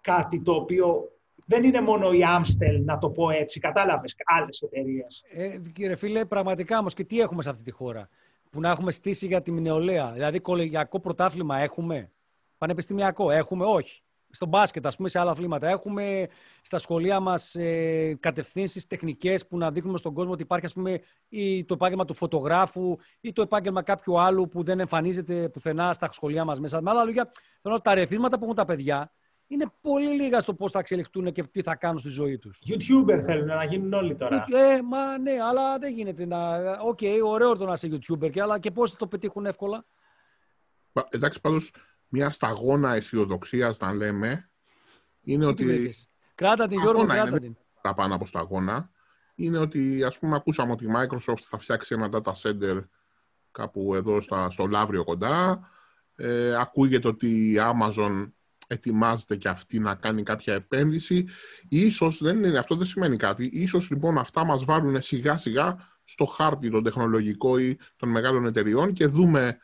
κάτι 0.00 0.40
το 0.40 0.52
οποίο 0.52 1.08
δεν 1.46 1.64
είναι 1.64 1.80
μόνο 1.80 2.12
η 2.12 2.20
Amstel, 2.38 2.82
να 2.84 2.98
το 2.98 3.10
πω 3.10 3.30
έτσι. 3.30 3.60
Κατάλαβες 3.60 4.14
άλλες 4.24 4.62
εταιρείες. 4.62 5.24
Ε, 5.32 5.58
κύριε 5.72 5.96
φίλε, 5.96 6.24
πραγματικά 6.24 6.78
όμως 6.78 6.94
και 6.94 7.04
τι 7.04 7.20
έχουμε 7.20 7.42
σε 7.42 7.50
αυτή 7.50 7.62
τη 7.62 7.70
χώρα; 7.70 8.08
Που 8.50 8.60
να 8.60 8.70
έχουμε 8.70 8.90
στήσει 8.92 9.26
για 9.26 9.42
τη 9.42 9.52
νεολαία. 9.52 10.12
Δηλαδή, 10.12 10.40
κολεγιακό 10.40 11.00
πρωτάθλημα 11.00 11.58
έχουμε; 11.58 12.12
Πανεπιστημιακό 12.58 13.30
έχουμε, 13.30 13.64
όχι. 13.64 14.02
Στο 14.32 14.46
μπάσκετ, 14.46 14.86
ας 14.86 14.96
πούμε, 14.96 15.08
σε 15.08 15.18
άλλα 15.18 15.30
αθλήματα. 15.30 15.68
Έχουμε 15.68 16.28
στα 16.62 16.78
σχολεία 16.78 17.20
μας 17.20 17.54
ε, 17.54 18.16
κατευθύνσεις 18.20 18.86
τεχνικές 18.86 19.46
που 19.46 19.58
να 19.58 19.70
δείχνουμε 19.70 19.98
στον 19.98 20.14
κόσμο 20.14 20.32
ότι 20.32 20.42
υπάρχει, 20.42 20.66
ας 20.66 20.72
πούμε, 20.72 21.00
ή 21.28 21.64
το 21.64 21.74
επάγγελμα 21.74 22.04
του 22.04 22.14
φωτογράφου 22.14 22.96
ή 23.20 23.32
το 23.32 23.42
επάγγελμα 23.42 23.82
κάποιου 23.82 24.20
άλλου 24.20 24.48
που 24.48 24.62
δεν 24.62 24.80
εμφανίζεται 24.80 25.48
πουθενά 25.48 25.92
στα 25.92 26.12
σχολεία 26.12 26.44
μας 26.44 26.60
μέσα. 26.60 26.82
Με 26.82 26.90
άλλα 26.90 27.04
λόγια, 27.04 27.30
θέλω 27.62 27.80
τα 27.80 27.94
ερεθίσματα 27.94 28.38
που 28.38 28.44
έχουν 28.44 28.56
τα 28.56 28.64
παιδιά 28.64 29.12
είναι 29.50 29.72
πολύ 29.80 30.10
λίγα 30.10 30.40
στο 30.40 30.54
πώς 30.54 30.72
θα 30.72 30.78
εξελιχθούν 30.78 31.32
και 31.32 31.42
τι 31.42 31.62
θα 31.62 31.74
κάνουν 31.74 31.98
στη 31.98 32.08
ζωή 32.08 32.38
τους. 32.38 32.58
YouTuber 32.66 33.20
θέλουν 33.24 33.46
να 33.46 33.64
γίνουν 33.64 33.92
όλοι 33.92 34.14
τώρα. 34.14 34.46
Ε, 34.50 34.82
μα 34.82 35.18
ναι, 35.18 35.32
αλλά 35.48 35.78
δεν 35.78 35.92
γίνεται 35.94 36.26
να. 36.26 36.70
OK, 36.72 36.98
okay, 37.00 37.18
ωραίο 37.24 37.56
το 37.56 37.64
να 37.64 37.72
είσαι 37.72 37.88
YouTuber, 37.92 38.38
αλλά 38.38 38.58
και 38.58 38.70
πώς 38.70 38.90
θα 38.90 38.96
το 38.96 39.06
πετύχουν 39.06 39.46
εύκολα. 39.46 39.84
Εντάξει, 41.08 41.40
πάντως 41.40 41.72
μια 42.08 42.30
σταγόνα 42.30 42.94
αισιοδοξίας, 42.94 43.78
να 43.78 43.92
λέμε, 43.92 44.50
είναι 45.20 45.46
ότι. 45.46 45.94
Κράτα 46.34 46.66
την, 46.66 46.80
Γιώργο, 46.80 47.06
κράτα 47.06 47.38
την. 47.38 47.56
Παραπάνω 47.82 48.14
από 48.14 48.26
σταγόνα. 48.26 48.90
Είναι 49.34 49.58
ότι, 49.58 50.04
ας 50.04 50.18
πούμε, 50.18 50.36
ακούσαμε 50.36 50.72
ότι 50.72 50.84
η 50.84 50.88
Microsoft 50.96 51.40
θα 51.40 51.58
φτιάξει 51.58 51.94
ένα 51.94 52.08
data 52.12 52.32
center 52.42 52.84
κάπου 53.50 53.94
εδώ 53.94 54.20
στα, 54.20 54.50
στο 54.50 54.66
Λαύριο 54.66 55.04
κοντά. 55.04 55.68
Ε, 56.16 56.54
ακούγεται 56.56 57.08
ότι 57.08 57.52
η 57.52 57.56
Amazon 57.58 58.30
ετοιμάζεται 58.70 59.36
και 59.36 59.48
αυτή 59.48 59.78
να 59.78 59.94
κάνει 59.94 60.22
κάποια 60.22 60.54
επένδυση. 60.54 61.26
Ίσως, 61.68 62.18
δεν 62.22 62.44
είναι, 62.44 62.58
αυτό 62.58 62.74
δεν 62.74 62.86
σημαίνει 62.86 63.16
κάτι. 63.16 63.50
Ίσως 63.52 63.90
λοιπόν 63.90 64.18
αυτά 64.18 64.44
μας 64.44 64.64
βάλουν 64.64 65.02
σιγά 65.02 65.38
σιγά 65.38 65.76
στο 66.04 66.24
χάρτη 66.24 66.70
τον 66.70 66.82
τεχνολογικό 66.82 67.58
ή 67.58 67.78
των 67.96 68.10
μεγάλων 68.10 68.46
εταιριών 68.46 68.92
και 68.92 69.06
δούμε 69.06 69.58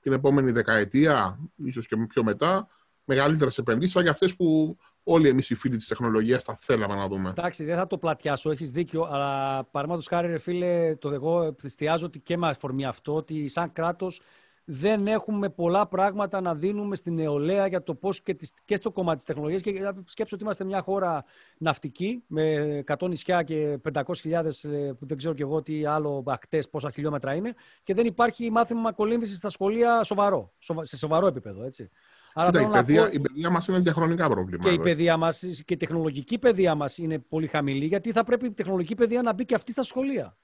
την 0.00 0.12
επόμενη 0.12 0.50
δεκαετία, 0.50 1.38
ίσως 1.56 1.86
και 1.86 1.96
πιο 2.08 2.24
μετά, 2.24 2.68
μεγαλύτερες 3.04 3.58
επενδύσεις 3.58 4.02
για 4.02 4.10
αυτές 4.10 4.36
που 4.36 4.76
όλοι 5.02 5.28
εμείς 5.28 5.50
οι 5.50 5.54
φίλοι 5.54 5.76
της 5.76 5.86
τεχνολογίας 5.86 6.42
θα 6.44 6.54
θέλαμε 6.54 6.94
να 6.94 7.08
δούμε. 7.08 7.28
Εντάξει, 7.28 7.64
δεν 7.64 7.76
θα 7.76 7.86
το 7.86 7.98
πλατιάσω, 7.98 8.50
έχεις 8.50 8.70
δίκιο, 8.70 9.02
αλλά 9.02 9.64
παραδείγματος 9.64 10.06
χάρη, 10.06 10.26
ρε 10.26 10.38
φίλε, 10.38 10.96
το 10.96 11.10
εγώ 11.10 11.56
εστιάζω 11.62 12.08
και 12.08 12.36
με 12.36 12.48
αφορμή 12.48 12.84
αυτό, 12.84 13.14
ότι 13.14 13.48
σαν 13.48 13.72
κράτος 13.72 14.20
δεν 14.64 15.06
έχουμε 15.06 15.48
πολλά 15.48 15.86
πράγματα 15.86 16.40
να 16.40 16.54
δίνουμε 16.54 16.96
στην 16.96 17.14
νεολαία 17.14 17.66
για 17.66 17.82
το 17.82 17.94
πώς 17.94 18.22
και, 18.22 18.36
και 18.64 18.76
στο 18.76 18.90
κομμάτι 18.90 19.16
της 19.16 19.26
τεχνολογίας 19.26 19.62
και 19.62 19.92
σκέψω 20.04 20.34
ότι 20.34 20.44
είμαστε 20.44 20.64
μια 20.64 20.80
χώρα 20.80 21.24
ναυτική 21.58 22.22
με 22.26 22.84
100 22.98 23.08
νησιά 23.08 23.42
και 23.42 23.78
500.000 23.92 24.02
ε, 24.32 24.92
που 24.98 25.06
δεν 25.06 25.16
ξέρω 25.16 25.34
και 25.34 25.42
εγώ 25.42 25.62
τι 25.62 25.84
άλλο 25.84 26.24
ακτές 26.26 26.68
πόσα 26.68 26.90
χιλιόμετρα 26.90 27.34
είναι 27.34 27.54
και 27.82 27.94
δεν 27.94 28.06
υπάρχει 28.06 28.50
μάθημα 28.50 28.92
κολύμβησης 28.92 29.36
στα 29.36 29.48
σχολεία 29.48 30.02
σοβαρό, 30.02 30.52
σε 30.80 30.96
σοβαρό 30.96 31.26
επίπεδο, 31.26 31.64
έτσι. 31.64 31.90
Άρα 32.34 32.60
η, 32.60 32.66
παιδεία, 32.66 33.02
πω... 33.04 33.10
η 33.12 33.20
παιδεία 33.20 33.50
μας 33.50 33.66
είναι 33.68 33.78
διαχρονικά 33.78 34.28
πρόβλημα. 34.28 34.64
Και 34.64 34.72
η 34.72 34.78
παιδεία 34.78 35.16
μας 35.16 35.40
και 35.64 35.74
η 35.74 35.76
τεχνολογική 35.76 36.38
παιδεία 36.38 36.74
μας 36.74 36.98
είναι 36.98 37.18
πολύ 37.18 37.46
χαμηλή 37.46 37.84
γιατί 37.84 38.12
θα 38.12 38.24
πρέπει 38.24 38.46
η 38.46 38.52
τεχνολογική 38.52 38.94
παιδεία 38.94 39.22
να 39.22 39.32
μπει 39.32 39.44
και 39.44 39.54
αυτή 39.54 39.72
στα 39.72 39.82
σχολεία. 39.82 40.36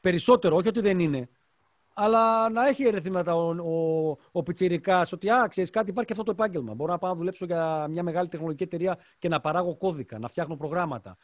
Περισσότερο, 0.00 0.56
όχι 0.56 0.68
ότι 0.68 0.80
δεν 0.80 0.98
είναι 0.98 1.28
αλλά 2.00 2.50
να 2.50 2.68
έχει 2.68 2.84
ερεθίματα 2.84 3.34
ο, 3.34 3.48
ο, 3.50 4.16
ο 4.32 4.42
Πιτσιρικάς 4.42 5.12
ότι, 5.12 5.30
α, 5.30 5.46
ξέρεις 5.48 5.70
κάτι, 5.70 5.90
υπάρχει 5.90 6.06
και 6.06 6.12
αυτό 6.12 6.24
το 6.24 6.30
επάγγελμα. 6.30 6.74
Μπορώ 6.74 6.92
να 6.92 6.98
πάω 6.98 7.10
να 7.10 7.16
δουλέψω 7.16 7.44
για 7.44 7.86
μια 7.88 8.02
μεγάλη 8.02 8.28
τεχνολογική 8.28 8.62
εταιρεία 8.62 8.98
και 9.18 9.28
να 9.28 9.40
παράγω 9.40 9.76
κώδικα, 9.76 10.18
να 10.18 10.28
φτιάχνω 10.28 10.56
προγράμματα. 10.56 11.16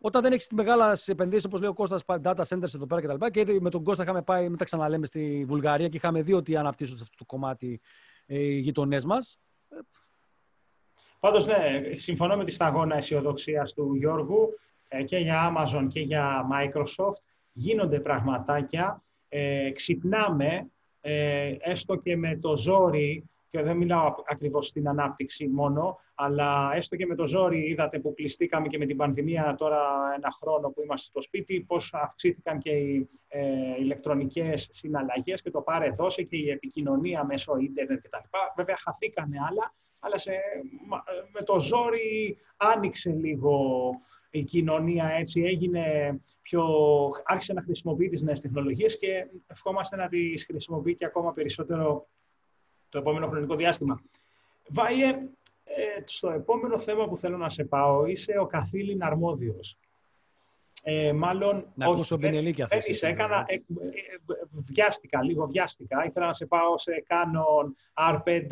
Όταν 0.00 0.22
δεν 0.22 0.32
έχεις 0.32 0.48
μεγάλα 0.50 0.98
επενδύσεις, 1.06 1.44
όπως 1.44 1.60
λέει 1.60 1.70
ο 1.70 1.72
Κώστας, 1.72 2.02
data 2.06 2.42
centers 2.48 2.74
εδώ 2.74 2.86
πέρα 2.86 3.00
κτλ. 3.00 3.26
Και, 3.26 3.44
και 3.44 3.60
με 3.60 3.70
τον 3.70 3.82
Κώστα 3.82 4.02
είχαμε 4.02 4.22
πάει, 4.22 4.48
μην 4.48 4.58
τα 4.58 4.64
ξαναλέμε, 4.64 5.06
στη 5.06 5.44
Βουλγαρία 5.48 5.88
και 5.88 5.96
είχαμε 5.96 6.22
δει 6.22 6.32
ότι 6.32 6.56
αναπτύσσονται 6.56 6.98
σε 6.98 7.04
αυτό 7.04 7.16
το 7.16 7.24
κομμάτι 7.24 7.80
ε, 8.26 8.38
οι 8.38 8.58
γειτονές 8.58 9.04
μας. 9.04 9.38
Πάντως, 11.20 11.46
ναι, 11.46 11.82
συμφωνώ 11.94 12.36
με 12.36 12.44
τη 12.44 12.50
σταγόνα 12.50 12.96
αισιοδοξίας 12.96 13.72
του 13.72 13.94
Γιώργου 13.94 14.58
ε, 14.88 15.02
και 15.02 15.16
για 15.16 15.52
Amazon 15.52 15.86
και 15.88 16.00
για 16.00 16.46
Microsoft. 16.52 17.22
Γίνονται 17.52 18.00
πραγματάκια 18.00 19.00
ε, 19.38 19.70
ξυπνάμε, 19.70 20.70
ε, 21.00 21.54
έστω 21.58 21.96
και 21.96 22.16
με 22.16 22.36
το 22.36 22.56
ζόρι, 22.56 23.30
και 23.48 23.62
δεν 23.62 23.76
μιλάω 23.76 24.14
ακριβώς 24.26 24.66
στην 24.66 24.88
ανάπτυξη 24.88 25.48
μόνο, 25.48 25.98
αλλά 26.14 26.70
έστω 26.74 26.96
και 26.96 27.06
με 27.06 27.14
το 27.14 27.26
ζόρι 27.26 27.68
είδατε 27.68 27.98
που 27.98 28.14
κλειστήκαμε 28.14 28.68
και 28.68 28.78
με 28.78 28.86
την 28.86 28.96
πανδημία 28.96 29.54
τώρα 29.58 29.80
ένα 30.16 30.30
χρόνο 30.30 30.68
που 30.68 30.82
είμαστε 30.82 31.06
στο 31.06 31.22
σπίτι, 31.22 31.60
πώς 31.60 31.94
αυξήθηκαν 31.94 32.58
και 32.58 32.70
οι 32.70 33.08
ε, 33.28 33.42
ηλεκτρονικές 33.78 34.68
συναλλαγές 34.72 35.42
και 35.42 35.50
το 35.50 35.60
πάρε 35.60 35.90
δώσε 35.90 36.22
και 36.22 36.36
η 36.36 36.50
επικοινωνία 36.50 37.24
μέσω 37.24 37.56
ίντερνετ 37.56 38.00
κτλ. 38.02 38.38
Βέβαια 38.56 38.76
χαθήκανε 38.78 39.36
άλλα, 39.48 39.74
αλλά 39.98 40.18
σε, 40.18 40.32
με 41.32 41.42
το 41.44 41.60
ζόρι 41.60 42.38
άνοιξε 42.56 43.10
λίγο 43.10 43.90
η 44.30 44.44
κοινωνία 44.44 45.08
έτσι 45.08 45.42
έγινε 45.42 45.84
πιο... 46.42 46.64
άρχισε 47.24 47.52
να 47.52 47.62
χρησιμοποιεί 47.62 48.08
τις 48.08 48.22
νέες 48.22 48.40
τεχνολογίες 48.40 48.98
και 48.98 49.26
ευχόμαστε 49.46 49.96
να 49.96 50.08
τις 50.08 50.44
χρησιμοποιεί 50.44 50.94
και 50.94 51.04
ακόμα 51.04 51.32
περισσότερο 51.32 52.08
το 52.88 52.98
επόμενο 52.98 53.28
χρονικό 53.28 53.56
διάστημα. 53.56 54.02
Βάιε, 54.68 55.08
ε, 55.64 56.02
στο 56.04 56.30
επόμενο 56.30 56.78
θέμα 56.78 57.08
που 57.08 57.16
θέλω 57.16 57.36
να 57.36 57.48
σε 57.48 57.64
πάω, 57.64 58.06
είσαι 58.06 58.38
ο 58.38 58.46
καθήλυν 58.46 59.02
αρμόδιος. 59.02 59.78
Ε, 60.82 61.12
μάλλον, 61.12 61.66
να 61.74 61.86
ακούσω 61.86 62.16
Μπινελίκη 62.16 62.62
αυτό. 62.62 63.06
έκανα, 63.06 63.44
ε, 63.46 63.54
ε, 63.54 63.60
βιάστηκα, 64.72 65.22
λίγο 65.22 65.46
βιάστηκα. 65.46 66.04
Ήθελα 66.04 66.26
να 66.26 66.32
σε 66.32 66.46
πάω 66.46 66.78
σε 66.78 67.04
Canon 67.08 67.66
R5 68.12 68.42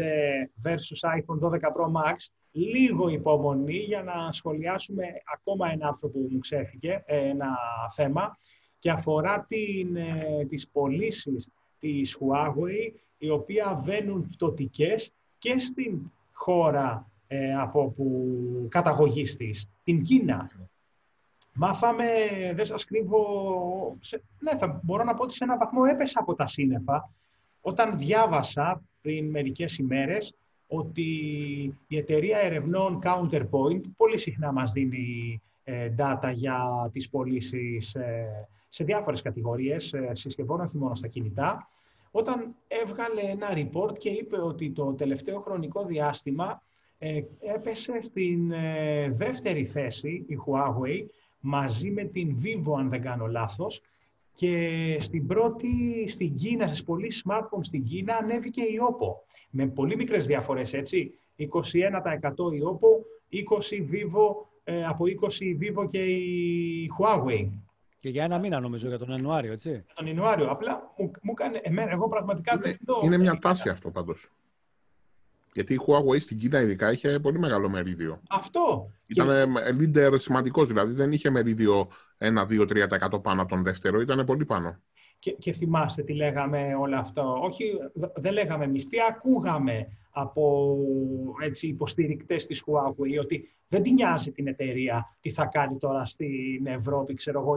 versus 0.63 1.11
iPhone 1.19 1.39
12 1.41 1.51
Pro 1.51 1.87
Max 1.87 2.17
λίγο 2.57 3.09
υπομονή 3.09 3.77
για 3.77 4.03
να 4.03 4.33
σχολιάσουμε 4.33 5.05
ακόμα 5.35 5.71
ένα 5.71 5.89
άρθρο 5.89 6.09
που 6.09 6.29
μου 6.31 6.39
ξέφυγε, 6.39 7.03
ένα 7.07 7.57
θέμα, 7.95 8.39
και 8.79 8.91
αφορά 8.91 9.47
την, 9.49 9.97
ε, 9.97 10.45
τις 10.49 10.69
πωλήσεις 10.69 11.49
της 11.79 12.19
Huawei, 12.21 12.93
οι 13.19 13.29
οποία 13.29 13.81
βαίνουν 13.83 14.29
πτωτικές 14.29 15.13
και 15.39 15.59
στην 15.59 16.13
χώρα 16.33 17.11
ε, 17.27 17.55
από 17.55 17.91
που 17.91 18.67
καταγωγής 18.71 19.37
της, 19.37 19.69
την 19.85 20.03
Κίνα. 20.03 20.51
Μάθαμε, 21.53 22.05
δεν 22.55 22.65
σας 22.65 22.85
κρύβω, 22.85 23.97
σε, 24.01 24.23
ναι, 24.39 24.57
θα 24.57 24.81
μπορώ 24.83 25.05
να 25.05 25.15
πω 25.15 25.23
ότι 25.23 25.35
σε 25.35 25.45
έναν 25.45 25.59
βαθμό 25.59 25.81
έπεσα 25.91 26.21
από 26.21 26.35
τα 26.35 26.47
σύννεφα 26.47 27.11
όταν 27.61 27.99
διάβασα 27.99 28.83
πριν 29.03 29.31
μερικές 29.31 29.79
ημέρες 29.79 30.35
ότι 30.77 31.03
η 31.87 31.97
εταιρεία 31.97 32.39
ερευνών 32.39 33.01
Counterpoint 33.03 33.81
πολύ 33.97 34.19
συχνά 34.19 34.53
μας 34.53 34.73
δίνει 34.73 35.41
ε, 35.65 35.95
data 35.99 36.31
για 36.33 36.91
τις 36.93 37.09
πωλήσεις 37.09 37.95
ε, 37.95 38.49
σε 38.69 38.85
διάφορες 38.85 39.23
κατηγορίες 39.23 39.93
ε, 39.93 40.11
συσκευών, 40.13 40.61
όχι 40.61 40.79
μόνο 40.79 40.95
στα 40.95 41.09
κινητά, 41.09 41.69
όταν 42.11 42.55
έβγαλε 42.69 43.21
ένα 43.21 43.49
report 43.55 43.99
και 43.99 44.09
είπε 44.09 44.41
ότι 44.41 44.71
το 44.71 44.93
τελευταίο 44.93 45.41
χρονικό 45.41 45.85
διάστημα 45.85 46.63
ε, 46.99 47.23
έπεσε 47.55 47.99
στην 48.03 48.53
ε, 48.53 49.11
δεύτερη 49.11 49.65
θέση 49.65 50.25
η 50.29 50.39
Huawei 50.47 51.07
μαζί 51.41 51.91
με 51.91 52.05
την 52.05 52.37
Vivo, 52.43 52.79
αν 52.79 52.89
δεν 52.89 53.03
κάνω 53.03 53.27
λάθος, 53.27 53.81
και 54.35 54.97
στην 55.01 55.27
πρώτη, 55.27 56.05
στην 56.09 56.37
Κίνα, 56.37 56.69
στις 56.69 56.85
πωλήσει 56.85 57.23
smartphones 57.27 57.63
στην 57.63 57.85
Κίνα, 57.85 58.17
ανέβηκε 58.17 58.63
η 58.63 58.79
Oppo. 58.91 59.09
Με 59.51 59.67
πολύ 59.67 59.97
μικρές 59.97 60.27
διαφορές, 60.27 60.73
έτσι. 60.73 61.19
21% 61.37 61.45
η 62.53 62.61
Oppo, 62.73 62.89
20% 63.31 63.37
Vivo, 63.91 64.47
ε, 64.65 64.85
από 64.85 65.05
20% 65.05 65.59
Vivo 65.61 65.87
και 65.89 66.05
η 66.05 66.91
Huawei. 66.99 67.49
Και 68.01 68.09
για 68.09 68.25
ένα 68.25 68.39
μήνα 68.39 68.61
νομίζω, 68.61 68.89
για 68.89 68.99
τον 68.99 69.09
Ιανουάριο, 69.09 69.53
έτσι. 69.53 69.71
Για 69.71 69.95
τον 69.95 70.07
Ιανουάριο. 70.07 70.51
Απλά 70.51 70.93
μου, 70.97 71.11
μου 71.23 71.35
έκανε, 71.39 71.61
εμένα, 71.63 71.91
εγώ 71.91 72.09
πραγματικά... 72.09 72.55
Είναι, 72.55 72.77
είναι 73.03 73.19
μια 73.19 73.39
τάση 73.39 73.69
αυτό 73.69 73.91
πάντως. 73.91 74.31
Γιατί 75.53 75.75
η 75.75 75.81
Huawei 75.87 76.21
στην 76.21 76.39
Κίνα 76.39 76.61
ειδικά 76.61 76.93
είχε 76.93 77.19
πολύ 77.21 77.39
μεγάλο 77.39 77.69
μερίδιο. 77.69 78.21
Αυτό. 78.29 78.91
Ήταν 79.07 79.55
και... 79.55 79.61
leader 79.81 80.15
σημαντικός, 80.19 80.67
δηλαδή 80.67 80.93
δεν 80.93 81.13
είχε 81.13 81.31
μερίδιο 81.31 81.89
1-2-3% 82.19 83.23
πάνω 83.23 83.43
από 83.43 83.51
τον 83.51 83.63
δεύτερο, 83.63 84.01
ήταν 84.01 84.25
πολύ 84.25 84.45
πάνω. 84.45 84.83
Και, 85.19 85.31
και 85.31 85.53
θυμάστε 85.53 86.03
τι 86.03 86.13
λέγαμε 86.13 86.75
όλο 86.81 86.97
αυτό. 86.97 87.39
Όχι, 87.43 87.65
δεν 88.15 88.33
λέγαμε 88.33 88.65
εμείς, 88.65 88.87
τι 88.87 88.97
ακούγαμε 89.09 89.87
από 90.11 90.77
έτσι, 91.43 91.67
υποστηρικτές 91.67 92.47
της 92.47 92.65
Huawei, 92.67 93.21
ότι 93.21 93.55
δεν 93.69 93.83
την 93.83 93.93
νοιάζει 93.93 94.33
την 94.33 94.47
εταιρεία 94.47 95.17
τι 95.21 95.31
θα 95.31 95.47
κάνει 95.47 95.79
τώρα 95.79 96.05
στην 96.05 96.67
Ευρώπη, 96.67 97.15
ξέρω 97.15 97.41
εγώ, 97.41 97.55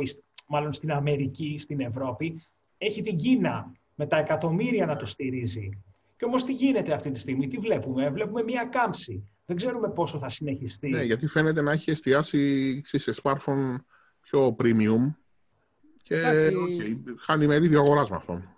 μάλλον 0.47 0.73
στην 0.73 0.91
Αμερική, 0.91 1.55
στην 1.59 1.79
Ευρώπη. 1.79 2.41
Έχει 2.77 3.01
την 3.01 3.17
Κίνα 3.17 3.71
με 3.95 4.05
τα 4.05 4.17
εκατομμύρια 4.17 4.85
να 4.85 4.95
το 4.95 5.05
στηρίζει. 5.05 5.69
Και 6.17 6.25
όμως 6.25 6.43
τι 6.43 6.53
γίνεται 6.53 6.93
αυτή 6.93 7.11
τη 7.11 7.19
στιγμή, 7.19 7.47
τι 7.47 7.57
βλέπουμε, 7.57 8.09
βλέπουμε 8.09 8.43
μια 8.43 8.63
κάμψη. 8.63 9.29
Δεν 9.45 9.55
ξέρουμε 9.55 9.89
πόσο 9.89 10.17
θα 10.17 10.29
συνεχιστεί. 10.29 10.89
Ναι, 10.89 11.03
γιατί 11.03 11.27
φαίνεται 11.27 11.61
να 11.61 11.71
έχει 11.71 11.91
εστιάσει 11.91 12.81
σε 12.85 13.13
smartphone 13.23 13.75
πιο 14.29 14.55
premium 14.59 15.13
και 16.03 16.23
okay, 16.25 16.95
χάνει 17.17 17.47
μερίδιο 17.47 17.79
αγοράς 17.79 18.09
με 18.09 18.15
αυτόν. 18.15 18.49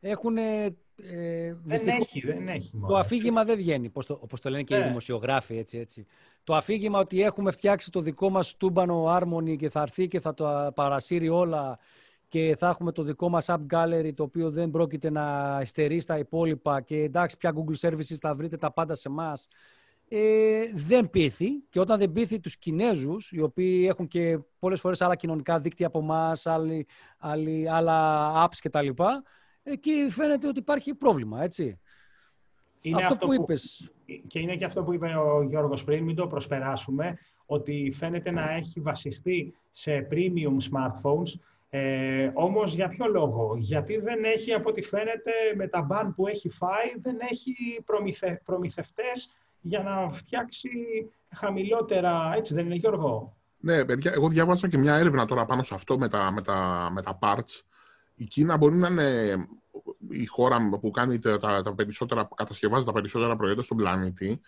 Έχουν 0.00 0.36
ε, 0.36 1.56
δεν 1.62 1.88
έχει, 1.88 2.26
δεν 2.26 2.48
έχει. 2.48 2.80
Το 2.86 2.96
αφήγημα 2.96 3.44
δεν 3.44 3.56
βγαίνει, 3.56 3.86
όπως 3.86 4.06
το, 4.06 4.18
όπως 4.22 4.40
το 4.40 4.50
λένε 4.50 4.62
και 4.62 4.74
οι 4.74 4.78
ναι. 4.78 4.86
δημοσιογράφοι. 4.86 5.58
Έτσι, 5.58 5.78
έτσι. 5.78 6.06
Το 6.44 6.54
αφήγημα 6.54 6.98
ότι 6.98 7.22
έχουμε 7.22 7.50
φτιάξει 7.50 7.90
το 7.90 8.00
δικό 8.00 8.30
μας 8.30 8.56
τούμπανο 8.56 9.04
Harmony 9.08 9.56
και 9.56 9.68
θα 9.68 9.80
έρθει 9.80 10.08
και 10.08 10.20
θα 10.20 10.34
το 10.34 10.72
παρασύρει 10.74 11.28
όλα 11.28 11.78
και 12.28 12.54
θα 12.58 12.68
έχουμε 12.68 12.92
το 12.92 13.02
δικό 13.02 13.28
μας 13.28 13.46
app 13.48 13.66
gallery 13.70 14.10
το 14.14 14.22
οποίο 14.22 14.50
δεν 14.50 14.70
πρόκειται 14.70 15.10
να 15.10 15.58
εστερεί 15.60 16.00
στα 16.00 16.18
υπόλοιπα 16.18 16.80
και 16.80 16.96
εντάξει 16.96 17.36
πια 17.36 17.54
Google 17.54 17.88
Services 17.88 18.16
θα 18.20 18.34
βρείτε 18.34 18.56
τα 18.56 18.72
πάντα 18.72 18.94
σε 18.94 19.08
εμά. 19.08 19.32
Ε, 20.14 20.62
δεν 20.74 21.10
πείθει 21.10 21.48
και 21.70 21.80
όταν 21.80 21.98
δεν 21.98 22.12
πείθει 22.12 22.40
τους 22.40 22.56
Κινέζους 22.56 23.32
οι 23.32 23.40
οποίοι 23.40 23.86
έχουν 23.88 24.08
και 24.08 24.38
πολλές 24.58 24.80
φορές 24.80 25.00
άλλα 25.00 25.16
κοινωνικά 25.16 25.58
δίκτυα 25.58 25.86
από 25.86 25.98
εμάς, 25.98 26.46
άλλα 27.68 28.32
apps 28.46 28.56
κτλ 28.62 28.88
εκεί 29.62 30.06
φαίνεται 30.08 30.48
ότι 30.48 30.58
υπάρχει 30.58 30.94
πρόβλημα, 30.94 31.42
έτσι. 31.42 31.80
Είναι 32.80 33.04
αυτό, 33.04 33.26
που 33.26 33.32
είπες. 33.32 33.90
Και 34.26 34.38
είναι 34.38 34.56
και 34.56 34.64
αυτό 34.64 34.82
που 34.82 34.92
είπε 34.92 35.06
ο 35.06 35.42
Γιώργος 35.42 35.84
πριν, 35.84 36.04
μην 36.04 36.16
το 36.16 36.26
προσπεράσουμε, 36.26 37.18
ότι 37.46 37.90
φαίνεται 37.94 38.30
να 38.30 38.50
έχει 38.50 38.80
βασιστεί 38.80 39.54
σε 39.70 40.06
premium 40.10 40.56
smartphones, 40.70 41.40
ε, 41.70 42.30
όμως 42.34 42.74
για 42.74 42.88
ποιο 42.88 43.06
λόγο; 43.06 43.56
Γιατί 43.58 43.96
δεν 43.96 44.24
έχει, 44.24 44.52
από 44.52 44.68
ό,τι 44.68 44.82
φαίνεται, 44.82 45.32
με 45.54 45.68
τα 45.68 45.82
μπαν 45.82 46.14
που 46.14 46.26
έχει 46.26 46.48
φάει, 46.48 47.00
δεν 47.00 47.16
έχει 47.30 47.82
προμηθε, 47.84 48.42
προμηθευτές 48.44 49.32
για 49.62 49.82
να 49.82 50.10
φτιάξει 50.10 50.70
χαμηλότερα, 51.34 52.32
έτσι 52.36 52.54
δεν 52.54 52.64
είναι 52.64 52.74
Γιώργο; 52.74 53.36
Ναι, 53.58 53.84
παιδιά, 53.84 54.12
εγώ 54.12 54.28
διάβασα 54.28 54.68
και 54.68 54.78
μια 54.78 54.94
έρευνα 54.94 55.26
τώρα 55.26 55.44
πάνω 55.44 55.62
σε 55.62 55.74
αυτό 55.74 55.98
με 55.98 56.08
τα, 56.08 56.32
με 56.32 56.42
τα, 56.42 56.88
με 56.92 57.02
τα 57.02 57.18
parts 57.22 57.62
η 58.14 58.24
Κίνα 58.24 58.56
μπορεί 58.56 58.74
να 58.74 58.88
είναι 58.88 59.36
η 60.08 60.26
χώρα 60.26 60.78
που 60.80 60.90
κάνει 60.90 61.18
τα, 61.18 61.38
τα 61.38 61.74
περισσότερα, 61.74 62.28
κατασκευάζει 62.34 62.84
τα 62.84 62.92
περισσότερα 62.92 63.36
προϊόντα 63.36 63.62
στον 63.62 63.76
πλανήτη, 63.76 64.40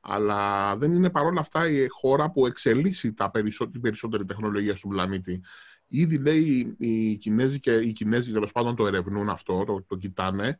αλλά 0.00 0.76
δεν 0.76 0.92
είναι 0.92 1.10
παρόλα 1.10 1.40
αυτά 1.40 1.68
η 1.68 1.86
χώρα 1.88 2.30
που 2.30 2.46
εξελίσσει 2.46 3.14
τα 3.14 3.30
περισσότερη, 3.30 3.70
την 3.70 3.80
περισσότερη 3.80 4.24
τεχνολογία 4.24 4.76
στον 4.76 4.90
πλανήτη. 4.90 5.42
Ήδη 5.88 6.18
λέει 6.18 6.76
οι 6.78 7.16
Κινέζοι 7.16 7.60
και 7.60 7.72
οι 7.72 7.92
Κινέζοι 7.92 8.32
τέλος 8.32 8.52
πάντων 8.52 8.76
το 8.76 8.86
ερευνούν 8.86 9.28
αυτό, 9.28 9.64
το, 9.64 9.84
το 9.88 9.96
κοιτάνε 9.96 10.58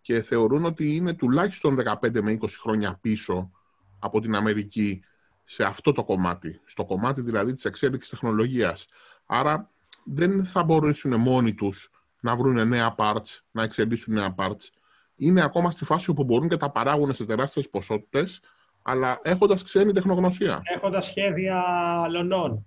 και 0.00 0.22
θεωρούν 0.22 0.64
ότι 0.64 0.94
είναι 0.94 1.14
τουλάχιστον 1.14 1.78
15 2.00 2.20
με 2.20 2.38
20 2.40 2.46
χρόνια 2.60 2.98
πίσω 3.00 3.50
από 3.98 4.20
την 4.20 4.34
Αμερική 4.34 5.02
σε 5.44 5.64
αυτό 5.64 5.92
το 5.92 6.04
κομμάτι, 6.04 6.60
στο 6.64 6.84
κομμάτι 6.84 7.20
δηλαδή 7.20 7.54
της 7.54 7.64
εξέλιξης 7.64 8.10
τεχνολογίας. 8.10 8.86
Άρα 9.26 9.70
δεν 10.04 10.44
θα 10.44 10.62
μπορέσουν 10.62 11.20
μόνοι 11.20 11.54
τους 11.54 11.90
να 12.20 12.36
βρουν 12.36 12.68
νέα 12.68 12.94
parts, 12.98 13.38
να 13.50 13.62
εξελίσσουν 13.62 14.14
νέα 14.14 14.34
parts. 14.38 14.68
Είναι 15.16 15.42
ακόμα 15.42 15.70
στη 15.70 15.84
φάση 15.84 16.10
όπου 16.10 16.24
μπορούν 16.24 16.48
και 16.48 16.56
τα 16.56 16.70
παράγουν 16.70 17.12
σε 17.12 17.24
τεράστιες 17.24 17.70
ποσότητες, 17.70 18.40
αλλά 18.82 19.20
έχοντας 19.22 19.62
ξένη 19.62 19.92
τεχνογνωσία. 19.92 20.60
Έχοντας 20.74 21.04
σχέδια 21.04 21.62
λονών. 22.10 22.64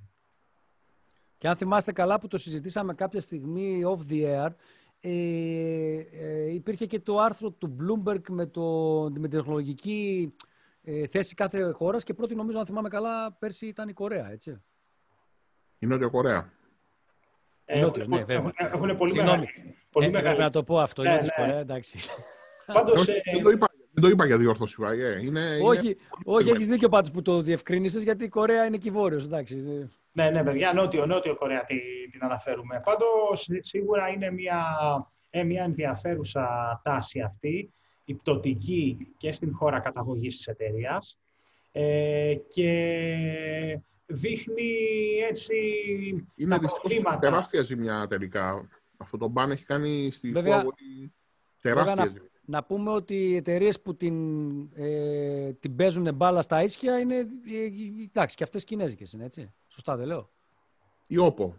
Και 1.38 1.48
αν 1.48 1.56
θυμάστε 1.56 1.91
καλά 1.91 2.19
που 2.19 2.28
το 2.28 2.38
συζητήσαμε 2.38 2.93
κάποια 2.93 3.19
στιγμή 3.19 3.82
off 3.86 4.12
the 4.12 4.46
air, 4.46 4.50
ε, 5.06 5.12
ε, 6.12 6.54
υπήρχε 6.54 6.86
και 6.86 7.00
το 7.00 7.20
άρθρο 7.20 7.52
του 7.52 7.76
Bloomberg 7.80 8.22
με, 8.30 8.46
το, 8.46 8.62
με 9.13 9.28
την 9.28 9.30
τεχνολογική 9.30 10.34
ε, 10.84 11.08
θέση 11.08 11.34
κάθε 11.36 11.72
χώρας 11.72 12.04
και 12.04 12.13
πρώτη 12.13 12.36
νομίζω, 12.36 12.60
αν 12.60 12.66
θυμάμαι 12.66 12.89
καλά, 12.89 13.32
πέρσι 13.32 13.68
ήταν 13.68 13.88
η 13.88 13.94
Κορέα, 13.94 14.32
έτσι. 14.32 14.62
Η 15.80 15.86
Νότια 15.86 16.08
Κορέα. 16.08 16.52
Νότιος, 17.82 18.08
ναι, 18.08 18.18
βέβαια. 18.24 18.52
Έχουν 18.56 18.98
πολύ 18.98 19.12
Συγγνώμη. 19.12 19.48
Πολύ 19.92 20.06
ε, 20.06 20.10
μεγάλη. 20.10 20.39
να 20.39 20.50
το 20.50 20.63
πω 20.63 20.80
αυτό. 20.80 21.04
Ναι, 21.04 21.10
είναι 21.10 21.54
ναι. 21.54 21.60
εντάξει. 21.60 22.00
Πάντως, 22.66 23.08
ε... 23.08 23.22
δεν, 23.34 23.44
το 23.44 23.50
είπα, 23.50 23.68
δεν 23.92 24.04
το 24.04 24.10
είπα 24.10 24.26
για 24.26 24.38
διόρθωση, 24.38 24.76
ε. 24.82 25.26
Είναι, 25.26 25.60
όχι, 25.63 25.86
είναι... 25.86 25.98
όχι 26.24 26.50
έχεις 26.50 26.68
δίκιο 26.68 26.89
πάντως 26.89 27.12
που 27.12 27.22
το 27.22 27.42
διευκρίνησες, 27.42 28.04
γιατί 28.04 28.24
η 28.24 28.30
Κορέα 28.30 28.66
είναι 28.66 28.78
κυβόρειος, 28.78 29.24
εντάξει. 29.24 29.89
Ναι, 30.15 30.30
ναι, 30.30 30.43
παιδιά, 30.43 30.73
νότιο, 30.73 31.06
νότιο 31.06 31.36
Κορέα 31.36 31.65
την, 31.65 31.78
την 32.12 32.23
αναφέρουμε. 32.23 32.82
Πάντως, 32.84 33.49
σίγουρα 33.60 34.08
είναι 34.08 34.32
μια, 34.32 34.65
ε, 35.30 35.43
μια 35.43 35.63
ενδιαφέρουσα 35.63 36.80
τάση 36.84 37.21
αυτή, 37.21 37.73
η 38.06 38.13
πτωτική 38.13 39.13
και 39.17 39.32
στην 39.32 39.56
χώρα 39.56 39.80
καταγωγής 39.80 40.36
της 40.38 40.47
εταιρείας. 40.47 41.19
Ε, 41.71 42.36
και 42.47 43.80
δείχνει 44.06 44.73
έτσι 45.30 45.56
Είναι 46.36 46.58
δυστυχώς 46.58 47.19
τεράστια 47.19 47.62
ζημιά 47.62 48.08
τελικά. 48.10 48.67
Αυτό 48.97 49.17
το 49.17 49.28
μπαν 49.28 49.52
έχει 49.52 49.65
κάνει 49.65 50.12
στη 50.12 50.32
Βέβαια, 50.32 50.65
τεράστια 51.62 51.95
βέβαια, 51.95 52.12
ζημιά. 52.12 52.30
Να, 52.46 52.58
να, 52.58 52.64
πούμε 52.64 52.92
ότι 52.92 53.16
οι 53.16 53.36
εταιρείες 53.36 53.82
που 53.82 53.96
την, 53.96 54.16
ε, 54.74 55.52
την 55.54 55.76
παίζουν 55.76 56.16
μπάλα 56.16 56.42
στα 56.42 56.64
ίσια 56.64 57.00
είναι, 57.00 57.16
ε, 57.16 57.26
εντάξει, 58.04 58.36
και 58.36 58.44
αυτές 58.44 58.64
κινέζικες 58.64 59.14
είναι, 59.14 59.26
έτσι. 59.26 59.54
Σωστά 59.68 59.96
δεν 59.96 60.08
λέω. 60.08 60.30
Η 61.08 61.18
Όπο. 61.18 61.56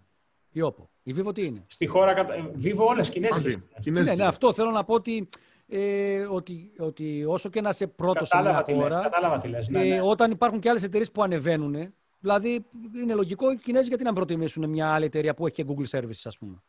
Η 0.51 0.61
Όπο. 0.61 0.90
Η 1.03 1.14
Vivo 1.16 1.35
τι 1.35 1.47
είναι; 1.47 1.64
Στη 1.66 1.87
χώρα, 1.87 2.14
Vivo 2.62 2.87
όλες 2.88 3.11
κινέζικες. 3.11 3.59
Ναι, 3.85 4.14
ναι, 4.14 4.25
αυτό 4.25 4.53
θέλω 4.53 4.70
να 4.70 4.85
πω 4.85 4.94
ότι 4.94 5.29
ε, 5.68 6.23
ότι, 6.23 6.73
ότι 6.79 7.25
όσο 7.25 7.49
και 7.49 7.61
να 7.61 7.68
είσαι 7.68 7.87
πρώτος 7.87 8.29
σε 8.29 8.40
μια 8.40 8.62
χώρα, 8.62 9.11
λες, 9.49 9.68
ναι, 9.68 9.79
ναι. 9.79 9.94
Ε, 9.94 10.01
όταν 10.01 10.31
υπάρχουν 10.31 10.61
και 10.61 10.68
άλλες 10.68 10.83
εταιρείες 10.83 11.12
που 11.12 11.23
ανεβαίνουν, 11.23 11.94
Δηλαδή, 12.25 12.66
είναι 13.03 13.14
λογικό 13.14 13.51
οι 13.51 13.57
Κινέζοι 13.57 13.88
γιατί 13.88 14.05
να 14.05 14.12
προτιμήσουν 14.12 14.68
μια 14.68 14.88
άλλη 14.88 15.05
εταιρεία 15.05 15.35
που 15.35 15.47
έχει 15.47 15.55
και 15.55 15.64
Google 15.68 15.99
Services, 15.99 16.23
ας 16.25 16.38
πούμε. 16.38 16.62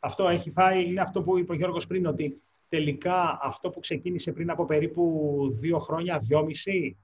Αυτό 0.00 0.28
έχει 0.28 0.50
φάει, 0.50 0.84
είναι 0.84 1.00
αυτό 1.00 1.22
που 1.22 1.38
είπε 1.38 1.52
ο 1.52 1.54
Γιώργος 1.54 1.86
πριν, 1.86 2.06
ότι 2.06 2.42
τελικά 2.74 3.38
αυτό 3.42 3.70
που 3.70 3.80
ξεκίνησε 3.80 4.32
πριν 4.32 4.50
από 4.50 4.64
περίπου 4.64 5.04
δύο 5.52 5.78
χρόνια, 5.78 6.18
δυόμιση, 6.18 6.96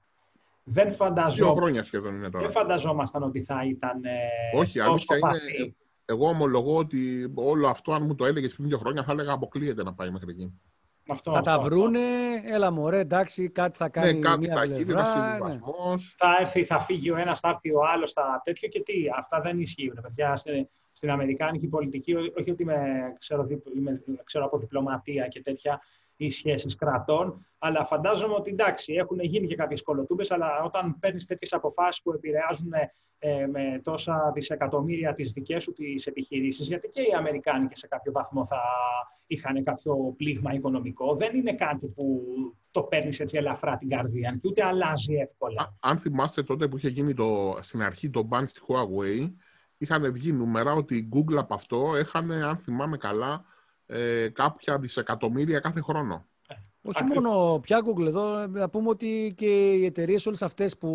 δεν 0.63 0.91
φανταζόμασταν. 0.91 1.45
Δύο 1.45 1.53
χρόνια 1.53 1.83
σχεδόν 1.83 2.15
είναι 2.15 2.29
τώρα. 2.29 2.45
Δεν 2.45 2.53
φανταζόμασταν 2.53 3.23
ότι 3.23 3.43
θα 3.43 3.65
ήταν. 3.65 4.03
Ε, 4.03 4.57
Όχι, 4.57 4.79
αλήθεια 4.79 5.17
είναι. 5.17 5.75
Εγώ 6.05 6.27
ομολογώ 6.27 6.77
ότι 6.77 7.31
όλο 7.35 7.67
αυτό, 7.67 7.93
αν 7.93 8.05
μου 8.05 8.15
το 8.15 8.25
έλεγες 8.25 8.55
πριν 8.55 8.67
δύο 8.67 8.77
χρόνια, 8.77 9.03
θα 9.03 9.11
έλεγα 9.11 9.31
αποκλείεται 9.31 9.83
να 9.83 9.93
πάει 9.93 10.09
μέχρι 10.09 10.31
εκεί. 10.31 10.59
Αυτό, 11.07 11.31
θα 11.31 11.37
αυτό, 11.37 11.49
τα 11.49 11.55
αυτό. 11.55 11.69
βρούνε, 11.69 11.99
έλα 12.45 12.71
μωρέ, 12.71 12.99
εντάξει, 12.99 13.49
κάτι 13.49 13.77
θα 13.77 13.89
κάνει 13.89 14.13
Ναι, 14.13 14.19
κάτι 14.19 14.39
μία 14.39 14.55
θα 14.55 14.65
γίνει, 14.65 14.85
πλευρά, 14.85 15.01
ένα 15.01 15.23
ναι. 15.23 15.27
συμβιβασμός. 15.27 16.15
Θα 16.17 16.37
έρθει, 16.39 16.63
θα 16.63 16.79
φύγει 16.79 17.11
ο 17.11 17.17
ένας, 17.17 17.39
θα 17.39 17.49
έρθει 17.49 17.71
ο 17.71 17.85
άλλος, 17.93 18.11
θα 18.11 18.41
τέτοιο 18.43 18.67
και 18.67 18.81
τι. 18.81 18.93
Αυτά 19.17 19.41
δεν 19.41 19.59
ισχύουν, 19.59 19.99
παιδιά. 20.01 20.35
Στην, 20.93 21.09
στην 21.09 21.09
Αμερικάνικη 21.09 21.67
πολιτική, 21.67 22.15
ό- 22.15 22.33
όχι 22.37 22.51
ότι 22.51 22.63
είμαι, 22.63 23.13
ξέρω, 23.19 23.43
δι- 23.43 23.75
είμαι, 23.75 24.03
ξέρω 24.23 24.45
από 24.45 24.57
διπλωματία 24.57 25.27
και 25.27 25.41
τέτοια 25.41 25.81
ή 26.15 26.29
σχέσεις 26.29 26.75
κρατών, 26.75 27.45
αλλά 27.57 27.85
φαντάζομαι 27.85 28.33
ότι 28.33 28.49
εντάξει, 28.51 28.93
έχουν 28.93 29.19
γίνει 29.19 29.47
και 29.47 29.55
κάποιες 29.55 29.81
κολοτούμπες, 29.83 30.31
αλλά 30.31 30.63
όταν 30.63 30.99
παίρνεις 30.99 31.25
τέτοιες 31.25 31.53
αποφάσεις 31.53 32.01
που 32.01 32.11
επηρεάζουν 32.13 32.71
ε, 33.19 33.45
με 33.47 33.79
τόσα 33.83 34.31
δισεκατομμύρια 34.33 35.13
τις 35.13 35.31
δικές 35.31 35.63
σου 35.63 35.73
τις 35.73 36.07
επιχειρήσεις, 36.07 36.67
γιατί 36.67 36.87
και 36.89 37.01
οι 37.01 37.13
Αμερικάνοι 37.17 37.65
και 37.67 37.75
σε 37.75 37.87
κάποιο 37.87 38.11
βαθμό 38.11 38.45
θα 38.45 38.59
είχαν 39.27 39.63
κάποιο 39.63 40.13
πλήγμα 40.17 40.53
οικονομικό, 40.53 41.15
δεν 41.15 41.35
είναι 41.35 41.53
κάτι 41.53 41.87
που 41.87 42.21
το 42.71 42.81
παίρνεις 42.83 43.19
έτσι 43.19 43.37
ελαφρά 43.37 43.77
την 43.77 43.89
καρδία 43.89 44.37
και 44.41 44.47
ούτε 44.47 44.63
αλλάζει 44.65 45.13
εύκολα. 45.13 45.61
Α- 45.61 45.89
Αν 45.89 45.97
θυμάστε 45.97 46.43
τότε 46.43 46.67
που 46.67 46.77
είχε 46.77 46.89
γίνει 46.89 47.13
το, 47.13 47.57
στην 47.61 47.81
αρχή 47.81 48.09
το 48.09 48.27
ban 48.31 48.43
στη 48.45 48.59
Huawei, 48.67 49.33
είχαν 49.81 50.11
βγει 50.13 50.31
νούμερα 50.31 50.73
ότι 50.73 50.95
η 50.95 51.09
Google 51.13 51.35
από 51.35 51.53
αυτό 51.53 51.95
έχανε, 51.95 52.43
αν 52.43 52.57
θυμάμαι 52.57 52.97
καλά, 52.97 53.45
ε, 53.85 54.29
κάποια 54.29 54.79
δισεκατομμύρια 54.79 55.59
κάθε 55.59 55.81
χρόνο. 55.81 56.25
Όχι 56.83 57.03
Ακριβώς. 57.03 57.23
μόνο 57.23 57.59
πια 57.59 57.81
Google 57.85 58.05
εδώ, 58.05 58.47
να 58.47 58.69
πούμε 58.69 58.89
ότι 58.89 59.33
και 59.37 59.71
οι 59.71 59.85
εταιρείες 59.85 60.25
όλες 60.25 60.41
αυτές 60.41 60.77
που 60.77 60.89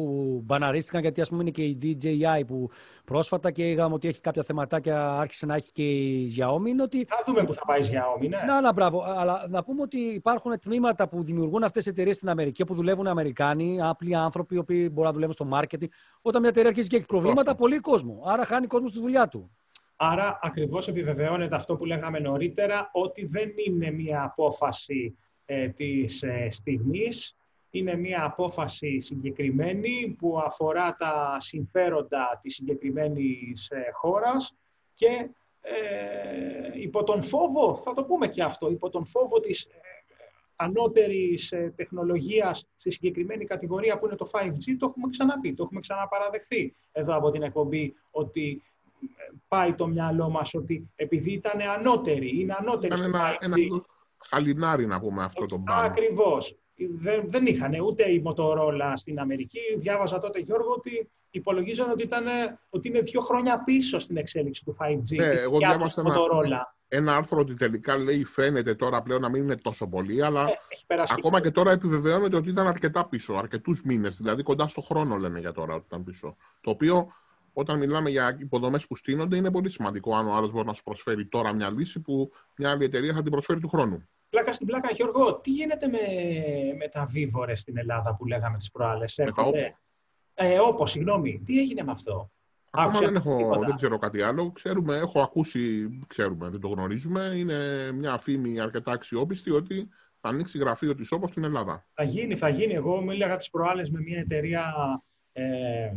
μπαναρίστηκαν, 0.44 1.00
γιατί 1.00 1.20
ας 1.20 1.28
πούμε 1.28 1.42
είναι 1.42 1.50
και 1.50 1.62
η 1.62 1.78
DJI 1.82 2.46
που 2.46 2.70
πρόσφατα 3.04 3.50
και 3.50 3.70
είδαμε 3.70 3.94
ότι 3.94 4.08
έχει 4.08 4.20
κάποια 4.20 4.42
θεματάκια, 4.42 5.18
άρχισε 5.18 5.46
να 5.46 5.54
έχει 5.54 5.72
και 5.72 5.82
η 5.82 6.34
Xiaomi, 6.36 6.66
είναι 6.66 6.82
ότι 6.82 7.04
Θα 7.04 7.22
δούμε 7.26 7.44
που 7.44 7.52
θα 7.52 7.64
πάει 7.66 7.80
για 7.80 8.06
όμοι, 8.06 8.28
ναι. 8.28 8.36
Να, 8.46 8.60
να, 8.60 8.72
μπράβο. 8.72 9.02
Αλλά 9.02 9.46
να 9.48 9.64
πούμε 9.64 9.82
ότι 9.82 9.98
υπάρχουν 9.98 10.58
τμήματα 10.58 11.08
που 11.08 11.22
δημιουργούν 11.22 11.62
αυτές 11.62 11.84
τι 11.84 11.90
εταιρείες 11.90 12.16
στην 12.16 12.28
Αμερική, 12.28 12.62
όπου 12.62 12.74
δουλεύουν 12.74 13.06
Αμερικάνοι, 13.06 13.78
απλοί 13.82 14.14
άνθρωποι, 14.14 14.54
οι 14.54 14.58
οποίοι 14.58 14.88
μπορούν 14.88 15.04
να 15.04 15.12
δουλεύουν 15.12 15.34
στο 15.34 15.48
marketing. 15.52 15.88
Όταν 16.22 16.40
μια 16.40 16.50
εταιρεία 16.50 16.68
αρχίζει 16.68 16.88
και 16.88 16.96
έχει 16.96 17.06
προβλήματα, 17.06 17.50
αυτό. 17.50 17.62
πολύ 17.62 17.78
κόσμο. 17.78 18.22
Άρα 18.26 18.44
χάνει 18.44 18.66
κόσμο 18.66 18.88
στη 18.88 19.00
δουλειά 19.00 19.28
του. 19.28 19.50
Άρα 19.96 20.38
ακριβώς 20.42 20.88
επιβεβαιώνεται 20.88 21.54
αυτό 21.54 21.76
που 21.76 21.84
λέγαμε 21.84 22.18
νωρίτερα, 22.18 22.90
ότι 22.92 23.26
δεν 23.26 23.52
είναι 23.66 23.90
μία 23.90 24.22
απόφαση 24.22 25.16
ε, 25.46 25.68
της 25.68 26.22
ε, 26.22 26.48
στιγμής, 26.50 27.36
είναι 27.70 27.96
μία 27.96 28.24
απόφαση 28.24 29.00
συγκεκριμένη 29.00 30.16
που 30.18 30.38
αφορά 30.38 30.96
τα 30.98 31.36
συμφέροντα 31.40 32.38
της 32.42 32.54
συγκεκριμένης 32.54 33.70
ε, 33.70 33.90
χώρας 33.92 34.54
και 34.94 35.28
ε, 35.60 36.80
υπό 36.80 37.04
τον 37.04 37.22
φόβο, 37.22 37.76
θα 37.76 37.92
το 37.92 38.04
πούμε 38.04 38.28
και 38.28 38.42
αυτό, 38.42 38.70
υπό 38.70 38.88
τον 38.88 39.06
φόβο 39.06 39.40
της 39.40 39.64
ε, 39.64 39.68
ανώτερης 40.56 41.52
ε, 41.52 41.72
τεχνολογίας 41.76 42.68
στη 42.76 42.90
συγκεκριμένη 42.90 43.44
κατηγορία 43.44 43.98
που 43.98 44.06
είναι 44.06 44.16
το 44.16 44.30
5G, 44.32 44.76
το 44.78 44.86
έχουμε 44.86 45.08
ξαναπεί, 45.10 45.54
το 45.54 45.62
έχουμε 45.62 45.80
ξαναπαραδεχθεί 45.80 46.74
εδώ 46.92 47.16
από 47.16 47.30
την 47.30 47.42
εκπομπή 47.42 47.94
ότι 48.10 48.62
ε, 49.00 49.32
πάει 49.48 49.74
το 49.74 49.86
μυαλό 49.86 50.28
μας 50.28 50.54
ότι 50.54 50.90
επειδή 50.96 51.32
ήταν 51.32 51.60
ανώτεροι, 51.60 52.40
είναι 52.40 52.54
ανώτεροι 52.58 52.94
Ήταν 52.94 53.08
στο 53.08 53.18
ένα, 53.40 53.54
5G. 53.54 53.80
Ένα 54.30 54.40
είδος 54.42 54.54
χαλινάρι 54.56 54.86
να 54.86 55.00
πούμε 55.00 55.24
αυτό 55.24 55.46
το 55.46 55.56
ban. 55.66 55.72
Ακριβώς. 55.84 56.58
Δεν, 57.00 57.22
δεν 57.26 57.46
είχαν 57.46 57.80
ούτε 57.80 58.10
η 58.10 58.22
Motorola 58.26 58.92
στην 58.94 59.18
Αμερική. 59.18 59.60
Διάβαζα 59.78 60.18
τότε, 60.18 60.38
Γιώργο, 60.38 60.72
ότι 60.72 61.10
υπολογίζαν 61.30 61.90
ότι, 61.90 62.02
ήταν, 62.02 62.24
ότι 62.70 62.88
είναι 62.88 63.00
δύο 63.00 63.20
χρόνια 63.20 63.62
πίσω 63.64 63.98
στην 63.98 64.16
εξέλιξη 64.16 64.64
του 64.64 64.76
5G. 64.80 65.16
Ναι, 65.16 65.24
εγώ 65.24 65.58
για 65.58 65.68
διάβασα 65.68 66.02
τους 66.02 66.12
ένα- 66.12 66.14
Motorola. 66.14 66.74
Ένα 66.88 67.16
άρθρο 67.16 67.38
ότι 67.38 67.54
τελικά 67.54 67.96
λέει 67.96 68.24
φαίνεται 68.24 68.74
τώρα 68.74 69.02
πλέον 69.02 69.20
να 69.20 69.28
μην 69.28 69.42
είναι 69.42 69.56
τόσο 69.56 69.86
πολύ, 69.88 70.22
αλλά 70.24 70.42
Ε, 70.42 70.56
έχει 70.68 70.86
περάσει. 70.86 71.14
ακόμα 71.18 71.40
και 71.40 71.50
τώρα 71.50 71.72
επιβεβαιώνεται 71.72 72.36
ότι 72.36 72.48
ήταν 72.48 72.66
αρκετά 72.66 73.06
πίσω, 73.08 73.34
αρκετούς 73.34 73.82
μήνες, 73.82 74.16
δηλαδή 74.16 74.42
κοντά 74.42 74.68
στο 74.68 74.80
χρόνο 74.80 75.16
λένε 75.16 75.38
για 75.38 75.52
τώρα 75.52 75.74
ότι 75.74 75.84
ήταν 75.86 76.04
πίσω. 76.04 76.36
Το 76.60 76.70
οποίο 76.70 77.06
όταν 77.58 77.78
μιλάμε 77.78 78.10
για 78.10 78.36
υποδομές 78.40 78.86
που 78.86 78.96
στείνονται 78.96 79.36
είναι 79.36 79.50
πολύ 79.50 79.70
σημαντικό 79.70 80.16
αν 80.16 80.26
ο 80.28 80.34
άλλος 80.34 80.50
μπορεί 80.50 80.66
να 80.66 80.72
σου 80.72 80.82
προσφέρει 80.82 81.26
τώρα 81.26 81.52
μια 81.52 81.70
λύση 81.70 82.00
που 82.00 82.30
μια 82.56 82.70
άλλη 82.70 82.84
εταιρεία 82.84 83.12
θα 83.14 83.22
την 83.22 83.30
προσφέρει 83.30 83.60
του 83.60 83.68
χρόνου. 83.68 84.08
Πλάκα 84.28 84.52
στην 84.52 84.66
πλάκα, 84.66 84.88
Γιώργο, 84.92 85.40
τι 85.40 85.50
γίνεται 85.50 85.86
με, 85.88 85.98
με 86.78 86.88
τα 86.88 87.04
βίβορες 87.06 87.60
στην 87.60 87.78
Ελλάδα 87.78 88.16
που 88.16 88.26
λέγαμε 88.26 88.56
τις 88.58 88.70
προάλλες. 88.70 89.14
Με 89.18 89.24
τα 89.24 89.30
Έρχονται- 89.38 89.74
Ε, 90.34 90.58
όπως, 90.58 90.90
συγγνώμη. 90.90 91.42
Τι 91.44 91.58
έγινε 91.58 91.82
με 91.84 91.90
αυτό; 91.92 92.30
Ακόμα 92.70 92.88
Άκουσα 92.92 93.04
δεν, 93.04 93.16
έχω, 93.16 93.36
τίποτα. 93.36 93.66
δεν 93.66 93.76
ξέρω 93.76 93.98
κάτι 93.98 94.22
άλλο. 94.22 94.52
Ξέρουμε, 94.52 94.96
έχω 94.96 95.20
ακούσει, 95.20 95.88
ξέρουμε, 96.06 96.48
δεν 96.48 96.60
το 96.60 96.68
γνωρίζουμε. 96.68 97.32
Είναι 97.36 97.92
μια 97.92 98.18
φήμη 98.18 98.60
αρκετά 98.60 98.92
αξιόπιστη 98.92 99.50
ότι 99.50 99.88
θα 100.20 100.28
ανοίξει 100.28 100.58
γραφείο 100.58 100.94
της 100.94 101.12
όπως 101.12 101.30
στην 101.30 101.44
Ελλάδα. 101.44 101.86
Θα 101.94 102.02
γίνει, 102.02 102.36
θα 102.36 102.48
γίνει. 102.48 102.72
Εγώ 102.74 103.00
μίλαγα 103.02 103.36
τις 103.36 103.50
προάλλες 103.50 103.90
με 103.90 104.00
μια 104.00 104.18
εταιρεία 104.18 104.74
ε, 105.32 105.90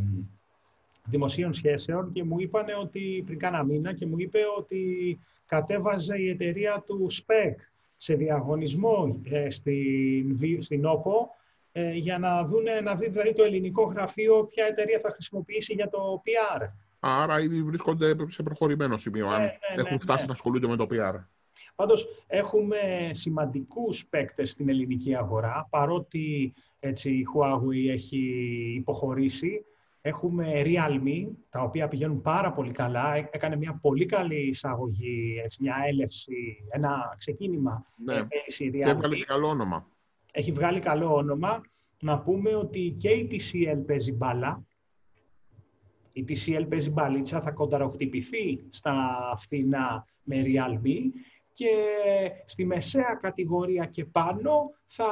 δημοσίων 1.10 1.54
σχέσεων 1.54 2.12
και 2.12 2.24
μου 2.24 2.40
είπανε 2.40 2.76
ότι 2.82 3.24
πριν 3.26 3.40
κάνα 3.40 3.64
μήνα 3.64 3.94
και 3.94 4.06
μου 4.06 4.16
είπε 4.18 4.40
ότι 4.58 5.20
κατέβαζε 5.46 6.18
η 6.18 6.30
εταιρεία 6.30 6.84
του 6.86 7.08
SPEC 7.12 7.56
σε 7.98 8.14
διαγωνισμό 8.16 9.22
ε, 9.24 9.50
στην, 9.50 10.38
Βι- 10.38 10.64
στην 10.64 10.86
ΟΠΟ 10.86 11.30
ε, 11.72 11.92
για 11.92 12.18
να, 12.18 12.44
δούνε, 12.44 12.82
να 12.82 12.96
δει 12.96 13.10
δηλαδή 13.10 13.34
το 13.34 13.44
ελληνικό 13.44 13.84
γραφείο 13.84 14.44
ποια 14.44 14.66
εταιρεία 14.66 15.00
θα 15.00 15.10
χρησιμοποιήσει 15.10 15.74
για 15.74 15.90
το 15.90 16.22
PR. 16.26 16.68
Άρα 17.00 17.40
ήδη 17.40 17.64
βρίσκονται 17.64 18.16
σε 18.28 18.44
προχωρημένο 18.44 18.98
σημείο, 18.98 19.28
αν 19.28 19.42
Ναι, 19.42 19.46
ναι, 19.46 19.76
ναι, 19.76 19.82
έχουν 19.82 20.00
φτάσει 20.00 20.22
ναι. 20.22 20.28
να 20.28 20.34
ασχολούνται 20.34 20.68
με 20.68 20.76
το 20.76 20.88
PR. 20.92 21.24
Πάντως, 21.76 22.08
έχουμε 22.28 23.10
σημαντικούς 23.12 24.06
παίκτες 24.06 24.50
στην 24.52 24.70
ελληνική 24.70 25.16
αγορά, 25.16 25.68
παρότι 25.70 26.54
έτσι, 26.80 27.12
η 27.12 27.26
Huawei 27.36 27.90
έχει 27.90 28.20
υποχωρήσει. 28.76 29.66
Έχουμε 30.02 30.62
Realme, 30.66 31.28
τα 31.50 31.62
οποία 31.62 31.88
πηγαίνουν 31.88 32.22
πάρα 32.22 32.52
πολύ 32.52 32.72
καλά. 32.72 33.16
Έ- 33.16 33.28
Έκανε 33.32 33.56
μια 33.56 33.80
πολύ 33.82 34.06
καλή 34.06 34.48
εισαγωγή, 34.48 35.42
έτσι, 35.44 35.58
μια 35.62 35.76
έλευση, 35.88 36.66
ένα 36.70 37.16
ξεκίνημα 37.18 37.86
Ναι. 37.96 38.16
ε, 38.16 38.24
πέρυσι 38.30 38.66
η 38.66 38.72
Και 38.72 38.78
Realme. 38.84 38.90
έβγαλε 38.90 39.16
και 39.16 39.26
καλό 39.26 39.48
όνομα. 39.48 39.88
Έχει 40.32 40.52
βγάλει 40.52 40.80
καλό 40.80 41.16
όνομα. 41.16 41.62
Να 42.02 42.20
πούμε 42.20 42.56
ότι 42.56 42.96
και 43.00 43.10
η 43.10 43.28
TCL 43.32 43.84
παίζει 43.86 44.12
μπάλα. 44.14 44.64
Η 46.14 46.26
TCL 46.28 46.66
παίζει 46.70 46.90
μπαλίτσα, 46.92 47.42
θα 47.42 47.52
κονταροκτυπηθεί 47.52 48.64
στα 48.70 49.18
φθηνά 49.38 50.06
με 50.24 50.44
Realme 50.46 51.12
και 51.52 51.68
στη 52.46 52.66
μεσαία 52.66 53.18
κατηγορία 53.22 53.86
και 53.86 54.06
πάνω 54.06 54.72
θα 54.86 55.06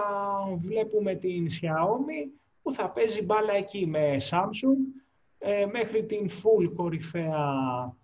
βλέπουμε 0.57 1.15
την 1.15 1.45
Xiaomi 1.49 2.29
που 2.67 2.73
θα 2.73 2.89
παίζει 2.89 3.21
μπάλα 3.21 3.53
εκεί 3.53 3.87
με 3.87 4.15
Samsung 4.29 5.01
ε, 5.37 5.65
μέχρι 5.65 6.05
την 6.05 6.29
full 6.29 6.71
κορυφαία 6.75 7.45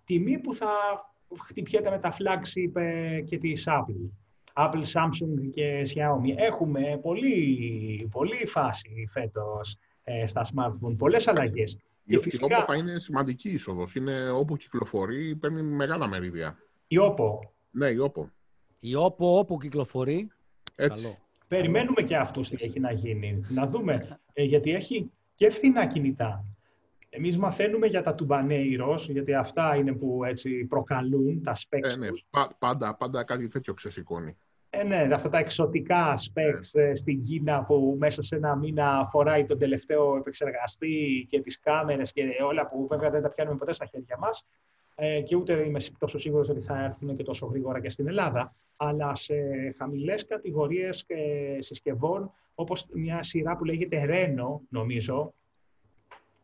τιμή 0.04 0.38
που 0.38 0.54
θα 0.54 0.70
χτυπιέται 1.38 1.90
με 1.90 1.98
τα 1.98 2.12
flagship 2.12 2.80
ε, 2.80 3.20
και 3.20 3.38
της 3.38 3.66
Apple. 3.68 4.10
Apple, 4.52 4.82
Samsung 4.92 5.50
και 5.52 5.82
Xiaomi. 5.94 6.36
Έχουμε 6.36 6.98
πολύ, 7.02 8.08
πολύ 8.10 8.46
φάση 8.46 9.08
φέτος 9.12 9.78
ε, 10.04 10.26
στα 10.26 10.44
smartphone, 10.44 10.96
πολλές 10.98 11.28
αλλαγές. 11.28 11.72
Η, 11.72 11.78
Και 12.06 12.16
η 12.16 12.18
φυσικά 12.18 12.60
Oppo 12.60 12.64
θα 12.66 12.76
είναι 12.76 12.98
σημαντική 12.98 13.48
είσοδος. 13.48 13.94
Είναι 13.94 14.30
όπου 14.30 14.56
κυκλοφορεί, 14.56 15.36
παίρνει 15.36 15.62
μεγάλα 15.62 16.08
μερίδια. 16.08 16.58
η 16.86 16.96
Oppo. 17.00 17.38
Ναι, 17.70 17.86
η 17.86 17.96
Oppo. 18.00 18.24
Η 18.80 18.92
Oppo 19.06 19.38
όπου 19.38 19.58
κυκλοφορεί. 19.58 20.28
Έτσι. 20.74 21.02
Καλό. 21.02 21.18
Περιμένουμε 21.48 22.02
και 22.02 22.16
αυτούς 22.16 22.48
τι 22.48 22.56
έχει 22.64 22.80
να 22.80 22.92
γίνει. 22.92 23.44
Να 23.48 23.66
δούμε. 23.66 24.18
Ε, 24.36 24.42
γιατί 24.42 24.70
έχει 24.74 25.10
και 25.34 25.50
φθηνά 25.50 25.86
κινητά. 25.86 26.44
Εμείς 27.08 27.38
μαθαίνουμε 27.38 27.86
για 27.86 28.02
τα 28.02 28.14
τουμπανέιρος, 28.14 29.08
γιατί 29.08 29.34
αυτά 29.34 29.76
είναι 29.76 29.92
που 29.92 30.24
έτσι 30.24 30.64
προκαλούν 30.64 31.42
τα 31.42 31.52
specs 31.56 31.90
Ε, 31.92 31.96
ναι, 31.96 32.08
τους. 32.08 32.24
πα- 32.30 32.56
πάντα, 32.58 32.96
πάντα 32.96 33.24
κάτι 33.24 33.48
τέτοιο 33.48 33.74
ξεσηκώνει. 33.74 34.36
Ε, 34.70 34.82
ναι, 34.82 35.08
αυτά 35.14 35.28
τα 35.28 35.38
εξωτικά 35.38 36.14
specs 36.14 36.80
ε, 36.80 36.94
στην 36.94 37.22
Κίνα 37.22 37.62
που 37.64 37.96
μέσα 37.98 38.22
σε 38.22 38.36
ένα 38.36 38.56
μήνα 38.56 39.08
φοράει 39.10 39.44
τον 39.44 39.58
τελευταίο 39.58 40.16
επεξεργαστή 40.16 41.26
και 41.30 41.40
τις 41.40 41.60
κάμερες 41.60 42.12
και 42.12 42.22
όλα 42.46 42.68
που 42.68 42.86
βέβαια 42.86 43.10
δεν 43.10 43.22
τα 43.22 43.28
πιάνουμε 43.28 43.56
ποτέ 43.56 43.72
στα 43.72 43.86
χέρια 43.86 44.16
μας 44.18 44.46
ε, 44.94 45.20
και 45.20 45.36
ούτε 45.36 45.52
είμαι 45.66 45.78
τόσο 45.98 46.18
σίγουρος 46.18 46.48
ότι 46.48 46.60
θα 46.60 46.84
έρθουν 46.84 47.16
και 47.16 47.22
τόσο 47.22 47.46
γρήγορα 47.46 47.80
και 47.80 47.90
στην 47.90 48.08
Ελλάδα 48.08 48.54
αλλά 48.76 49.14
σε 49.14 49.34
χαμηλές 49.78 50.26
κατηγορίες 50.26 51.04
και 51.04 51.14
συσκευών 51.58 52.32
όπως 52.54 52.86
μια 52.92 53.22
σειρά 53.22 53.56
που 53.56 53.64
λέγεται 53.64 54.04
Reno 54.08 54.58
νομίζω 54.68 55.34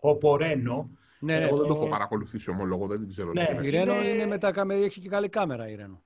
Oppo 0.01 0.31
Reno 0.41 0.85
Ναι, 1.21 1.35
Εγώ 1.37 1.57
δεν 1.57 1.67
το 1.67 1.75
το- 1.75 1.75
έχω 1.75 1.89
παρακολουθήσει 1.89 2.51
ομολόγο, 2.51 2.87
δεν 2.87 3.01
την 3.01 3.09
ξέρω. 3.09 3.33
Ναι. 3.33 3.45
τι 3.47 3.53
είναι. 3.55 3.67
Η 3.67 3.71
Ρένο 3.71 3.95
Είναι- 3.95 4.09
είναι 4.09 4.27
με 4.27 4.39
τα 4.39 4.51
κάμερα, 4.51 4.85
έχει 4.85 5.01
και 5.01 5.09
καλή 5.09 5.29
κάμερα 5.29 5.69
η 5.69 5.75
Ρένο. 5.75 6.03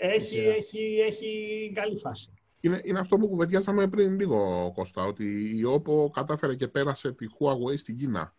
ε, 0.00 0.08
έχει, 0.14 0.24
Σειρά. 0.36 0.54
έχει, 0.54 0.98
έχει 1.06 1.72
καλή 1.74 1.96
φάση. 1.96 2.30
Είναι, 2.60 2.80
είναι 2.84 2.98
αυτό 2.98 3.16
που 3.16 3.28
κουβεντιάσαμε 3.28 3.86
πριν 3.88 4.18
λίγο, 4.20 4.70
Κώστα, 4.74 5.04
ότι 5.04 5.24
η 5.58 5.62
Oppo 5.76 6.10
κατάφερε 6.12 6.54
και 6.54 6.68
πέρασε 6.68 7.12
τη 7.12 7.26
Huawei 7.38 7.78
στην 7.78 7.96
Κίνα. 7.96 8.34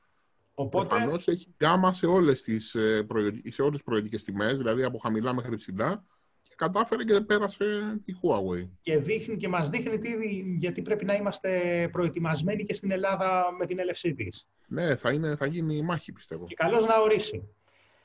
Οπότε 0.62 0.88
Προφανώς 0.88 1.28
έχει 1.28 1.56
γκάμα 1.63 1.93
σε 1.93 2.06
όλες 2.06 2.41
τις, 2.41 2.76
ε, 2.76 3.04
προϊον- 3.08 3.41
σε 3.45 3.62
όλες 3.62 3.74
τις 3.74 3.84
προϊόντικες 3.84 4.24
τιμές, 4.24 4.58
δηλαδή 4.58 4.84
από 4.84 4.98
χαμηλά 4.98 5.34
μέχρι 5.34 5.56
ψηλά, 5.56 6.04
και 6.41 6.54
κατάφερε 6.58 7.04
και 7.04 7.22
πέρασε 7.22 7.65
η 8.06 8.13
Huawei. 8.22 8.67
Και, 8.82 8.98
δείχνει, 8.98 9.38
και 9.38 9.48
μας 9.48 9.69
δείχνει 9.69 9.98
τι, 9.98 10.10
γιατί 10.58 10.82
πρέπει 10.82 11.06
να 11.06 11.15
είμαστε 11.15 11.50
προετοιμασμένοι 11.91 12.63
και 12.63 12.74
στην 12.74 12.91
Ελλάδα 12.91 13.45
με 13.60 13.65
την 13.65 13.80
έλευσή 13.80 14.13
της. 14.13 14.48
Ναι, 14.67 14.95
θα, 14.95 15.12
είναι, 15.12 15.36
θα 15.36 15.45
γίνει 15.45 15.76
η 15.76 15.82
μάχη, 15.82 16.12
πιστεύω. 16.12 16.45
Και 16.45 16.56
καλώς 16.56 16.86
να 16.86 17.00
ορίσει. 17.00 17.48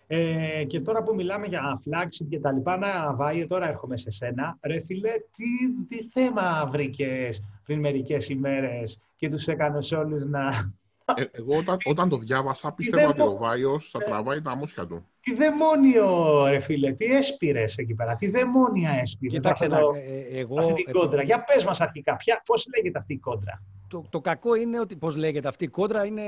Ε, 0.06 0.64
και 0.64 0.80
τώρα 0.80 1.02
που 1.02 1.14
μιλάμε 1.14 1.46
για 1.46 1.82
flagship 1.84 2.26
και 2.28 2.40
τα 2.40 2.52
λοιπά, 2.52 2.76
να 2.76 3.14
βάει, 3.14 3.46
τώρα 3.46 3.68
έρχομαι 3.68 3.96
σε 3.96 4.10
σένα. 4.10 4.58
Ρε 4.62 4.80
φίλε, 4.84 5.10
τι, 5.10 5.84
τι 5.88 6.08
θέμα 6.08 6.68
βρήκες 6.70 7.42
πριν 7.64 7.80
μερικές 7.80 8.28
ημέρες 8.28 9.00
και 9.16 9.30
τους 9.30 9.46
έκανες 9.46 9.92
όλους 9.92 10.24
να. 10.24 10.72
Ε, 11.04 11.24
εγώ 11.30 11.56
όταν, 11.56 11.76
όταν 11.84 12.08
το 12.08 12.16
διάβασα, 12.16 12.72
πίστευα 12.72 13.08
ότι 13.08 13.20
ο 13.20 13.36
Βάιος 13.36 13.90
θα 13.90 13.98
ε, 14.02 14.04
τραβάει 14.04 14.40
τα 14.40 14.56
μουσια 14.56 14.86
του. 14.86 15.06
Τι 15.20 15.34
δαιμόνιο, 15.34 16.44
ρε 16.46 16.60
φίλε, 16.60 16.92
τι 16.92 17.04
έσπηρες 17.04 17.76
εκεί 17.76 17.94
πέρα, 17.94 18.16
τι 18.16 18.30
δαιμόνια 18.30 18.90
έσπηρες. 18.90 19.34
Κοιτάξτε, 19.34 19.66
το, 19.66 19.92
ε, 19.96 20.38
εγώ, 20.38 20.58
αυτή 20.58 20.72
την 20.72 20.92
κόντρα. 20.92 21.22
Για 21.22 21.44
πες 21.44 21.64
μας 21.64 21.80
αρχικά, 21.80 22.18
πώς 22.44 22.66
λέγεται 22.76 22.98
αυτή 22.98 23.12
η 23.12 23.18
κόντρα; 23.18 23.62
Το, 23.88 24.04
το 24.10 24.20
κακό 24.20 24.54
είναι 24.54 24.80
ότι, 24.80 24.96
πώς 24.96 25.16
λέγεται 25.16 25.48
αυτή 25.48 25.64
η 25.64 25.68
κόντρα, 25.68 26.04
είναι, 26.04 26.22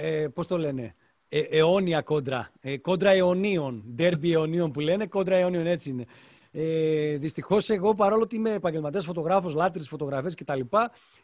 ε, 0.00 0.28
πώς 0.28 0.46
το 0.46 0.58
λένε, 0.58 0.94
ε, 1.28 1.40
αιώνια 1.40 2.00
κόντρα. 2.02 2.50
Ε, 2.60 2.78
κόντρα 2.78 3.10
αιωνίων. 3.10 3.84
Ντέρμπι 3.94 4.32
αιωνίων 4.32 4.70
που 4.72 4.80
λένε, 4.80 5.06
κόντρα 5.06 5.36
αιωνίων 5.36 5.66
έτσι 5.66 5.90
είναι. 5.90 6.04
Ε, 6.52 7.16
Δυστυχώς, 7.16 7.70
εγώ 7.70 7.94
παρόλο 7.94 8.22
ότι 8.22 8.36
είμαι 8.36 8.50
επαγγελματίας 8.52 9.04
φωτογράφος, 9.04 9.54
λάτρης 9.54 9.88
φωτογραφίε 9.88 10.30
κτλ., 10.36 10.60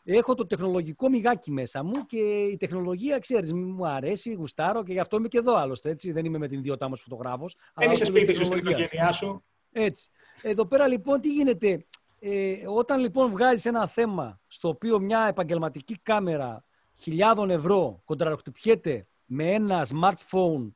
έχω 0.05 0.35
το 0.35 0.47
τεχνολογικό 0.47 1.09
μιγάκι 1.09 1.51
μέσα 1.51 1.85
μου 1.85 2.07
και 2.07 2.19
η 2.53 2.57
τεχνολογία, 2.57 3.19
ξέρεις, 3.19 3.53
μου 3.53 3.87
αρέσει, 3.87 4.33
γουστάρω 4.33 4.83
και 4.83 4.93
γι' 4.93 4.99
αυτό 4.99 5.17
είμαι 5.17 5.29
και 5.29 5.39
εδώ 5.39 5.57
άλλωστε. 5.57 5.91
Έτσι. 5.91 6.13
Δεν 6.13 6.25
είμαι 6.25 6.39
με 6.39 6.49
την 6.49 6.59
ιδιότητά 6.59 6.89
μου 6.89 6.97
φωτογράφος. 6.97 7.57
Δεν 7.75 7.91
είσαι 7.91 8.05
σπίτι 8.05 8.35
σου 8.35 8.45
στην 8.45 8.59
οικογένειά 8.59 9.13
σου; 9.13 9.45
Έτσι. 9.73 10.09
Εδώ 10.43 10.67
πέρα 10.67 10.87
λοιπόν 10.87 11.21
τι 11.21 11.33
γίνεται; 11.33 11.87
Ε, 12.19 12.55
όταν 12.67 13.01
λοιπόν 13.01 13.31
βγάζεις 13.31 13.65
ένα 13.67 13.87
θέμα 13.87 14.41
στο 14.47 14.69
οποίο 14.69 14.99
μια 14.99 15.27
επαγγελματική 15.29 15.99
κάμερα 16.03 16.65
χιλιάδων 16.95 17.51
ευρώ 17.51 18.01
κοντραροχτυπιέται 18.05 19.07
με 19.25 19.53
ένα 19.53 19.87
smartphone, 19.87 20.73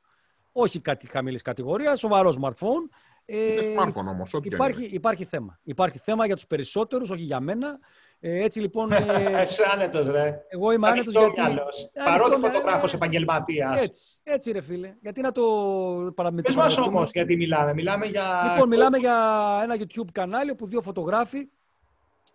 όχι 0.53 0.81
κάτι 0.81 1.07
χαμηλής 1.07 1.43
κατηγορίας, 1.43 1.99
σοβαρό 1.99 2.35
smartphone. 2.41 2.89
Είναι 3.31 3.61
ε, 3.61 3.75
smartphone 3.77 4.07
όμως, 4.09 4.33
υπάρχει, 4.43 4.85
υπάρχει 4.85 5.25
θέμα. 5.25 5.59
Υπάρχει 5.63 5.99
θέμα 5.99 6.27
για 6.27 6.35
τους 6.35 6.47
περισσότερους, 6.47 7.11
όχι 7.11 7.23
για 7.23 7.41
μένα. 7.41 7.79
Ε, 8.21 8.45
έτσι 8.45 8.61
λοιπόν. 8.61 8.93
Ε, 8.93 9.43
Είσαι 9.43 9.63
άνετος, 9.73 10.07
ρε. 10.07 10.45
Εγώ 10.49 10.73
είμαι 10.73 10.89
άνετος 10.89 11.15
γιατί. 11.15 11.41
Παρότι 12.05 12.41
φωτογράφος 12.41 12.95
επαγγελματίας. 12.95 13.83
Έτσι, 13.83 14.21
έτσι, 14.23 14.53
ρε 14.53 14.61
φίλε. 14.61 14.95
Γιατί 15.01 15.21
να 15.21 15.33
το 15.33 15.43
παραμετρήσουμε. 16.15 16.65
Πες 16.65 16.77
μας 16.77 16.87
όμως, 16.87 17.11
γιατί 17.11 17.37
μιλάμε. 17.37 17.75
Μιλάμε 17.75 18.07
για. 18.07 18.51
Λοιπόν, 18.53 18.69
μιλάμε 18.69 18.99
για 18.99 19.17
ένα 19.63 19.77
YouTube 19.79 20.09
κανάλι 20.13 20.51
όπου 20.51 20.67
δύο 20.67 20.81
φωτογράφοι 20.81 21.49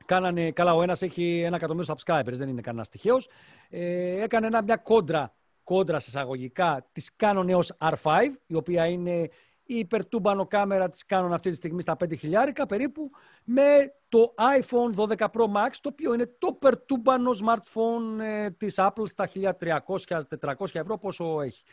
κάνανε. 0.05 0.51
Καλά, 0.51 0.73
ο 0.73 0.81
ένας 0.81 1.01
έχει 1.01 1.41
ένα 1.45 1.55
εκατομμύριο 1.55 1.95
subscribers, 1.95 2.33
δεν 2.33 2.49
είναι 2.49 2.61
κανένας 2.61 2.89
τυχαίος. 2.89 3.29
Ε, 3.69 4.21
έκανε 4.21 4.47
ένα, 4.47 4.63
μια 4.63 4.75
κόντρα 4.75 5.33
κόντρα 5.65 5.99
σε 5.99 6.09
εισαγωγικά 6.09 6.87
της 6.91 7.11
Canon 7.19 7.45
EOS 7.49 7.89
R5, 7.93 8.31
η 8.45 8.55
οποία 8.55 8.85
είναι 8.85 9.29
η 9.65 9.77
υπερτούμπανο 9.77 10.47
κάμερα 10.47 10.89
της 10.89 11.05
Canon 11.09 11.29
αυτή 11.31 11.49
τη 11.49 11.55
στιγμή 11.55 11.81
στα 11.81 11.97
5 12.03 12.17
χιλιάρικα 12.17 12.65
περίπου, 12.65 13.09
με 13.43 13.93
το 14.09 14.33
iPhone 14.59 15.07
12 15.07 15.15
Pro 15.17 15.43
Max, 15.43 15.69
το 15.81 15.89
οποίο 15.91 16.13
είναι 16.13 16.35
το 16.37 16.49
υπερτούμπανο 16.55 17.31
smartphone 17.31 18.19
ε, 18.19 18.49
της 18.49 18.75
Apple 18.77 19.07
στα 19.07 19.29
1300-1400 19.35 20.65
ευρώ, 20.71 20.97
πόσο 20.97 21.41
έχει. 21.41 21.63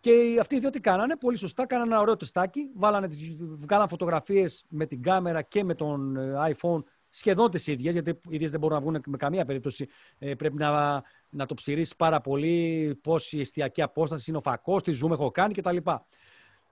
Και 0.00 0.36
αυτοί 0.40 0.56
οι 0.56 0.58
δύο 0.58 0.70
τι 0.70 0.80
κάνανε, 0.80 1.16
πολύ 1.16 1.36
σωστά, 1.36 1.66
κάνανε 1.66 1.90
ένα 1.90 2.00
ωραίο 2.00 2.16
τεστάκι, 2.16 2.70
βάλανε, 2.74 3.08
βγάλαν 3.38 3.88
φωτογραφίες 3.88 4.64
με 4.68 4.86
την 4.86 5.02
κάμερα 5.02 5.42
και 5.42 5.64
με 5.64 5.74
τον 5.74 6.16
ε, 6.16 6.54
iPhone 6.54 6.82
σχεδόν 7.08 7.50
τις 7.50 7.66
ίδιες, 7.66 7.92
γιατί 7.92 8.10
οι 8.10 8.20
ίδιες 8.28 8.50
δεν 8.50 8.60
μπορούν 8.60 8.76
να 8.76 8.82
βγουν 8.82 9.02
με 9.06 9.16
καμία 9.16 9.44
περίπτωση. 9.44 9.88
Ε, 10.18 10.34
πρέπει 10.34 10.56
να, 10.56 11.02
να 11.30 11.46
το 11.46 11.54
ψηρίσει 11.54 11.96
πάρα 11.96 12.20
πολύ, 12.20 12.98
πόση 13.02 13.38
εστιακή 13.38 13.82
απόσταση 13.82 14.24
είναι 14.30 14.38
ο 14.38 14.42
φακός, 14.42 14.82
τι 14.82 14.98
zoom 15.02 15.10
έχω 15.10 15.30
κάνει 15.30 15.54
κτλ. 15.54 15.76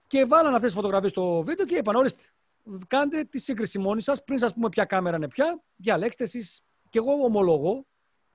Και 0.07 0.25
βάλαν 0.25 0.53
αυτές 0.53 0.69
τις 0.69 0.73
φωτογραφίες 0.73 1.11
στο 1.11 1.41
βίντεο 1.41 1.65
και 1.65 1.75
είπαν: 1.77 1.95
Ορίστε, 1.95 2.23
κάντε 2.87 3.23
τη 3.23 3.39
σύγκριση 3.39 3.79
μόνοι 3.79 4.01
σας. 4.01 4.23
Πριν 4.23 4.37
σας 4.37 4.53
πούμε 4.53 4.69
ποια 4.69 4.85
κάμερα 4.85 5.15
είναι 5.15 5.27
πια, 5.27 5.63
διαλέξτε 5.75 6.23
εσείς. 6.23 6.61
Και 6.89 6.97
εγώ 6.97 7.11
ομολογώ 7.11 7.85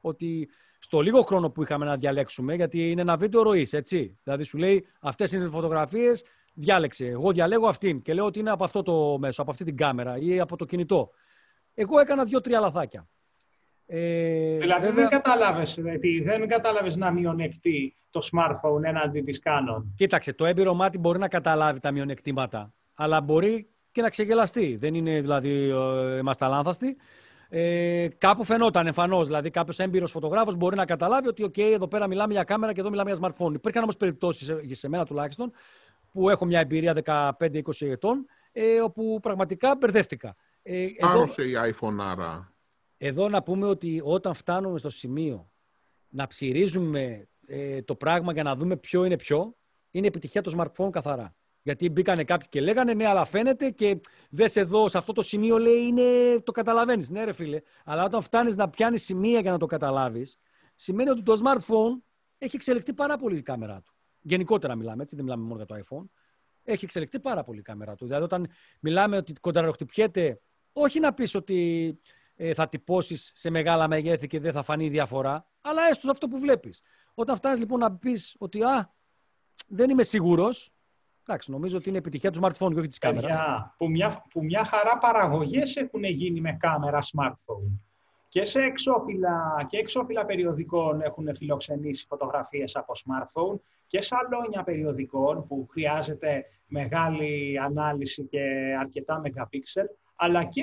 ότι 0.01 0.49
στο 0.79 1.01
λίγο 1.01 1.23
χρόνο 1.23 1.51
που 1.51 1.63
είχαμε 1.63 1.85
να 1.85 1.97
διαλέξουμε, 1.97 2.55
γιατί 2.55 2.91
είναι 2.91 3.01
ένα 3.01 3.17
βίντεο 3.17 3.43
ροής, 3.43 3.73
έτσι. 3.73 4.19
Δηλαδή 4.23 4.45
σου 4.45 4.59
λέει 4.59 4.87
αυτές 5.01 5.33
είναι 5.33 5.45
οι 5.45 5.49
φωτογραφίες, 5.49 6.25
διάλεξε. 6.55 7.07
Εγώ 7.07 7.33
διαλέγω 7.33 7.69
αυτήν 7.69 8.03
και 8.03 8.15
λέω 8.15 8.25
ότι 8.25 8.39
είναι 8.39 8.51
από 8.51 8.65
αυτό 8.65 8.83
το 8.83 9.19
μέσο, 9.19 9.43
από 9.43 9.51
αυτή 9.51 9.65
την 9.65 9.77
κάμερα 9.77 10.19
ή 10.19 10.41
από 10.41 10.57
το 10.57 10.65
κινητό. 10.65 11.11
Εγώ 11.75 11.99
έκανα 11.99 12.25
δύο-τρία 12.25 12.61
λαθάκια. 12.61 13.09
Ε, 13.92 14.59
δηλαδή 14.59 14.87
βέβαια... 14.87 15.09
δεν 15.09 15.09
κατάλαβες, 15.09 15.79
δεν 16.24 16.48
κατάλαβες 16.48 16.96
να 16.96 17.11
μειονεκτεί 17.11 17.94
το 18.11 18.20
smartphone 18.33 18.83
έναντι 18.83 19.20
της 19.20 19.42
Canon. 19.44 19.83
Κοίταξε, 19.96 20.33
το 20.33 20.44
έμπειρο 20.44 20.74
μάτι 20.74 20.98
μπορεί 20.98 21.18
να 21.18 21.29
καταλάβει 21.29 21.81
τα 21.81 21.90
μειονεκτήματα, 21.90 22.72
αλλά 22.94 23.20
μπορεί 23.20 23.68
και 23.92 24.03
να 24.03 24.09
ξεγελαστεί. 24.09 24.76
Δεν 24.81 24.94
είναι 24.94 25.20
δηλαδή 25.20 25.50
ε, 25.50 26.18
είμαστε 26.18 26.44
αλάνθαστοι. 26.44 26.96
Ε, 27.48 28.09
κάπου 28.18 28.44
φαινόταν 28.44 28.87
εμφανώς. 28.87 29.26
Δηλαδή, 29.26 29.50
κάποιος 29.50 29.79
έμπειρος 29.79 30.11
φωτογράφος 30.11 30.57
μπορεί 30.57 30.76
να 30.76 30.85
καταλάβει 30.85 31.29
ότι, 31.29 31.44
OK, 31.44 31.59
εδώ 31.59 31.88
πέρα 31.88 32.07
μιλάμε 32.07 32.33
για 32.33 32.44
κάμερα 32.44 32.72
και 32.72 32.81
εδώ 32.81 32.90
μιλάμε 32.90 33.11
για 33.11 33.20
smartphone. 33.22 33.55
Υπήρχαν 33.55 33.83
όμως 33.83 33.96
περιπτώσεις, 33.96 34.46
σε, 34.46 34.74
σε 34.74 34.88
μένα 34.88 35.05
τουλάχιστον, 35.05 35.53
που 36.12 36.29
έχω 36.31 36.44
μια 36.44 36.61
εμπειρία 36.61 36.94
15-20 37.05 37.31
ετών, 37.81 38.26
ε, 38.53 38.81
όπου 38.81 39.18
πραγματικά 39.22 39.76
μπερδεύτηκα. 39.76 40.37
Ε, 40.62 40.87
Στάρωσε 40.88 41.42
η 41.42 41.53
iPhone 41.70 41.96
άρα. 42.00 42.50
Εδώ 43.03 43.29
να 43.29 43.43
πούμε 43.43 43.67
ότι 43.67 44.01
όταν 44.05 44.35
φτάνουμε 44.35 44.79
στο 44.79 44.91
σημείο 44.91 45.51
να 46.09 46.27
ψυρίζουμε 46.27 47.29
ε, 47.47 47.83
το 47.83 47.95
πράγμα 47.95 48.33
για 48.33 48.43
να 48.43 48.57
δούμε 48.57 48.77
ποιο 48.77 49.05
είναι 49.05 49.17
ποιο, 49.17 49.57
είναι 49.91 50.07
επιτυχία 50.07 50.43
το 50.43 50.53
smartphone 50.59 50.91
καθαρά. 50.91 51.35
Γιατί 51.63 51.91
μπήκανε 51.91 52.25
κάποιοι 52.25 52.49
και 52.49 52.61
λέγανε 52.61 52.95
ναι, 52.95 53.07
αλλά 53.07 53.25
φαίνεται 53.25 53.71
και 53.71 54.01
δες 54.31 54.57
εδώ, 54.57 54.89
σε 54.89 54.99
αυτό 54.99 55.13
το 55.13 55.23
σημείο 55.23 55.59
λέει 55.59 55.83
είναι, 55.83 56.41
το 56.45 56.53
καταλαβαίνεις. 56.53 57.11
Ναι, 57.11 57.25
ρε 57.25 57.33
φίλε. 57.33 57.61
Αλλά 57.85 58.05
όταν 58.05 58.23
φτάνεις 58.23 58.57
να 58.57 58.71
πιάνεις 58.71 59.05
σημεία 59.05 59.41
για 59.41 59.51
να 59.51 59.59
το 59.59 59.67
καταλάβεις, 59.67 60.39
σημαίνει 60.75 61.11
ότι 61.11 61.23
το 61.23 61.41
smartphone 61.45 62.03
έχει 62.39 62.57
εξελιχθεί 62.57 62.93
πάρα 62.93 63.17
πολύ 63.17 63.39
η 63.39 63.43
κάμερα 63.43 63.83
του. 63.85 63.95
Γενικότερα 64.21 64.75
μιλάμε, 64.75 65.03
έτσι, 65.03 65.15
δεν 65.17 65.25
μιλάμε 65.25 65.43
μόνο 65.43 65.57
για 65.57 65.67
το 65.67 65.75
iPhone. 65.75 66.05
Έχει 66.63 66.85
εξελιχθεί 66.85 67.21
πάρα 67.21 67.43
πολύ 67.45 67.59
η 67.59 67.63
κάμερα 67.63 67.95
του. 67.95 68.05
Δηλαδή, 68.05 68.25
όταν 68.25 68.47
μιλάμε 68.81 69.17
ότι 69.17 69.33
κονταροχτυπιέται 69.33 70.41
όχι 70.73 71.01
να 71.01 71.15
πεις 71.15 71.35
ότι 71.35 71.99
ε, 72.42 72.55
θα 72.55 72.68
τυπώσεις 72.68 73.33
σε 73.35 73.50
μεγάλα 73.50 73.88
μεγέθη 73.88 74.26
και 74.26 74.40
δεν 74.40 74.53
θα 74.53 74.62
φανεί 74.62 74.88
διαφορά, 74.88 75.46
αλλά 75.61 75.83
έστω 75.90 76.00
σε 76.05 76.11
αυτό 76.11 76.29
που 76.29 76.38
βλέπεις. 76.38 76.83
Όταν 77.14 77.37
φτάνεις 77.37 77.59
λοιπόν 77.59 77.79
να 77.79 77.92
πεις 77.92 78.37
ότι 78.38 78.62
α, 78.62 78.94
δεν 79.68 79.90
είμαι 79.90 80.03
σίγουρος, 80.03 80.72
εντάξει, 81.26 81.50
νομίζω 81.50 81.76
ότι 81.76 81.88
είναι 81.88 81.98
επιτυχία 81.98 82.31
του 82.31 82.40
smartphone 82.42 82.72
και 82.72 82.79
όχι 82.79 82.88
της 82.88 82.98
κάμερας. 82.98 83.37
Που 83.76 83.90
μια, 83.90 84.24
που 84.31 84.44
μια 84.44 84.64
χαρά 84.64 84.98
παραγωγές 84.98 85.76
έχουν 85.76 86.03
γίνει 86.03 86.40
με 86.40 86.57
κάμερα 86.61 86.98
smartphone. 86.98 87.79
Και 88.29 88.44
σε 88.44 88.61
εξώφυλλα, 88.61 89.66
και 89.68 89.76
εξώφυλλα 89.76 90.24
περιοδικών 90.24 91.00
έχουν 91.00 91.35
φιλοξενήσει 91.35 92.07
φωτογραφίες 92.09 92.76
από 92.76 92.92
smartphone 92.96 93.59
και 93.87 94.00
σαλόνια 94.03 94.62
περιοδικών 94.62 95.46
που 95.46 95.66
χρειάζεται 95.70 96.44
μεγάλη 96.66 97.59
ανάλυση 97.59 98.26
και 98.26 98.40
αρκετά 98.81 99.22
megapixel 99.24 99.87
αλλά 100.16 100.44
και 100.44 100.62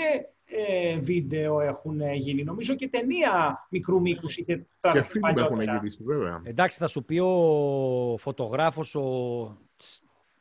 ε, 0.49 0.99
βίντεο 0.99 1.61
έχουν 1.61 2.01
γίνει. 2.13 2.43
Νομίζω 2.43 2.75
και 2.75 2.89
ταινία 2.89 3.65
μικρού 3.69 4.01
μήκους 4.01 4.37
είχε 4.37 4.65
τραβήξει. 4.79 5.11
Και 5.11 5.19
φίλοι 5.19 5.41
έχουν 5.41 5.61
γυρίσει, 5.61 6.03
βέβαια. 6.03 6.41
Εντάξει, 6.43 6.77
θα 6.77 6.87
σου 6.87 7.03
πει 7.03 7.19
ο 7.19 8.15
φωτογράφος, 8.17 8.95
ο, 8.95 9.01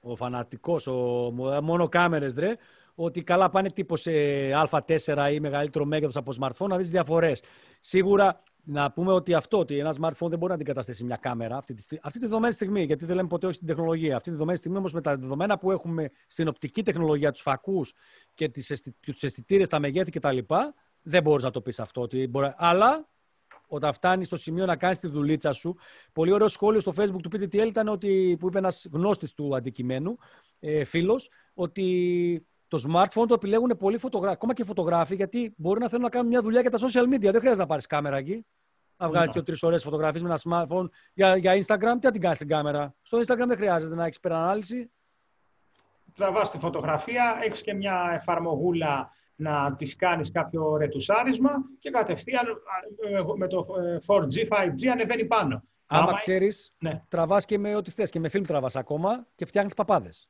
ο 0.01 0.16
φανατικός, 0.16 0.87
ο, 0.87 0.92
μόνο 1.62 1.88
κάμερες, 1.88 2.35
ρε, 2.35 2.57
ότι 2.95 3.23
καλά 3.23 3.51
πάνε 3.51 3.71
τύπο 3.71 3.97
σε 3.97 4.11
α4 4.71 5.31
ή 5.33 5.40
μεγαλύτερο 5.40 5.85
μέγεθος 5.85 6.16
από 6.16 6.33
smartphone 6.40 6.69
να 6.69 6.77
δεις 6.77 6.90
διαφορές. 6.90 7.42
Σίγουρα 7.81 8.42
να 8.69 8.93
πούμε 8.93 9.13
ότι 9.13 9.35
αυτό, 9.35 9.59
ότι 9.59 9.79
ένα 9.79 9.95
smartphone 10.01 10.29
δεν 10.29 10.39
μπορεί 10.39 10.47
να 10.47 10.55
αντικαταστήσει 10.55 11.05
μια 11.05 11.17
κάμερα 11.17 11.57
αυτή 11.57 11.75
τη, 11.75 11.97
αυτή 12.03 12.19
τη 12.19 12.25
δεδομένη 12.25 12.53
στιγμή, 12.53 12.83
γιατί 12.83 13.05
δεν 13.05 13.17
λέμε 13.17 13.29
ποτέ 13.29 13.47
όχι 13.47 13.55
στην 13.55 13.67
τεχνολογία. 13.67 14.17
Αυτή 14.17 14.25
τη 14.25 14.31
δεδομένη 14.31 14.59
στιγμή 14.59 14.79
όμως 14.79 14.93
με 14.93 15.01
τα 15.01 15.17
δεδομένα 15.17 15.59
που 15.59 15.71
έχουμε 15.71 16.11
στην 16.27 16.49
οπτική 16.49 16.83
τεχνολογία, 16.83 17.31
τους 17.33 17.43
φακούς 17.43 17.95
και 18.35 18.51
τους 19.01 19.23
αισθητήρες, 19.23 19.69
τα 19.69 19.79
μεγέθη 19.79 20.11
κτλ., 20.11 20.39
δεν 21.03 21.23
μπορείς 21.23 21.45
να 21.45 21.51
το 21.51 21.61
πεις 21.61 21.81
αυτό. 21.81 22.01
Ότι 22.01 22.27
μπορεί... 22.27 22.55
Αλλά 22.57 23.09
όταν 23.67 23.93
φτάνεις 23.93 24.27
στο 24.27 24.37
σημείο 24.37 24.67
να 24.67 24.77
κάνεις 24.77 24.99
τη 24.99 25.07
δουλίτσα 25.07 25.53
σου. 25.53 25.77
Πολύ 26.12 26.33
ωραίο 26.33 26.49
σχόλιο 26.49 26.81
στο 26.81 26.93
Facebook 26.97 27.21
του 27.23 27.31
PTTL 27.33 27.67
ήταν 27.67 27.89
ότι, 27.89 28.37
που 28.39 28.47
είπε 28.47 28.59
ένας 28.59 28.87
γνώστης 28.93 29.35
του 29.35 29.57
αντικειμένου, 29.57 30.17
ε, 30.61 30.85
φίλος, 30.85 31.31
ότι 31.55 32.47
το 32.69 32.83
smartphone 32.89 33.27
το 33.29 33.35
επιλέγουν 33.35 33.77
πολλοί 33.79 33.99
φωτογράφοι, 33.99 34.35
ακόμα 34.35 34.55
και 34.55 34.64
φωτογράφοι, 34.64 35.14
γιατί 35.14 35.55
μπορεί 35.57 35.81
να 35.81 35.89
θέλουν 35.89 36.05
να 36.05 36.11
κάνουν 36.11 36.29
μια 36.29 36.43
δουλειά 36.43 36.61
για 36.61 36.71
τα 36.71 36.79
social 36.79 37.14
media. 37.14 37.19
Δεν 37.19 37.39
χρειάζεται 37.39 37.62
να 37.62 37.67
πάρεις 37.67 37.87
κάμερα 37.87 38.17
εκεί. 38.17 38.47
Να 38.99 39.09
βγάλεις 39.09 39.30
και 39.30 39.42
τρεις 39.42 39.62
ώρες 39.62 39.82
φωτογραφίες 39.82 40.22
με 40.22 40.28
ένα 40.28 40.38
smartphone. 40.44 40.88
Για, 41.14 41.36
για 41.36 41.53
Instagram, 41.55 41.97
τι 42.01 42.07
να 42.07 42.11
την 42.11 42.20
κάνεις 42.20 42.36
στην 42.36 42.49
κάμερα; 42.49 42.94
Στο 43.03 43.18
Instagram 43.18 43.47
δεν 43.47 43.57
χρειάζεται 43.57 43.94
να 43.94 44.05
έχεις 44.05 44.16
υπερανάλυση. 44.16 44.90
τραβάς 46.14 46.51
τη 46.51 46.59
φωτογραφία, 46.59 47.38
έχεις 47.42 47.61
και 47.62 47.74
μια 47.74 48.11
εφαρμογούλα 48.14 49.11
να 49.36 49.74
τις 49.76 49.97
κάνεις 49.97 50.30
κάποιο 50.30 50.76
ρετουσάρισμα 50.76 51.51
και 51.78 51.90
κατευθείαν 51.90 52.47
με 53.36 53.47
το 53.47 53.66
4G, 54.07 54.49
5G 54.49 54.86
ανεβαίνει 54.92 55.24
πάνω. 55.24 55.62
Άμα, 55.86 56.03
Άμα 56.03 56.16
ξέρεις, 56.16 56.74
ναι. 56.78 57.03
τραβάς 57.09 57.44
και 57.44 57.59
με 57.59 57.74
ό,τι 57.76 57.90
θες 57.90 58.11
και 58.11 58.20
με 58.20 58.28
φιλμ 58.28 58.44
τραβάς 58.44 58.76
ακόμα 58.76 59.26
και 59.34 59.44
φτιάχνεις 59.44 59.74
παπάδες. 59.74 60.28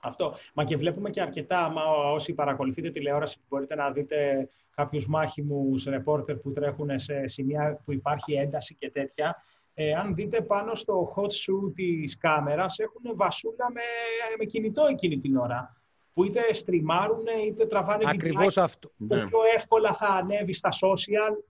Αυτό. 0.00 0.34
Μα 0.54 0.64
και 0.64 0.76
βλέπουμε 0.76 1.10
και 1.10 1.20
αρκετά, 1.20 1.70
μα 1.70 1.82
όσοι 2.12 2.32
παρακολουθείτε 2.32 2.90
τηλεόραση, 2.90 3.38
μπορείτε 3.48 3.74
να 3.74 3.90
δείτε 3.90 4.48
κάποιους 4.74 5.06
μάχημους 5.06 5.84
ρεπόρτερ 5.84 6.36
που 6.36 6.52
τρέχουν 6.52 6.98
σε 6.98 7.26
σημεία 7.26 7.80
που 7.84 7.92
υπάρχει 7.92 8.32
ένταση 8.32 8.74
και 8.74 8.90
τέτοια. 8.90 9.42
Ε, 9.74 9.94
αν 9.94 10.14
δείτε 10.14 10.40
πάνω 10.40 10.74
στο 10.74 11.12
hot 11.16 11.22
shoe 11.22 11.72
της 11.74 12.18
κάμερας, 12.18 12.78
έχουν 12.78 13.16
βασούλα 13.16 13.70
με, 13.72 13.80
με 14.38 14.44
κινητό 14.44 14.86
εκείνη 14.90 15.18
την 15.18 15.36
ώρα. 15.36 15.74
Που 16.12 16.24
είτε 16.24 16.52
στριμάρουν, 16.52 17.24
είτε 17.46 17.66
τραβάνε 17.66 18.04
Ακριβώς 18.06 18.58
αυτό. 18.58 18.88
Που 18.88 19.14
ναι. 19.14 19.26
πιο 19.26 19.38
εύκολα 19.54 19.92
θα 19.92 20.06
ανέβει 20.06 20.52
στα 20.52 20.68
social. 20.72 21.44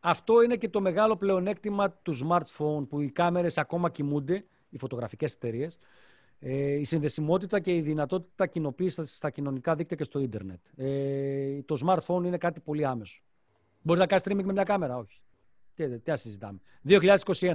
Αυτό 0.00 0.42
είναι 0.42 0.56
και 0.56 0.68
το 0.68 0.80
μεγάλο 0.80 1.16
πλεονέκτημα 1.16 1.90
του 1.90 2.14
smartphone, 2.26 2.88
που 2.88 3.00
οι 3.00 3.10
κάμερες 3.10 3.58
ακόμα 3.58 3.90
κοιμούνται, 3.90 4.44
οι 4.68 4.78
φωτογραφικές 4.78 5.34
εταιρείες. 5.34 5.78
Ε, 6.40 6.72
η 6.72 6.84
συνδεσιμότητα 6.84 7.60
και 7.60 7.74
η 7.74 7.80
δυνατότητα 7.80 8.46
κοινοποίησης 8.46 9.16
στα 9.16 9.30
κοινωνικά 9.30 9.74
δίκτυα 9.74 9.96
και 9.96 10.04
στο 10.04 10.18
ίντερνετ. 10.18 10.60
Ε, 10.76 11.62
το 11.62 11.76
smartphone 11.86 12.24
είναι 12.24 12.38
κάτι 12.38 12.60
πολύ 12.60 12.84
άμεσο. 12.84 13.22
Μπορείς 13.82 14.00
να 14.00 14.06
κάνεις 14.06 14.24
streaming 14.24 14.46
με 14.46 14.52
μια 14.52 14.62
κάμερα, 14.62 14.96
όχι. 14.96 15.20
Τι, 15.74 15.98
τι 15.98 16.16
συζητάμε. 16.16 16.58
2021. 16.88 17.54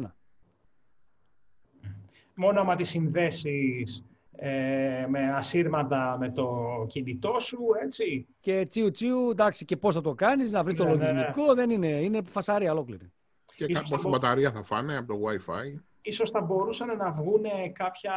Μόνο 2.35 2.59
άμα 2.59 2.75
τη 2.75 2.83
συνδέσεις 2.83 4.03
ε, 4.35 5.05
με 5.09 5.33
ασύρματα 5.33 6.17
με 6.19 6.31
το 6.31 6.85
κινητό 6.89 7.35
σου, 7.39 7.59
έτσι. 7.83 8.27
Και 8.39 8.65
τσιου 8.65 8.91
τσιου, 8.91 9.29
εντάξει, 9.29 9.65
και 9.65 9.77
πώς 9.77 9.95
θα 9.95 10.01
το 10.01 10.13
κάνεις, 10.13 10.51
να 10.51 10.63
βρεις 10.63 10.75
το 10.75 10.83
ναι, 10.83 10.89
ναι, 10.89 10.97
ναι. 10.97 11.11
λογισμικό, 11.11 11.53
δεν 11.53 11.69
είναι, 11.69 11.87
είναι 11.87 12.21
φασαρία 12.27 12.71
ολόκληρη. 12.71 13.11
Και 13.55 13.65
πόση 13.89 14.07
μπαταρία 14.07 14.51
θα 14.51 14.63
φάνε 14.63 14.97
από 14.97 15.13
το 15.13 15.19
Wi-Fi. 15.27 15.79
Ίσως 16.03 16.29
θα 16.29 16.41
μπορούσαν 16.41 16.97
να 16.97 17.11
βγουν 17.11 17.43
κάποια, 17.73 18.13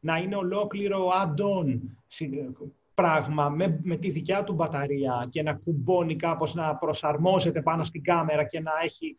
να 0.00 0.16
είναι 0.16 0.36
ολόκληρο 0.36 1.08
add-on 1.22 1.80
πράγμα 2.94 3.48
με, 3.48 3.80
με 3.82 3.96
τη 3.96 4.10
δικιά 4.10 4.44
του 4.44 4.52
μπαταρία 4.52 5.28
και 5.30 5.42
να 5.42 5.54
κουμπώνει 5.54 6.16
κάπως 6.16 6.54
να 6.54 6.76
προσαρμόζεται 6.76 7.62
πάνω 7.62 7.82
στην 7.82 8.02
κάμερα 8.02 8.44
και 8.44 8.60
να 8.60 8.72
έχει 8.82 9.18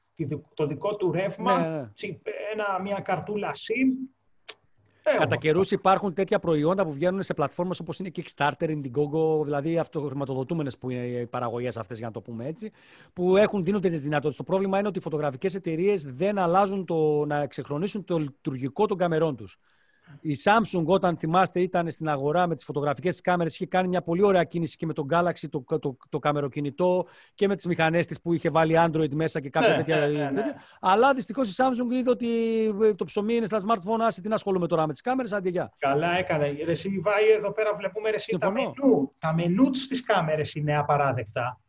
το 0.53 0.67
δικό 0.67 0.95
του 0.95 1.11
ρεύμα, 1.11 1.59
ναι, 1.59 1.67
ναι. 1.67 1.89
Ένα, 2.53 2.81
μια 2.81 2.99
καρτούλα 2.99 3.51
SIM. 3.51 4.18
Ε, 5.13 5.17
Κατά 5.17 5.35
καιρούς 5.35 5.71
υπάρχουν 5.71 6.13
τέτοια 6.13 6.39
προϊόντα 6.39 6.85
που 6.85 6.91
βγαίνουν 6.91 7.21
σε 7.21 7.33
πλατφόρμες 7.33 7.79
όπως 7.79 7.99
είναι 7.99 8.11
Kickstarter, 8.15 8.69
Indiegogo, 8.69 9.43
δηλαδή 9.43 9.77
αυτοχρηματοδοτούμενες 9.77 10.77
που 10.77 10.89
είναι 10.89 11.05
οι 11.05 11.25
παραγωγές 11.25 11.77
αυτές 11.77 11.97
για 11.97 12.07
να 12.07 12.13
το 12.13 12.21
πούμε 12.21 12.45
έτσι, 12.45 12.71
που 13.13 13.37
έχουν, 13.37 13.63
δίνονται 13.63 13.89
τις 13.89 14.01
δυνατότητες. 14.01 14.37
Το 14.37 14.43
πρόβλημα 14.43 14.79
είναι 14.79 14.87
ότι 14.87 14.97
οι 14.97 15.01
φωτογραφικές 15.01 15.55
εταιρείες 15.55 16.03
δεν 16.03 16.37
αλλάζουν 16.37 16.85
το, 16.85 17.25
να 17.25 17.41
εξεχρονίσουν 17.41 18.05
το 18.05 18.17
λειτουργικό 18.17 18.85
των 18.85 18.97
καμερών 18.97 19.35
τους. 19.35 19.57
Η 20.21 20.35
Samsung, 20.43 20.83
όταν 20.85 21.17
θυμάστε, 21.17 21.61
ήταν 21.61 21.91
στην 21.91 22.09
αγορά 22.09 22.47
με 22.47 22.55
τις 22.55 22.65
φωτογραφικές 22.65 23.11
της 23.11 23.21
κάμερες, 23.21 23.53
είχε 23.53 23.65
κάνει 23.65 23.87
μια 23.87 24.01
πολύ 24.01 24.23
ωραία 24.23 24.43
κίνηση 24.43 24.77
και 24.77 24.85
με 24.85 24.93
τον 24.93 25.07
Galaxy, 25.11 25.47
το, 25.49 25.63
το, 25.67 25.79
το, 25.79 25.97
το 26.09 26.19
καμεροκινητό 26.19 27.05
και 27.35 27.47
με 27.47 27.55
τις 27.55 27.65
μηχανές 27.65 28.05
της 28.05 28.21
που 28.21 28.33
είχε 28.33 28.49
βάλει 28.49 28.75
Android 28.77 29.13
μέσα 29.13 29.39
και 29.39 29.49
κάποια 29.49 29.69
ναι, 29.69 29.75
τέτοια. 29.75 29.97
Ναι, 29.97 30.07
ναι, 30.07 30.29
ναι. 30.31 30.53
Αλλά 30.79 31.13
δυστυχώς 31.13 31.49
η 31.49 31.53
Samsung 31.57 31.91
είδε 31.91 32.09
ότι 32.09 32.27
ε, 32.81 32.93
το 32.93 33.05
ψωμί 33.05 33.33
είναι 33.35 33.45
στα 33.45 33.57
smartphone, 33.57 33.99
άσε 33.99 34.21
την 34.21 34.33
ασχολούμαι 34.33 34.67
τώρα 34.67 34.87
με 34.87 34.91
τις 34.91 35.01
κάμερες, 35.01 35.33
αντί 35.33 35.49
για. 35.49 35.73
Καλά 35.77 36.17
έκανε. 36.17 36.55
Εσύ, 36.67 36.99
Βάη, 36.99 37.27
εδώ 37.37 37.51
πέρα 37.51 37.75
βλέπουμε 37.75 38.09
ρε, 38.09 38.17
τα 38.37 38.51
μενού. 38.51 39.13
Τα 39.19 39.33
μενού 39.33 39.73
στι 39.73 40.03
κάμερες 40.03 40.55
είναι 40.55 40.77
απαράδεκτα. 40.77 41.59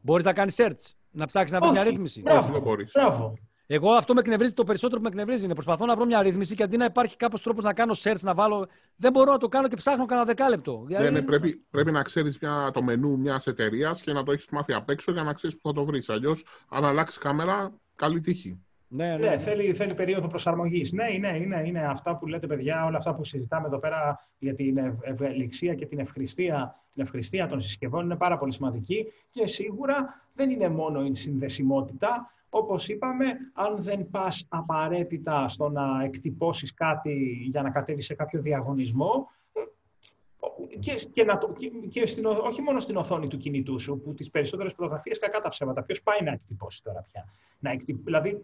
Μπορείς 0.00 0.24
να 0.24 0.32
κάνεις 0.32 0.56
search, 0.58 0.94
να 1.10 1.26
ψάξεις 1.26 1.52
να 1.52 1.58
βρεις 1.58 1.72
μια 1.72 1.82
ρύθμιση. 1.82 2.20
Μπράβο. 2.20 2.60
Μπράβο. 2.92 3.34
Εγώ 3.66 3.90
αυτό 3.92 4.14
με 4.14 4.20
εκνευρίζει, 4.20 4.52
το 4.52 4.64
περισσότερο 4.64 5.00
που 5.00 5.02
με 5.02 5.08
εκνευρίζει 5.08 5.44
είναι 5.44 5.54
προσπαθώ 5.54 5.86
να 5.86 5.96
βρω 5.96 6.04
μια 6.04 6.22
ρύθμιση 6.22 6.54
και 6.54 6.62
αντί 6.62 6.76
να 6.76 6.84
υπάρχει 6.84 7.16
κάποιος 7.16 7.42
τρόπος 7.42 7.64
να 7.64 7.72
κάνω 7.72 7.94
search, 7.96 8.20
να 8.20 8.34
βάλω. 8.34 8.68
Δεν 8.96 9.12
μπορώ 9.12 9.32
να 9.32 9.38
το 9.38 9.48
κάνω 9.48 9.68
και 9.68 9.76
ψάχνω 9.76 10.06
κανένα 10.06 10.26
δεκάλεπτο. 10.26 10.86
Ναι, 10.88 11.10
ναι, 11.10 11.22
πρέπει, 11.22 11.64
πρέπει 11.70 11.90
να 11.90 12.02
ξέρεις 12.02 12.38
το 12.72 12.82
μενού 12.82 13.18
μιας 13.18 13.46
εταιρείας 13.46 14.00
και 14.00 14.12
να 14.12 14.22
το 14.22 14.32
έχεις 14.32 14.46
μάθει 14.50 14.72
απ' 14.72 14.90
έξω 14.90 15.12
για 15.12 15.22
να 15.22 15.32
ξέρεις 15.32 15.56
που 15.56 15.68
θα 15.68 15.74
το 15.74 15.84
βρεις. 15.84 16.08
Αλλιώς, 16.08 16.44
αν 16.68 16.84
αλλάξεις 16.84 17.18
κάμερα, 17.18 17.72
καλή 17.96 18.20
τύχη. 18.20 18.60
Ναι, 18.88 19.16
ναι. 19.16 19.28
ναι 19.28 19.38
θέλει, 19.38 19.74
θέλει 19.74 19.94
περίοδο 19.94 20.26
προσαρμογής. 20.26 20.92
Ναι, 20.92 21.04
ναι, 21.20 21.36
είναι, 21.36 21.62
είναι 21.66 21.86
αυτά 21.86 22.16
που 22.16 22.26
λέτε, 22.26 22.46
παιδιά, 22.46 22.84
όλα 22.84 22.96
αυτά 22.96 23.14
που 23.14 23.24
συζητάμε 23.24 23.66
εδώ 23.66 23.78
πέρα 23.78 24.28
για 24.38 24.54
την 24.54 24.78
ευελιξία 25.00 25.74
και 25.74 25.86
την 25.86 25.98
ευχρηστία, 25.98 26.82
την 26.92 27.02
ευχρηστία 27.02 27.46
των 27.46 27.60
συσκευών 27.60 28.04
είναι 28.04 28.16
πάρα 28.16 28.38
πολύ 28.38 28.52
σημαντική 28.52 29.12
και 29.30 29.46
σίγουρα 29.46 30.22
δεν 30.34 30.50
είναι 30.50 30.68
μόνο 30.68 31.04
η 31.04 31.14
συνδεσιμότητα, 31.14 32.30
όπως 32.56 32.88
είπαμε, 32.88 33.24
αν 33.52 33.82
δεν 33.82 34.10
πας 34.10 34.46
απαραίτητα 34.48 35.48
στο 35.48 35.68
να 35.68 36.02
εκτυπώσεις 36.04 36.74
κάτι 36.74 37.46
για 37.48 37.62
να 37.62 37.70
κατέβεις 37.70 38.04
σε 38.04 38.14
κάποιο 38.14 38.40
διαγωνισμό, 38.40 39.28
ε, 39.52 40.76
και, 40.78 40.94
και, 41.12 41.24
να 41.24 41.38
το, 41.38 41.54
και, 41.88 42.06
στην, 42.06 42.26
όχι 42.26 42.62
μόνο 42.62 42.80
στην 42.80 42.96
οθόνη 42.96 43.28
του 43.28 43.36
κινητού 43.36 43.78
σου, 43.80 44.00
που 44.00 44.14
τις 44.14 44.30
περισσότερες 44.30 44.74
φωτογραφίες 44.74 45.18
κακά 45.18 45.40
τα 45.40 45.48
ψέματα. 45.48 45.82
Ποιος 45.82 46.02
πάει 46.02 46.18
να 46.24 46.32
εκτυπώσει 46.32 46.82
τώρα 46.82 47.02
πια; 47.02 47.24
Να 47.58 47.70
εκτυπ... 47.70 48.04
δηλαδή, 48.04 48.40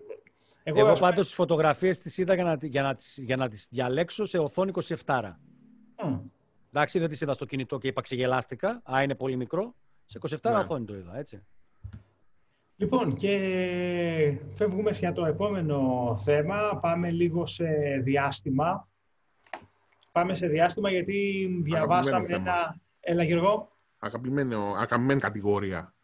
εγώ, 0.63 0.79
εγώ 0.79 0.99
πάντως 0.99 1.27
τις 1.27 1.35
φωτογραφίες 1.35 2.01
τις 2.01 2.19
είδα 2.19 2.35
για 2.35 2.45
να, 2.45 2.59
για, 2.61 2.83
να 2.83 2.95
τις, 2.95 3.19
για 3.23 3.37
να 3.37 3.49
τις 3.49 3.69
διαλέξω 3.71 4.25
σε 4.25 4.39
οθόνη 4.39 4.73
27. 4.75 4.95
Mm. 5.05 6.21
Εντάξει, 6.73 6.99
δεν 6.99 7.09
τις 7.09 7.21
είδα 7.21 7.33
στο 7.33 7.45
κινητό 7.45 7.79
και 7.79 7.89
είπα 7.89 8.01
ξεγελάστηκα. 8.01 8.83
Α, 8.95 9.03
είναι 9.03 9.15
πολύ 9.15 9.37
μικρό. 9.37 9.75
Σε 10.07 10.19
27 10.29 10.37
ναι. 10.43 10.59
οθόνη 10.59 10.85
το 10.85 10.95
είδα, 10.95 11.19
έτσι. 11.19 11.43
Λοιπόν, 12.83 13.14
και 13.14 14.39
φεύγουμε 14.55 14.91
για 14.91 15.12
το 15.12 15.24
επόμενο 15.24 16.16
θέμα. 16.24 16.78
Πάμε 16.80 17.11
λίγο 17.11 17.47
σε 17.47 17.64
διάστημα. 18.01 18.89
Πάμε 20.12 20.35
σε 20.35 20.47
διάστημα 20.47 20.91
γιατί 20.91 21.49
διαβάσαμε 21.62 22.26
ένα... 22.28 22.80
Έλα, 23.01 23.22
Γιώργο. 23.22 23.70
Αγαπημένο, 23.99 24.74
αγαπημένη 24.76 25.20
κατηγορία. 25.20 25.95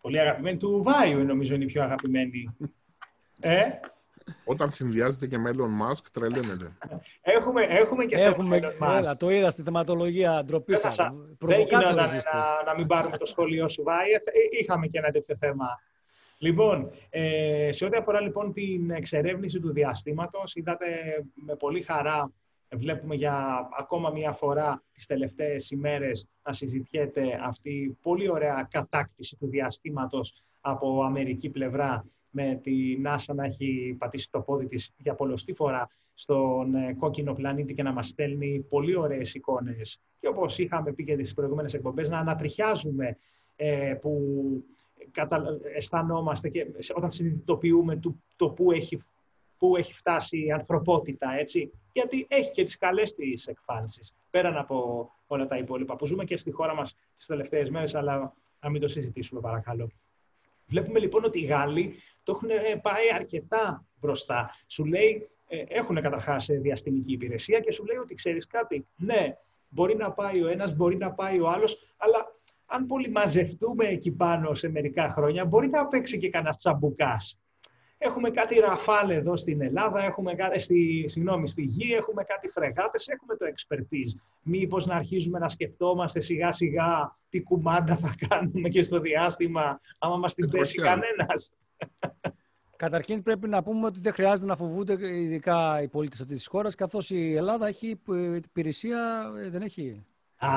Πολύ 0.00 0.20
αγαπημένη. 0.20 0.56
Του 0.56 0.82
Βάιου 0.82 1.24
νομίζω 1.24 1.54
είναι 1.54 1.64
η 1.64 1.66
πιο 1.66 1.82
αγαπημένη. 1.82 2.56
ε; 3.40 3.62
Όταν 4.44 4.72
συνδυάζεται 4.72 5.26
και 5.26 5.38
με 5.38 5.50
Elon 5.54 5.92
Musk, 5.92 6.02
τρελαίνεται. 6.12 6.72
Έχουμε, 7.22 7.62
έχουμε 7.62 8.04
και 8.04 8.16
έχουμε, 8.16 8.60
θέμα 8.60 8.96
Έλα, 8.96 9.16
το 9.16 9.30
είδα 9.30 9.50
στη 9.50 9.62
θεματολογία 9.62 10.44
ντροπή 10.44 10.76
σας. 10.76 10.96
Δεν 11.38 11.60
γινόταν 11.60 11.94
να, 11.94 12.06
να, 12.66 12.74
μην 12.76 12.86
πάρουμε 12.86 13.16
το 13.16 13.26
σχολείο 13.26 13.68
σου, 13.68 13.82
Βάι. 13.82 14.10
Ε, 14.10 14.20
είχαμε 14.60 14.86
και 14.86 14.98
ένα 14.98 15.10
τέτοιο 15.10 15.36
θέμα 15.36 15.66
Λοιπόν, 16.38 16.90
ε, 17.10 17.68
σε 17.72 17.84
ό,τι 17.84 17.96
αφορά 17.96 18.20
λοιπόν 18.20 18.52
την 18.52 18.90
εξερεύνηση 18.90 19.60
του 19.60 19.72
διαστήματος, 19.72 20.54
είδατε 20.54 20.86
με 21.34 21.56
πολύ 21.56 21.82
χαρά, 21.82 22.32
βλέπουμε 22.76 23.14
για 23.14 23.68
ακόμα 23.78 24.10
μία 24.10 24.32
φορά 24.32 24.82
τις 24.92 25.06
τελευταίες 25.06 25.70
ημέρες 25.70 26.28
να 26.42 26.52
συζητιέται 26.52 27.40
αυτή 27.42 27.70
η 27.70 27.98
πολύ 28.02 28.30
ωραία 28.30 28.68
κατάκτηση 28.70 29.36
του 29.36 29.48
διαστήματος 29.48 30.42
από 30.60 31.02
αμερική 31.02 31.50
πλευρά 31.50 32.06
με 32.30 32.60
τη 32.62 32.96
NASA 33.04 33.34
να 33.34 33.44
έχει 33.44 33.96
πατήσει 33.98 34.30
το 34.30 34.40
πόδι 34.40 34.66
της 34.66 34.94
για 34.96 35.14
πολλωστή 35.14 35.54
φορά 35.54 35.88
στον 36.14 36.74
ε, 36.74 36.94
κόκκινο 36.98 37.32
πλανήτη 37.32 37.72
και 37.74 37.82
να 37.82 37.92
μας 37.92 38.08
στέλνει 38.08 38.66
πολύ 38.68 38.96
ωραίες 38.96 39.34
εικόνες. 39.34 40.00
Και 40.20 40.28
όπως 40.28 40.58
είχαμε 40.58 40.92
πει 40.92 41.04
και 41.04 41.16
τις 41.16 41.34
προηγούμενες 41.34 41.74
εκπομπές, 41.74 42.08
να 42.08 42.18
ανατριχιάζουμε 42.18 43.16
ε, 43.56 43.94
που 44.00 44.22
αισθανόμαστε 45.74 46.48
και 46.48 46.66
όταν 46.94 47.10
συνειδητοποιούμε 47.10 47.96
το, 47.96 48.16
το 48.36 48.50
πού, 48.50 48.72
έχει, 48.72 48.98
πού 49.58 49.76
έχει 49.76 49.94
φτάσει 49.94 50.44
η 50.44 50.52
ανθρωπότητα, 50.52 51.32
έτσι. 51.38 51.70
Γιατί 51.92 52.26
έχει 52.28 52.50
και 52.50 52.64
τις 52.64 52.78
καλές 52.78 53.14
της 53.14 53.46
εκφάνσεις, 53.46 54.14
πέραν 54.30 54.56
από 54.56 55.08
όλα 55.26 55.46
τα 55.46 55.56
υπόλοιπα, 55.56 55.96
που 55.96 56.06
ζούμε 56.06 56.24
και 56.24 56.36
στη 56.36 56.50
χώρα 56.50 56.74
μας 56.74 56.96
τις 57.14 57.26
τελευταίες 57.26 57.70
μέρες, 57.70 57.94
αλλά 57.94 58.34
να 58.60 58.70
μην 58.70 58.80
το 58.80 58.88
συζητήσουμε 58.88 59.40
παρακαλώ. 59.40 59.90
Βλέπουμε 60.66 60.98
λοιπόν 60.98 61.24
ότι 61.24 61.40
οι 61.40 61.44
Γάλλοι 61.44 61.94
το 62.22 62.32
έχουν 62.32 62.50
ε, 62.50 62.76
πάει 62.82 63.12
αρκετά 63.14 63.86
μπροστά. 64.00 64.50
Σου 64.66 64.84
λέει, 64.84 65.28
ε, 65.48 65.64
έχουν 65.68 66.00
καταρχάς 66.00 66.46
διαστημική 66.50 67.12
υπηρεσία 67.12 67.60
και 67.60 67.72
σου 67.72 67.84
λέει 67.84 67.96
ότι 67.96 68.14
ξέρεις 68.14 68.46
κάτι, 68.46 68.86
ναι, 68.96 69.36
μπορεί 69.68 69.96
να 69.96 70.12
πάει 70.12 70.42
ο 70.42 70.48
ένας, 70.48 70.76
μπορεί 70.76 70.96
να 70.96 71.10
πάει 71.12 71.40
ο 71.40 71.48
άλλος, 71.48 71.94
αλλά 71.96 72.27
αν 72.70 72.86
πολύ 72.86 73.10
μαζευτούμε 73.10 73.84
εκεί 73.84 74.10
πάνω 74.10 74.54
σε 74.54 74.68
μερικά 74.68 75.08
χρόνια, 75.08 75.44
μπορεί 75.44 75.68
να 75.68 75.86
παίξει 75.86 76.18
και 76.18 76.28
κανένας 76.28 76.56
τσαμπουκάς. 76.56 77.38
Έχουμε 77.98 78.30
κάτι 78.30 78.58
ραφάλ 78.58 79.10
εδώ 79.10 79.36
στην 79.36 79.62
Ελλάδα, 79.62 80.04
έχουμε 80.04 80.34
κάτι, 80.34 80.60
στη, 80.60 81.04
συγγνώμη, 81.08 81.48
στη 81.48 81.62
γη, 81.62 81.92
έχουμε 81.92 82.24
κάτι 82.24 82.48
φρεγάτες, 82.48 83.08
έχουμε 83.08 83.36
το 83.36 83.46
expertise. 83.46 84.20
Μήπως 84.42 84.86
να 84.86 84.94
αρχίζουμε 84.94 85.38
να 85.38 85.48
σκεφτόμαστε 85.48 86.20
σιγά 86.20 86.52
σιγά 86.52 87.16
τι 87.28 87.42
κουμάντα 87.42 87.96
θα 87.96 88.14
κάνουμε 88.28 88.68
και 88.68 88.82
στο 88.82 89.00
διάστημα, 89.00 89.80
άμα 89.98 90.16
μας 90.16 90.34
την 90.34 90.50
πέσει 90.50 90.76
κανένας. 90.76 91.52
Καταρχήν 92.76 93.22
πρέπει 93.22 93.48
να 93.48 93.62
πούμε 93.62 93.86
ότι 93.86 94.00
δεν 94.00 94.12
χρειάζεται 94.12 94.48
να 94.48 94.56
φοβούνται 94.56 95.16
ειδικά 95.16 95.82
οι 95.82 95.88
πολίτες 95.88 96.20
αυτής 96.20 96.36
της 96.36 96.46
χώρας 96.46 96.74
καθώς 96.74 97.10
η 97.10 97.34
Ελλάδα 97.34 97.66
έχει 97.66 98.00
υπηρεσία, 98.34 99.32
ε, 99.38 99.48
δεν 99.48 99.62
έχει. 99.62 100.06
Α, 100.38 100.50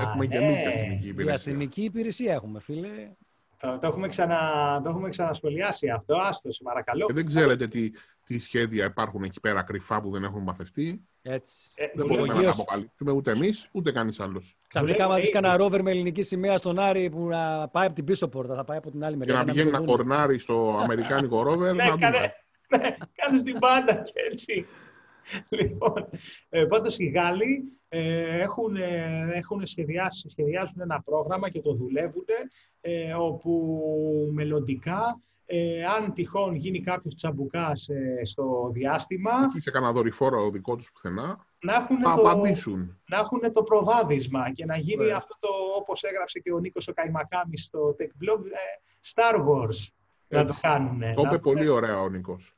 έχουμε 0.00 0.26
και 0.26 0.36
εμείς 0.36 0.62
ναι. 0.62 0.68
αστυνομική 0.68 1.08
υπηρεσία. 1.08 1.30
Η 1.30 1.34
αστυνομική 1.34 1.82
υπηρεσία 1.82 2.32
έχουμε 2.32 2.60
φίλε. 2.60 2.88
Το, 3.60 3.78
το, 3.80 3.86
έχουμε, 3.86 4.08
ξανα, 4.08 4.38
το 4.82 4.88
έχουμε 4.88 5.08
ξανασχολιάσει 5.08 5.88
αυτό, 5.88 6.16
άστο, 6.16 6.50
παρακαλώ. 6.62 7.06
Και 7.06 7.12
δεν 7.12 7.26
ξέρετε 7.26 7.66
τι, 7.66 7.90
τι 8.24 8.40
σχέδια 8.40 8.84
υπάρχουν 8.84 9.22
εκεί 9.22 9.40
πέρα 9.40 9.62
κρυφά 9.62 10.00
που 10.00 10.10
δεν 10.10 10.24
έχουν 10.24 10.42
μαθευτεί. 10.42 11.04
Έτσι. 11.22 11.70
Ε, 11.74 11.86
δεν 11.94 12.06
μπορούμε 12.06 12.34
να 12.34 12.42
τα 12.42 12.50
αποκαλύψουμε 12.50 13.12
ούτε 13.12 13.30
εμείς 13.30 13.68
ούτε 13.72 13.92
κανείς 13.92 14.20
άλλος. 14.20 14.56
Ξαφνικά, 14.68 15.04
άμα 15.04 15.16
δεις 15.16 15.30
κανένα 15.30 15.56
ρόβερ 15.56 15.82
με 15.82 15.90
ελληνική 15.90 16.22
σημαία 16.22 16.56
στον 16.56 16.78
Άρη 16.78 17.10
που 17.10 17.26
να 17.26 17.68
πάει 17.68 17.86
από 17.86 17.94
την 17.94 18.04
πίσω 18.04 18.28
πόρτα, 18.28 18.54
θα 18.54 18.64
πάει 18.64 18.76
από 18.76 18.90
την 18.90 19.04
άλλη 19.04 19.16
μεριά. 19.16 19.34
Και 19.34 19.40
να 19.40 19.44
πηγαίνει 19.44 19.70
να 19.70 19.80
κορνάρει 19.80 20.38
στο 20.38 20.76
αμερικάνικο 20.82 21.42
ρόβερ. 21.42 21.74
ναι, 21.74 21.88
κάνε, 21.98 22.34
ναι, 22.68 22.96
κάνεις 23.14 23.42
την 23.42 23.58
πάντα 23.58 23.94
και 23.94 24.12
έτσι. 24.30 24.66
λοιπόν, 25.60 26.08
ε, 26.48 26.64
πάντως 26.64 26.98
οι 26.98 27.06
Γάλλοι 27.06 27.78
ε, 27.88 28.40
έχουν, 28.40 28.76
ε, 28.76 29.28
έχουν 29.34 29.66
σχεδιάσει, 29.66 30.30
σχεδιάζουν 30.30 30.80
ένα 30.80 31.02
πρόγραμμα 31.02 31.48
και 31.48 31.60
το 31.60 31.74
δουλεύουν, 31.74 32.24
ε, 32.80 33.14
όπου 33.14 33.80
μελλοντικά 34.32 35.20
ε, 35.52 35.84
αν 35.84 36.12
τυχόν 36.12 36.54
γίνει 36.54 36.80
κάποιος 36.80 37.14
τσαμπουκάς 37.14 37.88
ε, 37.88 38.24
στο 38.24 38.70
διάστημα... 38.72 39.30
Εκεί 39.44 39.60
σε 39.60 39.70
κανένα 39.70 39.92
δορυφόρο 39.92 40.50
δικό 40.50 40.76
τους 40.76 40.92
πουθενά, 40.92 41.46
να 41.60 41.74
έχουν, 41.74 41.96
να 41.96 42.14
το, 42.14 42.20
απαντήσουν. 42.20 43.00
να 43.08 43.18
έχουν 43.18 43.52
το 43.52 43.62
προβάδισμα 43.62 44.52
και 44.52 44.64
να 44.64 44.76
γίνει 44.76 45.04
ναι. 45.04 45.12
αυτό 45.12 45.36
το, 45.40 45.48
όπως 45.76 46.02
έγραψε 46.02 46.38
και 46.38 46.52
ο 46.52 46.58
Νίκος 46.58 46.88
ο 46.88 46.92
Καϊμακάμις 46.92 47.64
στο 47.64 47.96
Tech 47.98 48.02
Blog, 48.24 48.44
ε, 48.44 48.58
Star 49.14 49.34
Wars 49.34 49.68
Έτσι. 49.68 49.90
να 50.28 50.44
το 50.44 50.54
κάνουν. 50.60 51.00
Το 51.14 51.22
είπε 51.22 51.38
πολύ 51.38 51.68
ωραία 51.68 52.00
ο 52.00 52.08
Νίκος. 52.08 52.54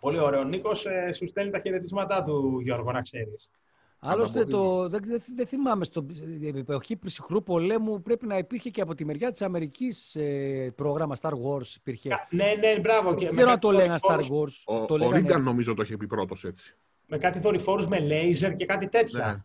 Πολύ 0.00 0.18
ωραίο. 0.18 0.40
Ο 0.40 0.44
Νίκος 0.44 0.86
ε, 0.86 1.12
σου 1.12 1.26
στέλνει 1.26 1.50
τα 1.50 1.58
χαιρετίσματά 1.58 2.22
του, 2.22 2.60
Γιώργο, 2.62 2.92
να 2.92 3.00
ξέρεις. 3.00 3.50
Άλλωστε, 3.98 4.44
το, 4.44 4.88
δεν, 4.88 5.02
δεν 5.36 5.46
θυμάμαι, 5.46 5.84
στην 5.84 6.56
εποχή 6.56 6.98
ψυχρού 6.98 7.42
πολέμου 7.42 8.02
πρέπει 8.02 8.26
να 8.26 8.38
υπήρχε 8.38 8.70
και 8.70 8.80
από 8.80 8.94
τη 8.94 9.04
μεριά 9.04 9.30
της 9.30 9.42
Αμερικής 9.42 10.16
ε, 10.16 10.72
πρόγραμμα 10.76 11.16
Star 11.20 11.30
Wars. 11.30 11.74
Υπήρχε. 11.76 12.26
Ναι, 12.30 12.54
ναι, 12.60 12.78
μπράβο. 12.80 13.14
Δεν 13.14 13.28
ξέρω 13.28 13.50
αν 13.50 13.58
το 13.58 13.70
λέγανε 13.70 13.98
Star 14.08 14.18
Wars. 14.18 14.86
Ο, 14.88 14.94
ο 15.04 15.10
Ρίγκαν 15.10 15.42
νομίζω 15.42 15.74
το 15.74 15.82
είχε 15.82 15.96
πει 15.96 16.06
πρώτος 16.06 16.44
έτσι. 16.44 16.76
Με 17.06 17.18
κάτι 17.18 17.38
δορυφόρους 17.38 17.88
με 17.88 18.00
λέιζερ 18.00 18.56
και 18.56 18.66
κάτι 18.66 18.88
τέτοια. 18.88 19.26
Ναι. 19.26 19.42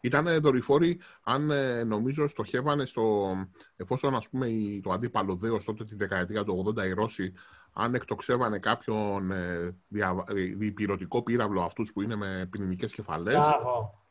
Ήταν 0.00 0.40
δορυφόροι, 0.40 1.00
αν 1.22 1.50
ε, 1.50 1.84
νομίζω 1.84 2.28
στοχεύανε 2.28 2.86
στο, 2.86 3.34
εφόσον 3.76 4.14
ας 4.14 4.28
πούμε 4.28 4.48
το 4.82 4.90
αντίπαλο 4.90 5.36
δέος 5.36 5.64
τότε 5.64 5.84
τη 5.84 5.94
δεκαετία 5.94 6.44
του 6.44 6.74
80 6.76 6.86
οι 6.86 6.92
Ρώσοι 6.92 7.32
αν 7.72 7.94
εκτοξεύανε 7.94 8.58
κάποιον 8.58 9.30
ε, 9.30 9.76
δια, 9.88 10.24
ε, 10.28 10.34
διπυρωτικό 10.34 11.22
πύραυλο 11.22 11.62
αυτούς 11.62 11.92
που 11.92 12.02
είναι 12.02 12.16
με 12.16 12.48
πυρηνικές 12.50 12.92
κεφαλές, 12.92 13.38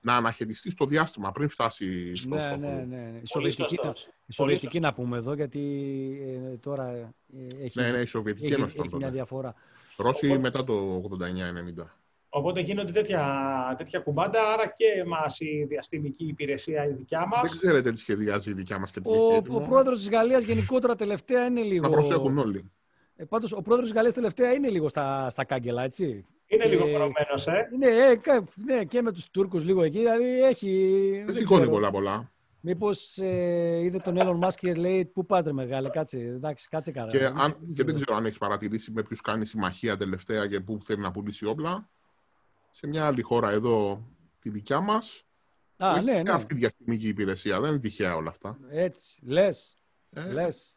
να 0.02 0.16
αναχαιριστεί 0.16 0.72
στο 0.72 0.86
διάστημα 0.86 1.32
πριν 1.32 1.50
φτάσει 1.50 2.16
στο 2.16 2.36
ναι, 2.36 2.56
Ναι, 2.56 2.68
ναι, 2.68 2.86
ναι. 2.88 3.20
Η 3.22 3.28
Σοβιετική, 3.28 3.78
η 4.26 4.34
Σοβιετική 4.34 4.80
να 4.80 4.94
πούμε 4.94 5.18
εδώ, 5.18 5.34
γιατί 5.34 5.62
ε, 6.54 6.58
τώρα 6.58 6.92
ε, 6.92 7.14
έχει, 7.62 7.80
ναι, 7.82 7.92
ναι, 7.92 7.98
η 7.98 8.06
Σοβιετική 8.06 8.54
έχει, 8.54 8.62
έχει, 8.62 8.80
έχει 8.80 8.96
μια 8.96 9.10
διαφορά. 9.10 9.56
Ρώσοι 9.98 10.26
Οπότε... 10.26 10.42
μετά 10.42 10.64
το 10.64 11.04
89-90. 11.80 11.84
Οπότε 12.30 12.60
γίνονται 12.60 12.92
τέτοια, 12.92 13.76
τέτοια 13.78 14.00
κουμπάντα, 14.00 14.52
άρα 14.54 14.68
και 14.68 14.86
εμά 15.00 15.24
η 15.38 15.64
διαστημική 15.64 16.26
υπηρεσία 16.26 16.86
η 16.88 16.94
δικιά 16.94 17.28
μας. 17.28 17.50
Δεν 17.50 17.60
ξέρετε 17.60 17.92
τι 17.92 18.00
σχεδιάζει 18.00 18.50
η 18.50 18.54
δικιά 18.54 18.80
μας 18.80 18.92
και 18.92 19.02
τι 19.02 19.10
Ο, 19.10 19.36
ο 19.50 19.62
πρόεδρος 19.62 20.00
της 20.00 20.10
Γαλλίας 20.10 20.44
γενικότερα 20.44 20.96
τελευταία 20.96 21.46
είναι 21.46 21.62
λίγο. 21.62 21.88
Να 21.88 21.90
προσέχουν 21.90 22.38
όλοι. 22.38 22.72
Ε, 23.16 23.24
Πάντως, 23.24 23.52
ο 23.52 23.62
πρόεδρος 23.62 23.88
της 23.88 23.96
Γαλλίας 23.96 24.14
τελευταία 24.14 24.54
είναι 24.54 24.70
λίγο 24.70 24.88
στα, 24.88 25.30
στα 25.30 25.46
κάγκελα, 25.46 25.84
έτσι. 25.84 26.26
Είναι 26.46 26.66
λίγο 26.66 26.84
προμένος, 26.84 27.48
ε. 27.48 27.70
Ναι, 27.78 27.88
ε, 27.88 28.20
ναι, 28.56 28.84
και 28.84 29.02
με 29.02 29.12
τους 29.12 29.30
Τούρκους 29.30 29.64
λίγο 29.64 29.84
εκεί, 29.84 29.98
δηλαδή 29.98 30.44
έχει... 30.44 31.24
Δεν 31.26 31.36
σηκώνει 31.36 31.70
πολλά 31.70 31.92
πολλά. 31.92 32.32
Μήπως 32.62 33.18
ε, 33.18 33.80
είδε 33.84 33.98
τον 33.98 34.16
Elon 34.18 34.48
Musk 34.48 34.54
και 34.60 34.74
λέει 34.74 35.06
πού 35.06 35.26
πας 35.26 35.44
ρε 35.44 35.52
μεγάλε, 35.52 35.90
κάτσε, 35.90 36.18
εντάξει, 36.18 36.68
κάτσε 36.70 36.92
καλά. 36.92 37.12
Και, 37.12 37.26
αν, 37.26 37.58
και 37.76 37.84
δεν 37.84 37.96
ξέρω 37.96 38.16
αν 38.16 38.26
έχει 38.26 38.38
παρατηρήσει 38.38 38.92
με 38.92 39.04
ποιους 39.04 39.22
κάνει 39.22 39.46
συμμαχία 39.46 39.98
τελευταία 39.98 40.48
και 40.48 40.60
πού 40.60 40.78
θέλει 40.84 41.02
να 41.02 41.12
πουλήσει 41.12 41.46
όπλα. 41.46 41.90
Σε 42.80 42.88
μια 42.88 43.06
άλλη 43.06 43.22
χώρα 43.22 43.50
εδώ, 43.50 44.08
τη 44.40 44.50
δικιά 44.50 44.80
μας, 44.80 45.26
Α, 45.78 46.02
ναι, 46.02 46.22
ναι. 46.22 46.32
αυτή 46.32 46.54
η 46.54 46.58
διαστημική 46.58 47.08
υπηρεσία. 47.08 47.60
Δεν 47.60 47.70
είναι 47.70 47.80
τυχαία 47.80 48.16
όλα 48.16 48.30
αυτά. 48.30 48.58
Έτσι, 48.70 49.26
λες, 49.26 49.78
ε. 50.10 50.32
λες. 50.32 50.74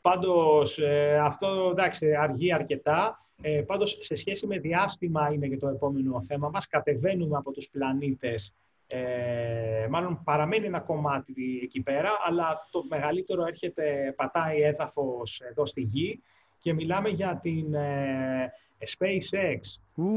Πάντως, 0.00 0.78
ε, 0.78 1.18
αυτό 1.18 1.68
εντάξει, 1.70 2.14
αργεί 2.14 2.52
αρκετά. 2.52 3.26
Ε, 3.42 3.62
πάντως, 3.66 3.98
σε 4.00 4.14
σχέση 4.14 4.46
με 4.46 4.58
διάστημα 4.58 5.32
είναι 5.32 5.46
και 5.48 5.56
το 5.56 5.68
επόμενο 5.68 6.22
θέμα 6.22 6.48
μας. 6.48 6.66
Κατεβαίνουμε 6.66 7.36
από 7.36 7.52
τους 7.52 7.68
πλανήτες. 7.68 8.54
Ε, 8.86 9.86
μάλλον 9.90 10.22
παραμένει 10.24 10.66
ένα 10.66 10.80
κομμάτι 10.80 11.60
εκεί 11.62 11.82
πέρα, 11.82 12.10
αλλά 12.26 12.68
το 12.70 12.84
μεγαλύτερο 12.88 13.46
έρχεται, 13.46 14.14
πατάει 14.16 14.60
έδαφος 14.60 15.40
εδώ 15.40 15.66
στη 15.66 15.80
Γη 15.80 16.22
και 16.58 16.72
μιλάμε 16.72 17.08
για 17.08 17.38
την 17.42 17.74
ε, 17.74 18.52
SpaceX 18.80 19.60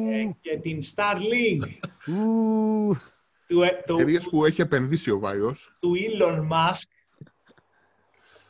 ε, 0.09 0.29
και 0.41 0.57
την 0.61 0.79
Starlink. 0.95 1.67
του, 3.47 3.61
ε, 3.61 3.83
το, 3.85 3.97
που 4.29 4.45
έχει 4.45 4.61
επενδύσει 4.61 5.11
ο 5.11 5.19
Βάιος. 5.19 5.77
Του 5.79 5.93
Elon 5.95 6.39
Musk 6.51 6.93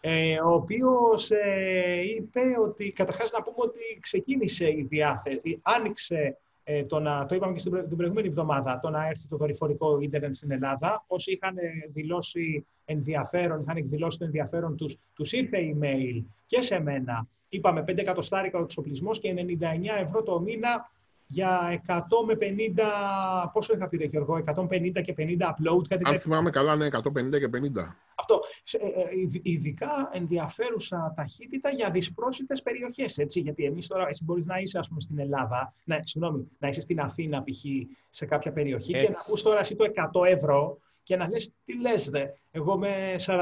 ε, 0.05 0.39
ο 0.39 0.53
οποίος 0.53 1.31
ε, 1.31 2.01
είπε 2.15 2.41
ότι, 2.61 2.91
καταρχάς 2.91 3.31
να 3.31 3.41
πούμε 3.41 3.57
ότι 3.57 3.99
ξεκίνησε 4.01 4.69
η 4.69 4.87
διάθεση, 4.89 5.59
άνοιξε 5.61 6.37
ε, 6.63 6.83
το, 6.83 6.99
να, 6.99 7.25
το 7.25 7.35
είπαμε 7.35 7.53
και 7.53 7.59
στην 7.59 7.87
την 7.87 7.97
προηγούμενη 7.97 8.27
εβδομάδα, 8.27 8.79
το 8.79 8.89
να 8.89 9.07
έρθει 9.07 9.27
το 9.27 9.37
δορυφορικό 9.37 9.99
ίντερνετ 9.99 10.35
στην 10.35 10.51
Ελλάδα. 10.51 11.03
Όσοι 11.07 11.31
είχαν 11.31 11.55
δηλώσει 11.93 12.65
ενδιαφέρον, 12.85 13.61
είχαν 13.61 13.77
εκδηλώσει 13.77 14.17
το 14.17 14.25
ενδιαφέρον 14.25 14.75
τους, 14.75 14.97
τους 15.13 15.31
ήρθε 15.31 15.57
email 15.73 16.23
και 16.45 16.61
σε 16.61 16.79
μένα. 16.79 17.27
Είπαμε 17.49 17.81
5 17.81 17.97
εκατοστάρικα 17.97 18.59
ο 18.59 18.61
εξοπλισμός 18.61 19.19
και 19.19 19.33
99 19.37 20.01
ευρώ 20.01 20.23
το 20.23 20.39
μήνα 20.39 20.91
για 21.33 21.83
100 21.87 21.99
με 22.25 22.37
50, 22.39 23.49
πόσο 23.53 23.73
είχα 23.75 23.87
πει 23.87 24.05
Γιώργο, 24.05 24.43
150 24.55 25.01
και 25.01 25.13
50 25.17 25.21
upload. 25.21 25.87
Κάτι 25.87 26.03
Αν 26.05 26.19
θυμάμαι 26.19 26.49
καλά, 26.49 26.75
ναι, 26.75 26.85
150 26.85 27.39
και 27.39 27.49
50. 27.53 27.95
Αυτό. 28.15 28.39
Ε, 28.71 28.77
ε, 28.77 29.41
ειδικά 29.41 30.09
ενδιαφέρουσα 30.13 31.13
ταχύτητα 31.15 31.69
για 31.69 31.89
δυσπρόσιτες 31.89 32.61
περιοχές, 32.61 33.17
έτσι, 33.17 33.39
γιατί 33.39 33.63
εμείς 33.63 33.87
τώρα, 33.87 34.07
εσύ 34.07 34.23
μπορείς 34.23 34.45
να 34.45 34.57
είσαι, 34.57 34.79
ας 34.79 34.87
πούμε, 34.87 35.01
στην 35.01 35.19
Ελλάδα, 35.19 35.73
ναι, 35.83 35.97
συγγνώμη, 36.03 36.47
να 36.59 36.67
είσαι 36.67 36.81
στην 36.81 36.99
Αθήνα, 36.99 37.43
π.χ., 37.43 37.63
σε 38.09 38.25
κάποια 38.25 38.51
περιοχή 38.51 38.93
έτσι. 38.93 39.05
και 39.05 39.11
να 39.11 39.19
ακούς 39.19 39.41
τώρα 39.41 39.59
εσύ 39.59 39.75
το 39.75 39.85
100 40.13 40.25
ευρώ 40.25 40.77
και 41.03 41.15
να 41.15 41.29
λες, 41.29 41.51
τι 41.65 41.79
λες 41.79 42.09
δε, 42.09 42.25
εγώ 42.51 42.77
με 42.77 43.15
49 43.17 43.33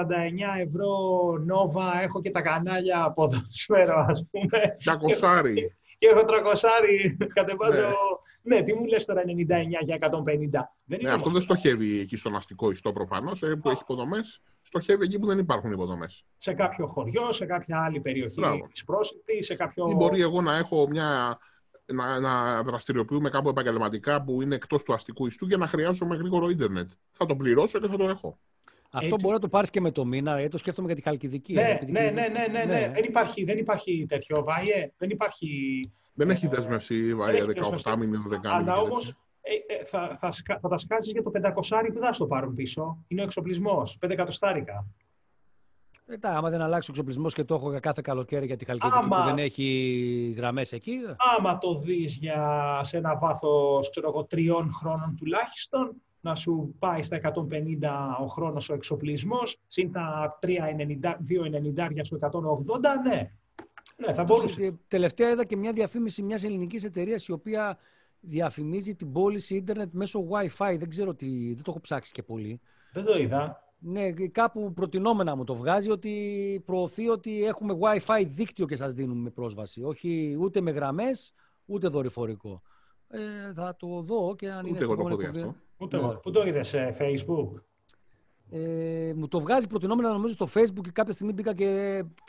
ευρώ 0.60 0.90
νόβα 1.46 2.02
έχω 2.02 2.22
και 2.22 2.32
τα 2.32 2.42
κανάλια 2.42 3.12
ποδοσφαίρο, 3.12 4.06
ας 4.10 4.26
πούμε. 4.32 4.76
κοσάρι 5.00 5.76
και 6.02 6.08
έχω 6.08 6.26
τρακοσάρι, 6.26 7.18
κατεβάζω... 7.38 7.82
Ναι. 8.42 8.56
ναι, 8.56 8.64
τι 8.64 8.74
μου 8.74 8.86
λες 8.86 9.06
τώρα 9.06 9.22
99 9.22 9.26
για 9.82 9.98
150. 10.00 10.10
Δεν 10.86 11.00
ναι, 11.02 11.10
αυτό 11.10 11.30
δεν 11.30 11.42
στοχεύει 11.42 12.00
εκεί 12.00 12.18
στον 12.18 12.36
αστικό 12.36 12.72
ιστό 12.72 12.92
προφανώς, 12.94 13.42
ε, 13.42 13.56
που 13.56 13.70
έχει 13.70 13.80
υποδομές. 13.82 14.42
Στοχεύει 14.62 15.04
εκεί 15.04 15.20
που 15.20 15.26
δεν 15.28 15.38
υπάρχουν 15.38 15.72
υποδομές. 15.72 16.26
Σε 16.38 16.54
κάποιο 16.54 16.88
χωριό, 16.88 17.32
σε 17.32 17.46
κάποια 17.46 17.84
άλλη 17.84 18.00
περιοχή 18.00 18.42
της 18.72 18.84
πρόσιτη, 18.84 19.44
σε 19.44 19.56
κάποιο. 19.56 19.86
Ή 19.90 19.96
μπορεί 19.96 20.22
εγώ 20.22 20.42
να 20.42 20.58
έχω 20.58 20.88
μια. 20.90 21.40
Να, 21.86 22.20
να 22.20 22.64
δραστηριοποιούμε 22.64 23.30
κάπου 23.30 23.50
επαγγελματικά 23.50 24.24
που 24.24 24.42
είναι 24.42 24.56
εκτός 24.56 24.84
του 24.84 24.94
αστικού 24.94 25.26
ιστού 25.26 25.46
για 25.46 25.58
να 25.58 25.68
χρειάζομαι 25.68 26.16
γρήγορο 26.16 26.50
ίντερνετ. 26.50 26.92
Θα 27.12 27.26
το 27.26 27.36
πληρώσω 27.36 27.80
και 27.80 27.88
θα 27.88 27.98
το 27.98 28.04
έχω. 28.04 28.40
Αυτό 28.94 29.08
Έτσι. 29.08 29.22
μπορεί 29.22 29.34
να 29.34 29.42
το 29.42 29.48
πάρεις 29.50 29.70
και 29.70 29.82
με 29.82 29.92
το 29.92 30.06
μήνα. 30.06 30.38
Ε, 30.38 30.48
το 30.48 30.58
σκέφτομαι 30.58 30.88
για 30.88 30.96
τη 30.96 31.02
Χαλκιδική. 31.02 31.54
Ναι, 31.54 31.62
ε, 31.62 31.80
ναι, 31.86 32.02
ναι, 32.02 32.10
ναι, 32.10 32.28
ναι, 32.28 32.48
ναι, 32.48 32.64
ναι. 32.64 32.92
Δεν, 32.94 33.04
υπάρχει, 33.04 33.44
δεν 33.44 33.58
υπάρχει 33.58 34.06
τέτοιο 34.10 34.44
βάιε. 34.44 34.92
Δεν 34.98 35.10
υπάρχει. 35.10 35.48
Δεν 36.14 36.30
έχει 36.30 36.48
δεσμεύσει 36.48 36.96
η 36.96 37.16
Βάιε 37.16 37.44
18 37.84 37.96
μήνε, 37.98 38.18
10 38.30 38.36
Αλλά 38.44 38.78
όμως 38.78 39.16
ε, 39.42 39.74
ε, 39.74 39.86
θα, 39.86 40.18
θα, 40.20 40.60
θα, 40.62 40.70
τα 40.70 40.78
σκάζει 40.78 41.12
για 41.12 41.24
το 41.24 41.32
500 41.34 41.52
που 41.94 42.00
θα 42.00 42.14
στο 42.14 42.26
πάρουν 42.26 42.56
πίσω. 42.56 43.06
Είναι 43.08 43.22
ο 43.22 43.24
εξοπλισμός. 43.24 43.98
5 44.06 44.10
εκατοστάρικα. 44.10 44.86
Μετά, 46.06 46.38
άμα 46.38 46.50
δεν 46.50 46.62
αλλάξει 46.62 46.90
ο 46.90 46.94
εξοπλισμός 46.94 47.34
και 47.34 47.44
το 47.44 47.56
έχω 47.56 47.70
για 47.70 47.80
κάθε 47.80 48.02
καλοκαίρι 48.04 48.46
για 48.46 48.58
τη 48.58 48.66
Χαλκιδική 48.66 48.98
άμα, 48.98 49.18
που 49.18 49.24
δεν 49.24 49.38
έχει 49.38 50.34
γραμμές 50.38 50.72
εκεί. 50.72 50.98
Άμα 51.38 51.58
το 51.58 51.80
δεις 51.80 52.20
σε 52.82 52.98
ένα 52.98 53.18
βάθος 53.18 53.90
τριών 54.28 54.74
χρόνων 54.74 55.16
τουλάχιστον, 55.18 56.02
να 56.22 56.36
σου 56.36 56.76
πάει 56.80 57.04
στα 57.04 57.20
150 57.24 57.42
ο 58.22 58.26
χρόνος 58.26 58.70
ο 58.70 58.74
εξοπλισμός, 58.74 59.58
συν 59.68 59.92
τα 59.92 60.40
2,90 60.42 62.00
σου 62.04 62.20
180, 62.22 62.30
ναι. 63.10 63.32
Ναι, 63.98 64.14
θα 64.14 64.24
μπορούσε. 64.24 64.80
Τελευταία 64.88 65.30
είδα 65.30 65.46
και 65.46 65.58
μια 65.58 65.72
διαφήμιση 65.72 66.22
μιας 66.22 66.44
ελληνικής 66.44 66.84
εταιρείας 66.84 67.28
η 67.28 67.32
οποία 67.32 67.78
διαφημίζει 68.20 68.96
την 68.96 69.12
πώληση 69.12 69.56
ίντερνετ 69.56 69.94
μέσω 69.94 70.28
Wi-Fi. 70.30 70.76
Δεν 70.78 70.90
ξέρω 70.90 71.14
τι, 71.14 71.54
δεν 71.54 71.64
το 71.64 71.72
έχω 71.72 71.80
ψάξει 71.80 72.12
και 72.12 72.24
πολύ. 72.24 72.62
Δεν 72.94 73.06
το 73.06 73.18
είδα. 73.18 73.64
Ναι, 73.84 74.12
κάπου 74.12 74.74
προτινόμενα 74.74 75.36
μου 75.36 75.44
το 75.44 75.56
βγάζει 75.56 75.92
ότι 75.92 76.64
προωθεί 76.66 77.10
ότι 77.10 77.44
έχουμε 77.44 77.78
Wi-Fi 77.80 78.24
δίκτυο 78.26 78.66
και 78.66 78.76
σας 78.76 78.94
δίνουμε 78.94 79.30
πρόσβαση. 79.30 79.84
Όχι 79.84 80.38
ούτε 80.40 80.62
με 80.62 80.72
γραμμές, 80.72 81.34
ούτε 81.66 81.88
δορυφορικό. 81.88 82.62
Ε, 83.08 83.54
θα 83.54 83.76
το 83.80 84.02
δω 84.02 84.36
και 84.36 84.52
αν 84.52 84.60
Ούτε 84.60 84.70
είναι 84.70 84.78
εγώ 84.82 84.96
το 84.96 85.02
στην 85.02 85.12
έχω 85.12 85.18
δει 85.18 85.26
επόμενη 85.26 85.48
αυτό. 85.48 85.60
Ούτε 85.82 85.98
Ναι. 85.98 86.04
εγώ. 86.04 86.20
Πού 86.20 86.32
το 86.32 86.44
είδες 86.48 86.68
σε 86.68 86.96
Facebook; 87.00 87.62
Ε, 88.54 89.14
μου 89.16 89.28
το 89.28 89.40
βγάζει 89.40 89.68
προτινόμενα 89.68 90.12
νομίζω 90.12 90.34
στο 90.34 90.48
facebook 90.54 90.82
και 90.84 90.92
κάποια 90.92 91.14
στιγμή 91.14 91.34
μπήκα 91.34 91.54
και 91.54 91.66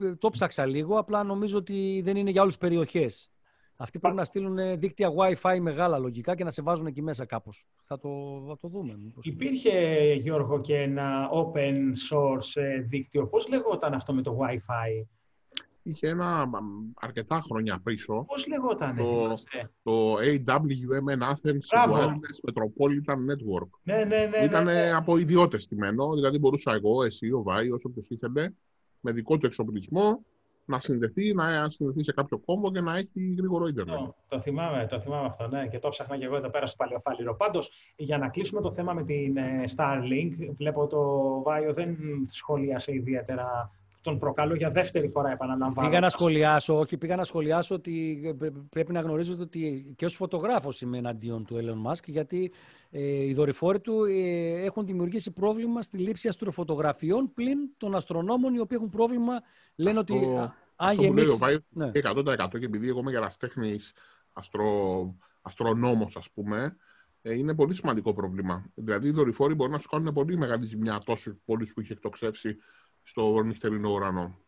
ε, 0.03 0.15
το 0.15 0.31
ψάξα 0.31 0.67
λίγο. 0.67 0.99
Απλά 0.99 1.23
νομίζω 1.23 1.59
ότι 1.59 2.01
δεν 2.05 2.17
είναι 2.17 2.31
για 2.31 2.41
όλες 2.43 2.57
τις 2.57 2.69
περιοχές. 2.69 3.31
Αυτοί 3.77 3.99
πρέπει 3.99 4.17
να 4.17 4.25
στείλουν 4.25 4.59
ε, 4.59 4.77
δίκτυα 4.77 5.09
Wi-Fi 5.17 5.59
μεγάλα 5.61 5.99
λογικά 5.99 6.35
και 6.35 6.45
να 6.45 6.51
σε 6.51 6.63
βάζουν 6.63 6.87
εκεί 6.87 7.03
μέσα 7.03 7.27
κάπως. 7.27 7.67
Θα 7.83 7.99
το, 7.99 8.09
θα 8.49 8.57
το 8.57 8.69
δούμε. 8.69 8.97
μήπως. 8.99 9.27
Υπήρχε, 9.27 10.13
Γιώργο, 10.19 10.61
και 10.61 10.77
ένα 10.77 11.29
open 11.33 11.77
source 12.11 12.63
ε, 12.63 12.79
δίκτυο. 12.81 13.27
Πώς 13.27 13.49
λεγόταν 13.49 13.95
αυτό 13.95 14.13
με 14.15 14.23
το 14.23 14.39
Wi-Fi; 14.41 15.07
Είχε 15.83 16.09
ένα 16.09 16.47
μ, 16.47 16.55
αρκετά 16.95 17.41
χρόνια 17.41 17.81
πίσω 17.85 18.25
Πώς 18.27 18.47
λεγόταν. 18.47 18.97
Το- 18.97 19.05
θυμάσαι; 19.05 19.71
το 19.83 20.15
AWMN 20.15 21.23
Athens 21.33 21.67
Μπράβο. 21.71 21.95
Wireless 21.97 22.51
Metropolitan 22.51 23.17
Network. 23.17 23.69
Ναι, 23.83 24.05
ναι, 24.05 24.29
ναι. 24.31 24.45
Ήταν 24.45 24.65
ναι, 24.65 24.73
ναι. 24.73 24.93
από 24.93 25.17
ιδιώτες 25.17 25.63
στημένο, 25.63 26.15
δηλαδή 26.15 26.39
μπορούσα 26.39 26.73
εγώ, 26.73 27.03
εσύ, 27.03 27.33
ο 27.33 27.43
Βάιος, 27.43 27.85
όποιος 27.85 28.09
ήθελε, 28.09 28.51
με 29.01 29.13
δικό 29.13 29.39
του 29.39 29.47
εξοπλισμό, 29.47 30.25
να 30.65 30.81
συνδεθεί, 30.81 31.35
να 31.35 31.71
συνδεθεί 31.71 32.05
σε 32.05 32.13
κάποιο 32.13 32.39
κόμβο 32.39 32.71
και 32.71 32.81
να 32.81 32.97
έχει 32.97 33.35
γρήγορο 33.39 33.67
ίντερνετ. 33.67 33.99
Το, 33.99 34.15
το 34.29 34.41
θυμάμαι, 34.41 34.87
το 34.87 35.01
θυμάμαι 35.01 35.27
αυτό, 35.27 35.49
ναι, 35.49 35.69
και 35.69 35.79
το 35.79 35.89
ψάχνα 35.89 36.19
και 36.19 36.25
εγώ 36.25 36.37
εδώ 36.37 36.51
πέρα 36.51 36.67
στο 36.67 36.77
Παλαιοφάλιρο. 36.77 37.35
Πάντως, 37.35 37.73
για 37.97 38.19
να 38.19 38.29
κλείσουμε 38.29 38.61
το 38.61 38.73
θέμα 38.73 38.93
με 38.93 39.05
την 39.05 39.37
ε, 39.37 39.65
Starlink, 39.77 40.55
βλέπω 40.57 40.87
το 40.87 41.43
Βάιο 41.43 41.73
δεν 41.73 41.97
σχολίασε 42.29 42.93
ιδιαίτερα. 42.95 43.71
Τον 44.03 44.19
προκαλώ 44.19 44.55
για 44.55 44.71
δεύτερη 44.71 45.09
φορά, 45.09 45.31
επαναλαμβάνω. 45.31 45.89
Πήγα 45.89 46.01
να 46.01 46.09
σχολιάσω, 46.09 46.79
όχι, 46.79 46.97
πήγα 46.97 47.17
να 47.17 47.25
σχολιάσω 47.25 47.75
ότι 47.75 48.21
ε, 48.25 48.33
πρέ- 48.33 48.53
πρέπει 48.71 48.93
να 48.93 49.01
γνωρίζετε 49.01 49.43
ότι 49.43 49.93
και 49.97 50.05
ως 50.05 50.15
φωτογράφος 50.15 50.81
είμαι 50.81 50.99
εναντίον 50.99 51.45
του 51.45 51.57
Elon 51.61 51.91
Musk, 51.91 52.05
γιατί 52.07 52.53
ε, 52.91 53.25
οι 53.25 53.33
δορυφόροι 53.35 53.81
του 53.81 54.05
ε, 54.05 54.65
έχουν 54.65 54.87
δημιουργήσει 54.87 55.31
πρόβλημα 55.31 55.83
στη 55.83 55.99
λήψη 55.99 56.29
αστροφωτογραφιών 56.29 57.33
πλην 57.33 57.59
των 57.77 57.95
αστρονόμων 57.95 58.55
οι 58.55 58.59
οποίοι 58.59 58.77
έχουν 58.81 58.91
πρόβλημα, 58.91 59.33
λένε 59.77 59.99
Αυτό- 59.99 60.15
ότι 60.15 60.25
α, 60.25 60.55
αν 60.77 60.89
Αυτό 60.89 60.95
που 60.95 61.01
λέει 61.03 61.09
γεμίσει... 61.09 61.33
ο 61.33 61.37
Βάιος 61.39 61.61
Ναι. 61.69 61.91
100% 61.95 62.59
και 62.59 62.65
επειδή 62.65 62.89
εγώ 62.89 62.99
είμαι 62.99 63.11
γεραστέχνης 63.11 63.93
αστρο, 64.33 65.15
αστρονόμος, 65.43 66.17
ας 66.17 66.31
πούμε, 66.31 66.77
ε, 67.23 67.35
είναι 67.37 67.55
πολύ 67.55 67.75
σημαντικό 67.75 68.13
πρόβλημα. 68.15 68.65
Δηλαδή, 68.75 69.09
οι 69.09 69.11
δορυφόροι 69.11 69.55
μπορούν 69.55 69.73
να 69.73 69.79
σου 69.79 69.89
κάνουν 69.89 70.13
πολύ 70.13 70.37
μεγάλη 70.37 70.65
ζημιά 70.67 71.01
τόσο 71.05 71.37
πόλη 71.45 71.67
που 71.75 71.81
είχε 71.81 71.93
εκτοξεύσει 71.93 72.57
στο 73.03 73.43
νυχτερινό 73.43 73.91
ουρανό. 73.93 74.39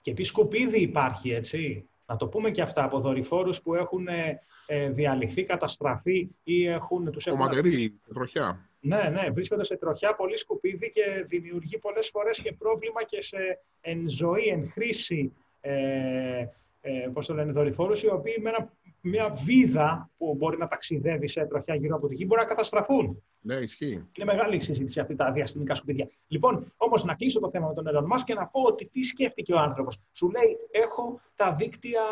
Και 0.00 0.12
τι 0.14 0.24
σκουπίδι 0.24 0.80
υπάρχει, 0.80 1.30
έτσι; 1.30 1.88
Να 2.06 2.16
το 2.16 2.26
πούμε 2.28 2.50
και 2.50 2.62
αυτά 2.62 2.84
από 2.84 3.00
δορυφόρους 3.00 3.62
που 3.62 3.74
έχουν 3.74 4.08
ε, 4.08 4.40
ε, 4.66 4.90
διαλυθεί, 4.90 5.44
καταστραφεί 5.44 6.28
ή 6.42 6.66
έχουν, 6.66 7.10
τους 7.12 7.26
έχουν 7.26 7.38
Κομματερή, 7.38 8.00
τροχιά. 8.08 8.68
Ναι, 8.80 9.02
ναι, 9.12 9.30
βρίσκονται 9.30 9.64
σε 9.64 9.76
τροχιά 9.76 10.14
πολύ 10.14 10.36
σκουπίδι 10.36 10.90
και 10.90 11.24
δημιουργεί 11.28 11.78
πολλές 11.78 12.08
φορές 12.08 12.40
και 12.40 12.52
πρόβλημα 12.52 13.04
και 13.04 13.22
σε 13.22 13.38
εν 13.80 14.08
ζωή, 14.08 14.46
εν 14.46 14.70
χρήση, 14.70 15.32
ε, 15.60 16.46
ε, 16.80 17.08
πώς 17.12 17.26
το 17.26 17.34
λένε, 17.34 17.52
δορυφόρους, 17.52 18.02
οι 18.02 18.08
οποίοι 18.08 18.36
με 18.40 18.48
ένα- 18.48 18.72
μια 19.06 19.32
βίδα 19.44 20.10
που 20.16 20.34
μπορεί 20.34 20.58
να 20.58 20.68
ταξιδεύει 20.68 21.28
σε 21.28 21.46
τροχιά 21.46 21.74
γύρω 21.74 21.96
από 21.96 22.06
τη 22.06 22.14
γη 22.14 22.24
μπορεί 22.28 22.40
να 22.40 22.46
καταστραφούν. 22.46 23.22
Ναι, 23.40 23.54
ισχύει. 23.54 23.92
Είναι 24.12 24.24
μεγάλη 24.24 24.56
η 24.56 24.60
συζήτηση 24.60 25.00
αυτή 25.00 25.14
τα 25.14 25.32
διαστημικά 25.32 25.74
σκουπίδια. 25.74 26.08
Λοιπόν, 26.26 26.72
όμως 26.76 27.04
να 27.04 27.14
κλείσω 27.14 27.40
το 27.40 27.50
θέμα 27.50 27.66
με 27.66 27.74
τον 27.74 27.84
Elon 27.88 28.16
Musk 28.16 28.22
και 28.24 28.34
να 28.34 28.46
πω 28.46 28.62
ότι 28.62 28.86
τι 28.86 29.02
σκέφτηκε 29.02 29.52
ο 29.52 29.58
άνθρωπος. 29.58 29.98
Σου 30.12 30.30
λέει: 30.30 30.56
Έχω 30.70 31.20
τα 31.34 31.54
δίκτυα 31.54 32.02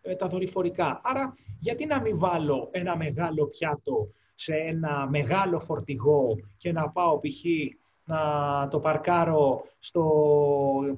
ε, 0.00 0.14
τα 0.14 0.26
δορυφορικά. 0.26 1.00
Άρα, 1.04 1.34
γιατί 1.60 1.86
να 1.86 2.00
μην 2.00 2.18
βάλω 2.18 2.68
ένα 2.72 2.96
μεγάλο 2.96 3.46
πιάτο 3.46 4.08
σε 4.34 4.54
ένα 4.54 5.08
μεγάλο 5.10 5.60
φορτηγό 5.60 6.36
και 6.56 6.72
να 6.72 6.90
πάω 6.90 7.18
π.χ. 7.18 7.44
να 8.04 8.68
το 8.70 8.80
παρκάρω 8.80 9.64
στο 9.78 10.02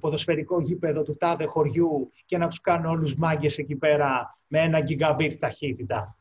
ποδοσφαιρικό 0.01 0.61
γήπεδο 0.61 1.03
του 1.03 1.17
τάδε 1.17 1.45
χωριού 1.45 2.13
και 2.25 2.39
να 2.39 2.49
τους 2.49 2.61
κάνω 2.61 2.91
όλους 2.91 3.15
μάγκες 3.15 3.59
εκεί 3.59 3.77
πέρα 3.77 4.39
με 4.47 4.61
ένα 4.61 4.83
gigabit 4.89 5.35
ταχύτητα. 5.39 6.17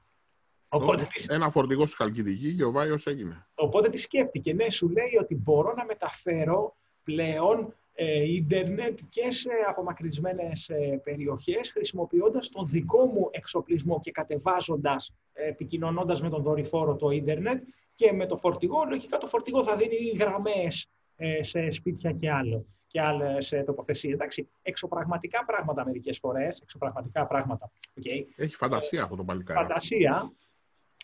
Οπότε 0.69 1.07
τι 1.13 1.25
Ένα 1.27 1.49
φορτηγό 1.49 1.85
στη 1.85 1.95
Χαλκιδική 1.95 2.55
και 2.55 2.63
ο 2.63 2.71
Βάιος 2.71 3.05
έγινε. 3.05 3.47
Οπότε 3.55 3.89
τι 3.89 3.97
σκέφτηκε, 3.97 4.53
ναι, 4.53 4.69
σου 4.69 4.89
λέει 4.89 5.17
ότι 5.21 5.35
μπορώ 5.35 5.73
να 5.77 5.85
μεταφέρω 5.85 6.75
πλέον 7.03 7.73
ε, 7.93 8.33
ίντερνετ 8.33 8.99
και 9.09 9.31
σε 9.31 9.49
απομακρυσμένες 9.69 10.69
ε, 10.69 11.01
περιοχές 11.03 11.71
χρησιμοποιώντας 11.71 12.49
τον 12.49 12.65
δικό 12.65 13.05
μου 13.05 13.27
εξοπλισμό 13.31 13.99
και 13.99 14.11
κατεβάζοντας, 14.11 15.13
ε, 15.33 15.47
επικοινωνώντας 15.47 16.21
με 16.21 16.29
τον 16.29 16.41
δορυφόρο 16.43 16.95
το 16.95 17.09
ίντερνετ 17.09 17.63
και 17.95 18.11
με 18.11 18.25
το 18.25 18.37
φορτηγό, 18.37 18.83
λογικά 18.89 19.17
το 19.17 19.27
φορτηγό 19.27 19.63
θα 19.63 19.75
δίνει 19.75 19.95
γραμμές 20.19 20.87
ε, 21.15 21.43
σε 21.43 21.69
σπίτια 21.71 22.11
και 22.11 22.31
άλλο 22.31 22.65
και 22.87 23.01
άλλες 23.01 23.51
ε, 23.51 23.63
τοποθεσίες. 23.63 24.13
Εντάξει, 24.13 24.47
εξωπραγματικά 24.61 25.45
πράγματα 25.45 25.85
μερικές 25.85 26.17
φορές, 26.17 26.59
εξωπραγματικά 26.59 27.25
πράγματα, 27.25 27.71
okay. 28.01 28.25
Έχει 28.35 28.55
φαντασία 28.55 29.03
αυτό 29.03 29.15
το 29.15 29.23
παλικάρι. 29.23 29.59
φαντασία. 29.59 30.31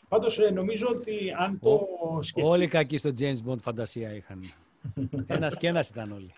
Πάντως 0.08 0.40
ε, 0.40 0.50
νομίζω 0.50 0.88
ότι 0.88 1.34
αν 1.38 1.60
το 1.60 1.88
σκεφτείς... 2.22 2.52
Όλοι 2.52 2.68
κακοί 2.68 2.98
στο 2.98 3.12
James 3.20 3.50
Bond 3.50 3.60
φαντασία 3.60 4.16
είχαν. 4.16 4.54
Ένας 5.28 5.58
και 5.58 5.68
ένας 5.68 5.90
ήταν 5.90 6.12
όλοι. 6.12 6.34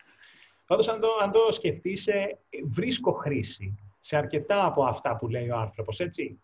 Πάντως, 0.68 0.88
αν 0.88 1.00
το, 1.00 1.08
αν 1.22 1.32
το 1.32 1.52
σκεφτείς, 1.52 2.08
ε, 2.08 2.38
βρίσκω 2.70 3.12
χρήση 3.12 3.78
σε 4.00 4.18
αρκετά 4.18 4.66
από 4.66 4.84
αυτά 4.84 5.16
που 5.16 5.28
λέει 5.28 5.50
ο 5.50 5.58
άνθρωπος, 5.58 6.00
έτσι. 6.00 6.40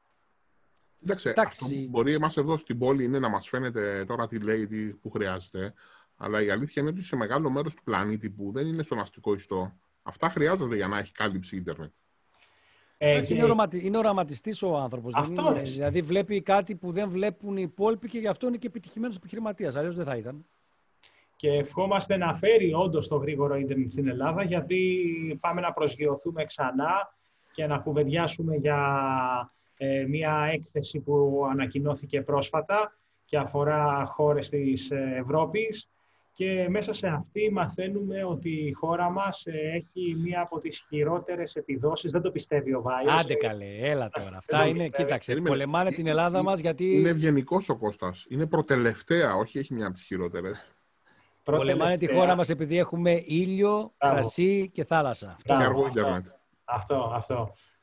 Κοίταξε, 1.00 1.30
Εντάξει. 1.30 1.64
αυτό 1.64 1.76
που 1.76 1.88
μπορεί 1.90 2.14
εμάς 2.14 2.38
εδώ 2.38 2.58
στην 2.58 2.78
πόλη 2.78 3.04
είναι 3.04 3.20
να 3.20 3.30
μας 3.30 3.48
φαίνεται 3.50 4.06
τώρα 4.08 4.28
τι 4.28 4.40
λέει, 4.40 4.68
τι 4.68 4.88
που 4.94 5.10
χρειάζεται, 5.10 5.74
αλλά 6.18 6.42
η 6.42 6.50
αλήθεια 6.50 6.82
είναι 6.82 6.92
ότι 6.92 7.04
σε 7.04 7.16
μεγάλο 7.16 7.50
μέρος 7.50 7.76
του 7.76 7.84
πλανήτη 7.84 8.30
που 8.30 8.52
δεν 8.54 8.68
είναι 8.68 8.84
στον 8.84 9.00
αστικό 9.00 9.34
ιστό, 9.34 9.74
αυτά 10.04 10.30
χρειάζονται 10.30 10.76
για 10.76 10.88
να 10.88 10.98
έχει 10.98 11.12
κάλυψη 11.12 11.56
ίντερνετ. 11.56 11.92
Ε, 12.98 13.12
Εντάξει, 13.12 13.30
και 13.30 13.36
είναι, 13.36 13.44
οραματι... 13.44 13.86
είναι 13.86 13.98
οραματιστής 13.98 14.62
ο 14.62 14.78
άνθρωπος. 14.78 15.14
δεν 15.14 15.22
Αυτός, 15.22 15.46
είναι... 15.46 15.56
ρε. 15.56 15.62
Δηλαδή 15.62 16.02
βλέπει 16.02 16.42
κάτι 16.42 16.76
που 16.76 16.92
δεν 16.92 17.10
βλέπουν 17.10 17.58
οι 17.58 17.62
υπόλοιποι 17.66 18.10
και 18.10 18.20
γι' 18.20 18.28
αυτό 18.28 18.48
είναι 18.48 18.58
και 18.58 18.68
επιτυχημένος 18.68 19.16
επιχειρηματίας. 19.16 19.76
Αλλιώς 19.76 19.96
δεν 19.96 20.06
θα 20.06 20.16
ήταν. 20.16 20.46
και 21.36 21.50
ευχόμαστε 21.50 22.18
να 22.18 22.34
φέρει 22.34 22.74
όντως 22.74 23.08
το 23.08 23.16
γρήγορο 23.16 23.56
ίντερνετ 23.56 23.92
στην 23.92 24.08
Ελλάδα, 24.08 24.44
γιατί 24.44 25.04
πάμε 25.42 25.62
να 25.62 25.74
προσγειωθούμε 25.74 26.46
ξανά 26.46 27.16
και 27.52 27.68
να 27.68 27.78
κουβεντιάσουμε 27.78 28.56
για 28.56 28.78
ε, 29.82 30.06
μια 30.08 30.50
έκθεση 30.54 31.00
που 31.00 31.42
ανακοινώθηκε 31.52 32.22
πρόσφατα 32.22 32.94
και 33.26 33.38
αφορά 33.38 34.06
χώρες 34.06 34.50
της 34.50 34.92
ε, 34.92 35.14
Ευρώπης 35.18 35.90
και 36.34 36.68
μέσα 36.70 36.94
σε 36.94 37.08
αυτή 37.08 37.52
μαθαίνουμε 37.52 38.24
ότι 38.24 38.50
η 38.50 38.72
χώρα 38.72 39.10
μας 39.10 39.46
ε, 39.46 39.52
έχει 39.76 40.16
μία 40.24 40.42
από 40.42 40.60
τις 40.60 40.86
χειρότερες 40.90 41.56
επιδόσεις. 41.56 42.12
Δεν 42.12 42.22
το 42.22 42.32
πιστεύει 42.32 42.74
ο 42.74 42.82
Βάιος. 42.82 43.12
Άντε 43.24 43.34
Ε, 43.34 43.36
καλέ, 43.36 43.66
έλα 43.82 44.10
τώρα. 44.10 44.26
δεν 44.26 44.36
Αυτά 44.38 44.58
το 44.58 44.64
είναι, 44.70 44.84
πιστεύω. 44.84 45.04
κοίταξε, 45.04 45.32
Περίμενε. 45.32 45.56
πολεμάνε 45.56 45.92
την 45.92 46.08
Ε, 46.08 46.10
Ελλάδα 46.10 46.40
ε, 46.40 46.42
μας 46.42 46.60
γιατί 46.60 46.96
Είναι 46.96 47.10
ευγενικός 47.10 47.70
ο 47.70 47.78
Κώστας. 47.78 48.26
Είναι 48.30 48.46
προτελευταία, 48.48 49.36
όχι 49.36 49.58
έχει 49.58 49.74
μια 49.74 49.86
από 49.86 49.94
τις 49.96 50.04
χειρότερες. 50.04 50.72
πρώτη 51.44 51.60
πολεμάνε 51.62 51.92
τη 51.94 51.98
τελευταία- 52.00 52.22
χώρα 52.22 52.36
μας 52.36 52.50
επειδή 52.50 52.78
έχουμε 52.78 53.22
ήλιο, 53.26 53.94
Μπράβο. 53.98 54.16
κρασί 54.16 54.70
και 54.74 54.84
θάλασσα. 54.84 55.28
Αυτό. 55.28 55.42
Και 55.44 55.54
Μπράβο, 55.54 55.66
αργό 55.70 55.86
αυτό. 55.86 56.00
ίντερνετ. 56.00 56.26
Αυτό, 56.64 57.12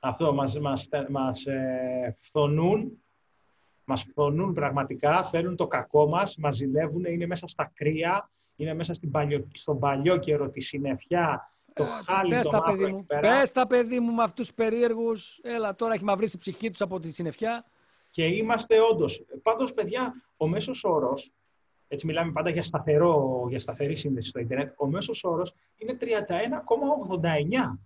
αυτό. 0.09 0.25
Αυτό 0.25 0.35
μας, 0.37 0.59
μας, 0.59 0.89
μας 1.09 1.47
ε, 1.47 2.17
φθονούν, 2.19 3.03
μας 3.85 4.03
φθονούν 4.03 4.53
πραγματικά, 4.53 5.25
θέλουν 5.25 5.57
το 5.57 5.67
κακό 5.67 6.09
μας, 6.09 6.37
μας 6.37 6.57
ζηλεύουν, 6.57 7.05
είναι 7.05 7.27
μέσα 7.27 7.49
στα 7.49 7.73
κρύα, 7.75 8.31
είναι 8.57 8.75
μέσα 8.75 8.95
στην 8.95 9.11
παλιό, 9.11 9.49
στον 9.53 9.79
παλιό 9.79 10.17
καιρό, 10.17 10.49
τη 10.51 10.61
συννεφιά, 10.61 11.51
το 11.73 11.85
χάλι, 11.85 12.31
Πες 12.31 12.45
το 12.45 12.51
τα, 12.51 12.59
μαύρο 12.59 12.73
παιδί 12.73 12.85
εκεί 12.85 12.93
μου. 12.93 13.07
πέρα. 13.07 13.21
Πες 13.21 13.53
τα, 13.53 13.67
παιδί 13.67 14.01
μου, 14.01 14.13
με 14.13 14.23
αυτούς 14.23 14.47
τους 14.47 14.55
περίεργους. 14.55 15.41
Έλα, 15.43 15.75
τώρα 15.75 15.95
έχει 15.95 16.05
μαυρίσει 16.05 16.37
η 16.37 16.39
ψυχή 16.39 16.71
τους 16.71 16.81
από 16.81 17.01
τη 17.01 17.13
συννεφιά. 17.13 17.65
Και 18.11 18.25
είμαστε 18.25 18.81
όντως. 18.81 19.25
Πάντως, 19.43 19.73
παιδιά, 19.73 20.15
ο 20.37 20.49
μέσος 20.49 20.85
όρος, 20.85 21.33
έτσι 21.89 22.07
μιλάμε 22.07 22.33
πάντα 22.33 22.51
για, 22.51 22.63
σταθερό, 22.63 23.47
για 23.49 23.61
σταθερή 23.61 23.97
σύνδεση 23.97 24.29
στο 24.29 24.41
ίντερνετ, 24.41 24.73
ο 24.77 24.87
μέσος 24.87 25.25
όρος 25.25 25.55
είναι 25.77 25.97
31,89. 26.01 27.79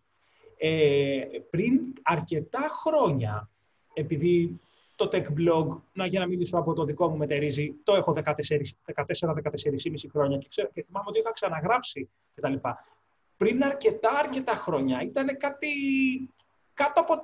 Ε, 0.63 1.21
πριν 1.51 1.81
αρκετά 2.03 2.67
χρόνια, 2.71 3.51
επειδή 3.93 4.61
το 4.95 5.09
tech 5.13 5.25
blog, 5.25 5.77
να, 5.93 6.07
για 6.07 6.21
να 6.21 6.27
μιλήσω 6.27 6.59
από 6.59 6.73
το 6.73 6.85
δικό 6.85 7.09
μου 7.09 7.17
μετερίζει, 7.17 7.75
το 7.85 7.95
έχω 7.95 8.17
14-14,5 8.17 8.25
χρόνια 10.13 10.39
και, 10.39 10.47
ξέρω, 10.49 10.69
και 10.73 10.83
θυμάμαι 10.83 11.07
ότι 11.09 11.19
είχα 11.19 11.33
ξαναγράψει 11.33 12.09
κτλ. 12.35 12.55
Πριν 13.37 13.65
αρκετά 13.65 14.11
αρκετά 14.11 14.53
χρόνια 14.53 15.03
ήταν 15.03 15.37
κάτι 15.37 15.69
κάτω 16.75 17.01
από 17.01 17.15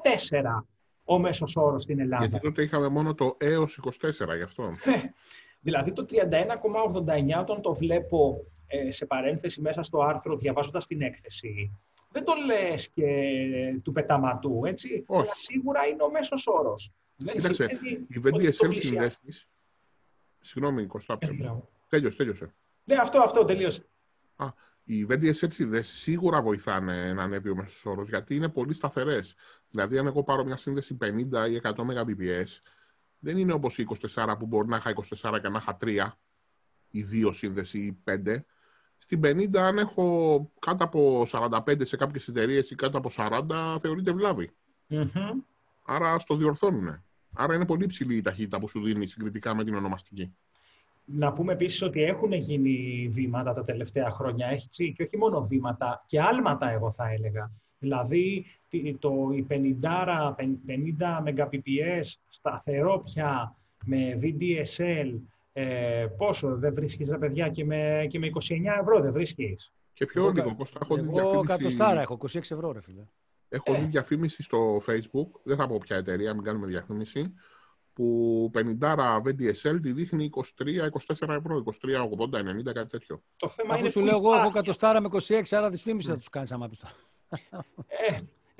4 0.60 0.64
ο 1.04 1.18
μέσος 1.18 1.56
όρος 1.56 1.82
στην 1.82 2.00
Ελλάδα. 2.00 2.24
Γιατί 2.24 2.44
τότε 2.44 2.62
είχαμε 2.62 2.88
μόνο 2.88 3.14
το 3.14 3.36
έως 3.38 3.80
24 3.82 4.36
γι' 4.36 4.42
αυτό. 4.42 4.72
Δηλαδή 5.60 5.92
το 5.92 6.06
31,89 6.10 7.40
όταν 7.40 7.60
το 7.60 7.74
βλέπω 7.74 8.44
ε, 8.66 8.90
σε 8.90 9.06
παρένθεση 9.06 9.60
μέσα 9.60 9.82
στο 9.82 10.00
άρθρο, 10.02 10.36
διαβάζοντας 10.36 10.86
την 10.86 11.02
έκθεση, 11.02 11.80
δεν 12.16 12.24
το 12.24 12.34
λες 12.46 12.88
και 12.88 13.04
του 13.82 13.92
πεταματού, 13.92 14.62
έτσι. 14.64 15.04
Όχι. 15.06 15.20
Αλλά 15.22 15.34
σίγουρα 15.36 15.86
είναι 15.86 16.02
ο 16.02 16.10
μέσος 16.10 16.46
όρος. 16.46 16.92
Δεν 17.16 17.34
Κοίταξε, 17.34 17.68
σημαίνει 17.68 18.06
οι 18.08 18.18
ότι 18.18 18.30
το 18.30 18.36
VDSL 18.36 18.40
πλησιάζει. 18.40 18.80
συνδέσεις... 18.80 19.48
Συγγνώμη, 20.40 20.86
Κωστά, 20.86 21.16
Ε, 21.20 21.32
μπράβο. 21.32 21.68
τέλειωσε, 21.88 22.16
τέλειωσε. 22.16 22.54
Ναι, 22.84 22.96
αυτό, 22.96 23.20
αυτό, 23.20 23.44
τελείωσε. 23.44 23.86
Οι 24.88 25.06
VDSL 25.10 25.52
συνδέσει 25.52 25.96
σίγουρα 25.96 26.42
βοηθάνε 26.42 27.12
να 27.12 27.22
ανέβει 27.22 27.50
ο 27.50 27.54
μέσος 27.56 27.86
όρος 27.86 28.08
γιατί 28.08 28.34
είναι 28.34 28.48
πολύ 28.48 28.74
σταθερές. 28.74 29.34
Δηλαδή, 29.70 29.98
αν 29.98 30.06
εγώ 30.06 30.22
πάρω 30.22 30.44
μια 30.44 30.56
σύνδεση 30.56 30.96
50 31.00 31.48
ή 31.50 31.60
100 31.62 31.72
Mbps, 31.74 32.60
δεν 33.18 33.36
είναι 33.36 33.52
όπως 33.52 33.78
η 33.78 33.86
24 34.14 34.36
που 34.38 34.46
μπορεί 34.46 34.68
να 34.68 34.76
είχα 34.76 34.90
24 34.90 35.38
και 35.42 35.48
να 35.48 35.58
είχα 35.58 35.76
3 35.80 36.08
ή 36.90 37.04
2 37.26 37.30
σύνδεση 37.32 37.78
ή 37.78 37.98
5. 38.04 38.44
Στην 39.08 39.20
50, 39.24 39.56
αν 39.56 39.78
έχω 39.78 40.50
κάτω 40.58 40.84
από 40.84 41.26
45 41.30 41.86
σε 41.86 41.96
κάποιες 41.96 42.28
εταιρείες 42.28 42.70
ή 42.70 42.74
κάτω 42.74 42.98
από 42.98 43.10
40, 43.16 43.76
θεωρείται 43.80 44.12
βλάβη. 44.12 44.50
Μμμ. 44.86 45.40
Άρα 45.84 46.18
στο 46.18 46.36
διορθώνουν. 46.36 47.02
Άρα 47.34 47.54
είναι 47.54 47.66
πολύ 47.66 47.86
ψηλή 47.86 48.16
η 48.16 48.20
ταχύτητα 48.22 48.58
που 48.58 48.68
σου 48.68 48.82
δίνει 48.82 49.06
συγκριτικά 49.06 49.54
με 49.54 49.64
την 49.64 49.74
ονομαστική. 49.74 50.34
Να 51.04 51.32
πούμε 51.32 51.52
επίσης 51.52 51.82
ότι 51.82 52.02
έχουν 52.02 52.32
γίνει 52.32 53.08
βήματα 53.12 53.54
τα 53.54 53.64
τελευταία 53.64 54.10
χρόνια, 54.10 54.46
έτσι, 54.46 54.92
και 54.92 55.02
όχι 55.02 55.16
μόνο 55.16 55.42
βήματα, 55.46 56.04
και 56.06 56.20
άλματα 56.20 56.70
εγώ 56.70 56.92
θα 56.92 57.08
έλεγα. 57.10 57.50
Δηλαδή, 57.78 58.46
τι- 58.68 58.94
το, 58.98 59.30
η 59.34 59.46
50, 59.48 60.34
50 60.66 61.22
Mbps 61.24 62.14
σταθερό 62.28 63.00
πια 63.04 63.56
με 63.84 64.18
VDSL, 64.22 65.12
ε, 65.58 66.06
πόσο 66.16 66.56
δεν 66.56 66.74
βρίσκεις 66.74 67.08
ρε 67.08 67.18
παιδιά 67.18 67.48
και 67.48 67.64
με, 67.64 68.06
και 68.08 68.18
με 68.18 68.26
29 68.34 68.40
ευρώ 68.80 69.00
δεν 69.00 69.12
βρίσκεις. 69.12 69.72
Και 69.92 70.06
πιο 70.06 70.22
Εγώ 70.22 70.30
λίγο, 70.30 70.48
κα- 70.48 70.54
Κώστα, 70.54 70.78
έχω 70.82 70.94
δει 70.94 71.00
Εγώ 71.00 71.10
διαφήμιση... 71.12 71.46
κατοστάρα 71.46 72.00
έχω, 72.00 72.18
26 72.22 72.36
ευρώ 72.36 72.72
ρε 72.72 72.80
φίλε. 72.80 73.02
Έχω 73.48 73.74
Ε. 73.74 73.78
δει 73.78 73.84
διαφήμιση 73.84 74.42
στο 74.42 74.76
Facebook, 74.88 75.30
δεν 75.42 75.56
θα 75.56 75.66
πω 75.68 75.78
ποια 75.78 75.96
εταιρεία, 75.96 76.34
μην 76.34 76.42
κάνουμε 76.44 76.66
διαφήμιση, 76.66 77.34
που 77.92 78.50
50 78.54 78.60
VDSL 79.24 79.78
τη 79.82 79.92
δείχνει 79.92 80.30
23-24 80.62 81.28
ευρώ, 81.28 81.62
23-80, 81.64 82.68
90, 82.68 82.72
κάτι 82.74 82.88
τέτοιο. 82.88 83.22
Το 83.36 83.48
θέμα 83.48 83.70
Αφού 83.72 83.80
είναι 83.80 83.88
σου 83.90 83.98
που 84.00 84.04
λέω 84.06 84.16
εγώ 84.16 84.26
έχω 84.28 84.36
υπάρχει. 84.36 84.52
κατοστάρα 84.54 85.00
με 85.00 85.08
26, 85.12 85.42
άρα 85.50 85.70
δυσφήμιση 85.70 86.08
θα 86.08 86.16
τους 86.18 86.28
κάνεις 86.28 86.52
άμα 86.52 86.68
πεις 86.68 86.78
τώρα. 86.78 86.94
Ε, 87.86 88.18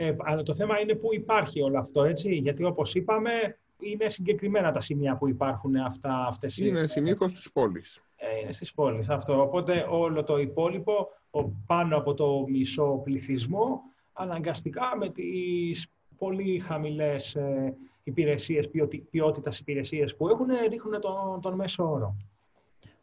ε, 0.08 0.16
αλλά 0.18 0.42
το 0.42 0.54
θέμα 0.54 0.80
είναι 0.80 0.94
που 0.94 1.14
υπάρχει 1.14 1.62
όλο 1.62 1.78
αυτό, 1.78 2.04
έτσι, 2.04 2.34
γιατί 2.34 2.64
όπως 2.64 2.94
είπαμε, 2.94 3.58
είναι 3.80 4.08
συγκεκριμένα 4.08 4.72
τα 4.72 4.80
σημεία 4.80 5.16
που 5.16 5.28
υπάρχουν 5.28 5.76
αυτά, 5.76 6.26
αυτές 6.26 6.58
οι... 6.58 6.64
Είναι 6.68 6.86
συνήθως 6.86 7.32
της 7.32 7.52
πόλης. 7.52 8.00
Ε, 8.16 8.40
είναι 8.42 8.52
στις 8.52 8.74
πόλεις 8.74 9.08
αυτό. 9.08 9.42
Οπότε 9.42 9.86
όλο 9.90 10.24
το 10.24 10.38
υπόλοιπο, 10.38 11.08
ο, 11.30 11.44
πάνω 11.44 11.96
από 11.96 12.14
το 12.14 12.44
μισό 12.48 13.00
πληθυσμό, 13.04 13.80
αναγκαστικά 14.12 14.96
με 14.96 15.10
τις 15.10 15.88
πολύ 16.18 16.58
χαμηλές 16.58 17.34
ε, 17.34 17.74
υπηρεσίες, 18.02 18.68
ποιοτι, 18.68 18.98
ποιότητας 19.10 19.58
υπηρεσίες 19.58 20.16
που 20.16 20.28
έχουν, 20.28 20.46
ρίχνουν 20.68 21.00
τον, 21.00 21.40
τον 21.40 21.54
μέσο 21.54 21.90
όρο. 21.90 22.16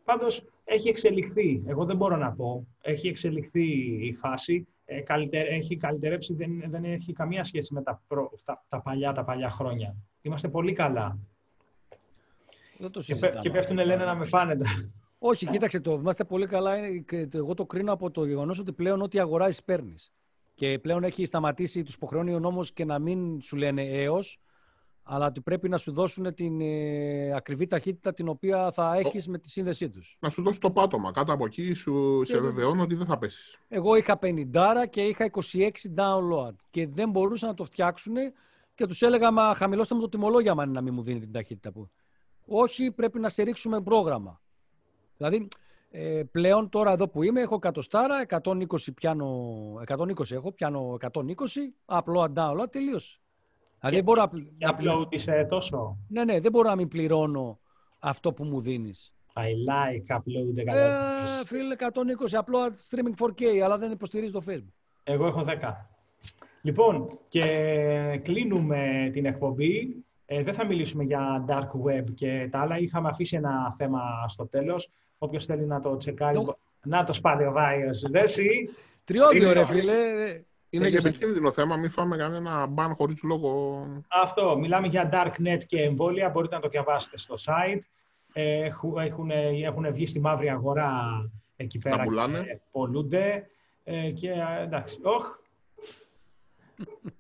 Πάντως, 0.04 0.44
έχει 0.64 0.90
εξελιχθεί. 0.90 1.64
Εγώ 1.66 1.86
δεν 1.86 1.98
μπορώ 1.98 2.16
να 2.16 2.32
πω. 2.32 2.68
Έχει 2.82 3.08
εξελιχθεί 3.08 3.66
η 4.06 4.14
φάση. 4.14 4.68
Ε, 4.86 5.00
καλυτερ, 5.00 5.48
έχει 5.48 5.78
καλυτερέψει, 5.78 6.34
δεν, 6.34 6.64
δεν 6.68 6.84
έχει 6.84 7.14
καμία 7.14 7.44
σχέση 7.44 7.74
με 7.74 7.82
τα, 7.82 8.02
προ- 8.08 8.40
τα, 8.44 8.64
τα 8.70 8.82
παλιά, 8.82 9.12
τα 9.12 9.24
παλιά 9.24 9.50
χρόνια. 9.50 9.96
Είμαστε 10.26 10.48
πολύ 10.50 10.74
καλά. 10.74 11.18
Δεν 12.78 12.92
το 12.92 13.00
Και, 13.02 13.06
πέ- 13.06 13.20
συζητάμε. 13.20 13.42
και 13.42 13.50
πέφτουν 13.50 13.76
λένε 13.78 14.06
να 14.06 14.16
με 14.16 14.26
φάνετε. 14.26 14.66
Όχι, 15.20 15.46
κοίταξε 15.48 15.80
το. 15.80 15.92
Είμαστε 15.94 16.24
πολύ 16.24 16.46
καλά. 16.48 16.78
είναι 16.78 16.98
και 16.98 17.28
το- 17.28 17.38
Εγώ 17.38 17.54
το 17.54 17.66
κρίνω 17.66 17.92
από 17.94 18.12
το 18.12 18.26
γεγονός 18.26 18.60
ότι 18.60 18.72
πλέον 18.74 19.02
ό,τι 19.02 19.20
αγοράζεις 19.20 19.64
παίρνεις. 19.64 20.14
Και 20.56 20.80
πλέον 20.80 21.04
έχει 21.04 21.26
σταματήσει, 21.26 21.84
τους 21.84 21.94
υποχρεώνει 21.94 22.34
ο 22.34 22.40
νόμος 22.40 22.74
και 22.74 22.86
να 22.86 23.00
μην 23.00 23.42
σου 23.42 23.56
λένε 23.56 23.82
έως, 23.84 24.40
αλλά 25.04 25.26
ότι 25.26 25.42
πρέπει 25.42 25.70
να 25.70 25.78
σου 25.78 25.92
δώσουν 25.92 26.34
την 26.34 26.62
ε, 26.62 27.36
ακριβή 27.36 27.68
ταχύτητα 27.68 28.14
την 28.14 28.28
οποία 28.28 28.72
θα 28.72 28.96
έχεις 28.96 29.28
με 29.28 29.38
τη 29.38 29.50
σύνδεσή 29.50 29.90
τους. 29.90 30.18
Να 30.20 30.30
σου 30.30 30.42
δώσει 30.44 30.60
το 30.60 30.72
πάτωμα. 30.72 31.12
Κάτω 31.12 31.34
από 31.34 31.46
εκεί 31.46 31.74
σου 31.74 32.22
σε 32.26 32.34
Και- 32.34 32.40
βεβαιώνω 32.40 32.82
ότι 32.82 32.96
δεν 32.96 33.06
θα 33.06 33.18
πέσεις. 33.18 33.58
Εγώ 33.68 33.96
είχα 33.96 34.18
50 34.22 34.86
και 34.90 35.02
είχα 35.02 35.26
26 35.26 35.90
download 35.96 36.56
και 36.70 36.88
δεν 36.88 37.10
μπορούσαν 37.10 37.50
να 37.50 37.56
το 37.56 37.64
φτιάξουν 37.64 38.16
και 38.76 38.86
τους 38.86 39.02
έλεγα 39.02 39.32
Μα 39.32 39.54
χαμηλώστε 39.54 39.96
μου 39.96 40.02
το 40.02 40.10
τιμολόγιο, 40.10 40.52
αν 40.52 40.58
είναι 40.64 40.72
να 40.72 40.82
μην 40.82 40.94
μου 40.94 41.02
δίνει 41.02 41.20
την 41.20 41.32
ταχύτητα 41.32 41.72
που. 41.72 41.90
Όχι, 42.46 42.92
πρέπει 42.92 43.20
να 43.20 43.30
σε 43.30 43.44
ρίξουμε 43.44 43.82
πρόγραμμα. 43.82 44.42
Δηλαδή, 45.18 45.48
ε, 45.92 46.24
πλέον 46.32 46.70
τώρα 46.70 46.92
εδώ 46.92 47.08
που 47.08 47.24
είμαι, 47.24 47.42
έχω 47.42 47.56
100 47.56 47.82
στάρα, 47.82 48.26
120 48.30 48.94
πιάνω, 48.96 49.28
120 49.88 50.32
έχω, 50.32 50.52
πιάνω 50.52 50.98
120, 51.02 51.74
απλό 51.86 52.32
download, 52.36 52.72
τελείωσε. 52.72 53.18
Δηλαδή, 53.80 53.96
δεν 53.96 54.04
μπορώ 54.04 54.22
να, 54.22 54.30
πλη- 54.30 54.58
Και 54.58 54.66
να 54.66 54.76
πλη- 54.76 54.90
upload 54.94 55.14
είσαι 55.14 55.46
τόσο. 55.50 55.98
ναι, 56.08 56.24
ναι, 56.24 56.40
δεν 56.40 56.52
μπορώ 56.52 56.70
να 56.70 56.76
μην 56.76 56.88
πληρώνω 56.88 57.60
αυτό 58.00 58.34
που 58.34 58.44
μου 58.44 58.62
δίνεις. 58.62 59.14
I 59.36 59.42
like 59.42 60.16
upload 60.16 60.58
120. 60.58 61.42
Ε, 61.42 61.46
φίλε, 61.46 61.76
120 61.80 62.38
απλό 62.38 62.60
streaming 62.90 63.14
4K, 63.26 63.60
αλλά 63.64 63.78
δεν 63.78 63.92
υποστηρίζει 63.92 64.32
το 64.32 64.42
Facebook. 64.48 64.74
Εγώ 65.04 65.26
έχω 65.26 65.44
10. 65.44 65.90
Λοιπόν, 66.66 67.20
και 67.28 67.42
κλείνουμε 68.24 69.10
την 69.14 69.26
εκπομπή. 69.26 69.96
Ε, 70.26 70.44
δεν 70.44 70.54
θα 70.54 70.66
μιλήσουμε 70.66 71.04
για 71.04 71.46
dark 71.48 71.70
web 71.90 72.04
και 72.14 72.48
τα 72.52 72.60
άλλα. 72.60 72.78
Είχαμε 72.78 73.10
αφήσει 73.10 73.36
ένα 73.36 73.74
θέμα 73.78 74.02
στο 74.28 74.48
τέλος. 74.48 74.90
Όποιος 75.18 75.46
θέλει 75.46 75.66
να 75.66 75.80
το 75.80 75.98
τσεκάρει... 75.98 76.38
Εγώ- 76.38 76.58
Να 76.86 77.04
το 77.04 77.14
σπάρει 77.14 77.46
ο 77.46 77.52
Βάιος. 77.52 78.00
Δεν 78.00 78.24
εσύ. 78.24 78.70
Τριώδιο, 79.04 79.44
Είναι- 79.44 79.54
ρε 79.54 79.66
φίλε. 79.66 79.94
Είναι 80.70 80.84
και 80.86 80.90
Τελείωσε. 80.92 81.08
επικίνδυνο 81.08 81.52
θέμα, 81.52 81.76
μην 81.78 81.90
φάμε 81.90 82.18
κανένα 82.18 82.66
μπαν 82.66 82.96
χωρίς 82.96 83.24
λόγο. 83.24 83.82
Αυτό. 84.08 84.58
Μιλάμε 84.60 84.88
για 84.88 85.10
darknet 85.14 85.64
και 85.66 85.82
εμβόλια. 85.82 86.30
Μπορείτε 86.30 86.56
να 86.56 86.62
το 86.62 86.68
διαβάσετε 86.68 87.18
στο 87.18 87.36
site. 87.46 87.82
Έχουν, 88.34 88.98
έχουν, 88.98 89.32
έχουν 89.64 89.94
βγει 89.94 90.06
στη 90.06 90.20
μαύρη 90.20 90.50
αγορά 90.50 90.92
εκεί 91.56 91.80
Τα 91.80 91.90
πέρα 91.90 92.04
πουλάνε. 92.04 92.40
και 92.44 92.60
πολλούνται. 92.72 93.46
Ε, 93.84 94.10
και 94.12 94.32
α, 94.32 94.62
εντάξει, 94.62 95.00
όχ. 95.04 95.26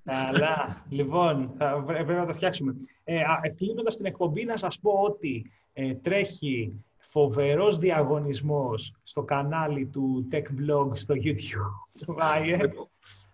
Καλά. 0.03 0.86
λοιπόν, 0.89 1.51
θα, 1.57 1.84
πρέ- 1.86 2.03
πρέπει 2.03 2.20
να 2.20 2.26
το 2.26 2.34
φτιάξουμε. 2.34 2.76
Ε, 3.03 3.22
Κλείνοντας 3.57 3.97
την 3.97 4.05
εκπομπή, 4.05 4.45
να 4.45 4.57
σας 4.57 4.80
πω 4.80 4.91
ότι 4.91 5.51
ε, 5.74 5.93
τρέχει 5.93 6.84
φοβερός 6.97 7.78
διαγωνισμός 7.78 8.93
στο 9.03 9.24
κανάλι 9.24 9.86
του 9.86 10.28
Tech 10.32 10.36
Blog 10.38 10.89
στο 10.93 11.16
YouTube. 11.24 12.05
Βάιε, 12.07 12.57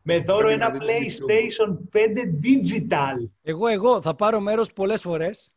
με 0.02 0.20
δώρο 0.20 0.48
Πρέπει 0.48 0.60
να 0.60 0.66
ένα 0.66 0.78
δείτε 0.80 0.94
PlayStation 0.94 1.98
5 1.98 2.00
Digital. 2.46 3.30
Εγώ, 3.42 3.68
εγώ 3.68 4.02
θα 4.02 4.16
πάρω 4.16 4.40
μέρος 4.40 4.74
πολλές 4.74 5.02
φορές. 5.02 5.52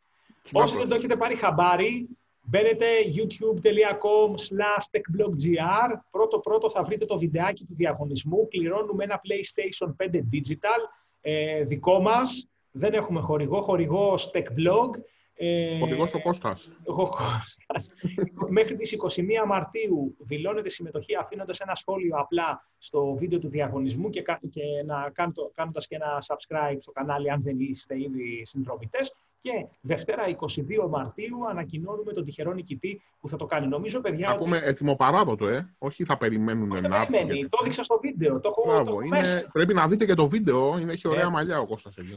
Όσοι 0.52 0.76
δεν 0.76 0.88
το 0.88 0.94
έχετε 0.94 1.16
πάρει 1.16 1.34
χαμπάρι, 1.34 2.08
μπαίνετε 2.43 2.86
youtube.com 3.16 4.30
slash 4.30 4.84
techbloggr. 4.90 5.99
Πρώτο 6.11 6.38
πρώτο 6.38 6.70
θα 6.70 6.82
βρείτε 6.82 7.05
το 7.05 7.18
βιντεάκι 7.18 7.64
του 7.64 7.74
διαγωνισμού. 7.74 8.49
Κληρώνουμε 8.49 9.05
ένα 9.05 9.20
PlayStation 9.20 10.07
5 10.07 10.14
Digital 10.16 10.80
ε, 11.20 11.64
δικό 11.64 12.01
μας. 12.01 12.47
Δεν 12.70 12.93
έχουμε 12.95 13.20
χορηγό, 13.20 13.61
χορηγό 13.62 14.14
Techblog. 14.14 14.90
Ε, 15.34 15.78
Χορηγός 15.78 16.14
ο 16.14 16.20
Κώστας. 16.22 16.70
ο 16.84 16.93
Κώστας. 16.93 17.88
Μέχρι 18.49 18.76
τις 18.76 18.97
21 19.43 19.47
Μαρτίου 19.47 20.16
δηλώνετε 20.18 20.68
συμμετοχή 20.68 21.16
αφήνοντας 21.16 21.59
ένα 21.61 21.74
σχόλιο 21.74 22.16
απλά 22.16 22.68
στο 22.78 23.14
βίντεο 23.14 23.38
του 23.38 23.49
διαγωνισμού 23.49 24.11
και, 24.11 24.22
κα- 24.22 24.40
και 24.51 24.62
να 24.86 25.11
κάνετε, 25.11 25.40
κάνοντας 25.55 25.86
και 25.86 25.95
ένα 25.95 26.22
subscribe 26.26 26.76
στο 26.80 26.93
κανάλι 26.93 27.30
αν 27.30 27.43
δεν 27.43 27.61
είστε 27.61 28.01
ήδη 28.01 28.40
συνδρομητές. 28.45 29.14
Και 29.43 29.66
Δευτέρα 29.80 30.22
22 30.40 30.88
Μαρτίου 30.90 31.49
ανακοινώνουμε 31.49 32.12
τον 32.12 32.24
τυχερό 32.24 32.53
νικητή 32.53 33.03
που 33.20 33.28
θα 33.28 33.36
το 33.36 33.47
κάνει. 33.47 33.66
Νομίζω, 33.66 34.01
παιδιά, 34.01 34.26
Να 34.28 34.32
ότι 34.34 34.43
πούμε 34.43 34.59
ετοιμοπαράδοτο, 34.64 35.49
ε. 35.49 35.74
Όχι 35.78 36.05
θα 36.05 36.16
περιμένουν 36.18 36.68
δεν 36.80 36.90
να 36.90 36.97
έρθουν. 36.97 37.11
περιμένει. 37.12 37.40
και- 37.40 37.49
Το 37.49 37.59
έδειξα 37.61 37.82
στο 37.82 37.99
βίντεο. 38.03 38.40
Το 38.40 38.49
έχω, 38.49 38.62
το 38.62 38.68
Μπράβο, 38.68 38.90
έχω 38.90 39.01
είναι... 39.03 39.20
μέσα. 39.20 39.49
πρέπει 39.53 39.74
να 39.74 39.88
δείτε 39.88 40.05
και 40.07 40.14
το 40.14 40.28
βίντεο. 40.28 40.78
Είναι, 40.78 40.93
έχει 40.93 41.09
ωραία 41.09 41.20
Έτσι. 41.20 41.32
μαλλιά 41.32 41.59
ο 41.61 41.66
Κώστας 41.66 41.97
εκεί. 41.97 42.16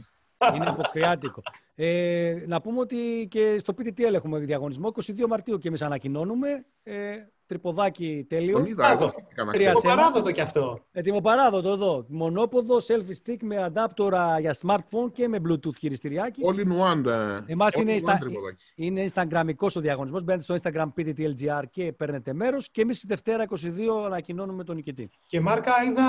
Είναι 0.54 0.66
αποκριάτικο. 0.68 1.42
Ε, 1.74 2.44
να 2.46 2.60
πούμε 2.60 2.80
ότι 2.80 3.26
και 3.30 3.58
στο 3.58 3.74
PTTL 3.78 4.12
έχουμε 4.14 4.38
διαγωνισμό 4.38 4.92
22 5.06 5.26
Μαρτίου 5.28 5.58
και 5.58 5.68
εμείς 5.68 5.82
ανακοινώνουμε. 5.82 6.64
Ε, 6.82 6.94
τρυποδάκι 7.46 8.26
τέλειο. 8.28 8.52
Τον 8.52 8.66
είδα, 8.66 8.90
εγώ 8.90 9.08
σκέφτηκα 9.08 9.44
να 9.44 9.52
Τρία 9.52 9.60
ξέρω. 9.70 9.72
Το 9.74 9.80
σε 9.80 9.86
ένα. 9.86 9.96
παράδοτο 9.96 10.30
κι 10.32 10.40
αυτό. 10.40 10.78
Έτοιμο 10.92 11.20
παράδοτο 11.20 11.68
εδώ. 11.70 12.04
Μονόποδο, 12.08 12.76
selfie 12.76 13.28
stick 13.30 13.36
με 13.42 13.62
αντάπτορα 13.62 14.38
για 14.40 14.56
smartphone 14.66 15.12
και 15.12 15.28
με 15.28 15.40
bluetooth 15.48 15.74
χειριστηριάκι. 15.78 16.40
All 16.46 16.58
in 16.58 16.68
one. 17.02 17.06
ε, 17.10 17.52
Εμάς 17.52 17.74
all 17.76 17.80
είναι, 17.80 17.94
in 17.94 17.98
στα... 17.98 18.16
one 18.16 18.20
τρυποδάκι. 18.20 18.64
είναι 18.76 19.04
instagramικός 19.14 19.76
ο 19.76 19.80
διαγωνισμός. 19.80 20.22
Μπαίνετε 20.24 20.42
στο 20.42 20.54
instagram 20.62 20.86
PTTLGR 20.96 21.62
και 21.70 21.92
παίρνετε 21.92 22.32
μέρος. 22.32 22.70
Και 22.70 22.80
εμείς 22.80 23.00
τη 23.00 23.06
Δευτέρα 23.06 23.44
22 23.48 23.58
ανακοινώνουμε 24.06 24.64
τον 24.64 24.74
νικητή. 24.76 25.10
Και 25.26 25.40
μάρκα 25.40 25.72
είδα 25.90 26.04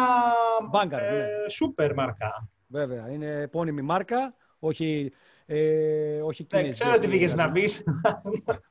Vanguard, 0.74 0.92
ε, 1.12 1.18
ναι. 1.18 1.50
σούπερ 1.50 1.94
μάρκα. 1.94 2.50
Βέβαια, 2.68 3.10
είναι 3.12 3.26
επώνυμη 3.42 3.82
μάρκα. 3.82 4.34
Όχι, 4.60 5.12
ε, 5.46 6.22
όχι 6.22 6.46
Δεν 6.50 6.60
κινέζιες. 6.62 6.80
ξέρω 6.88 7.00
τι 7.00 7.08
πήγες 7.08 7.36
να 7.36 7.52
πεις. 7.52 7.84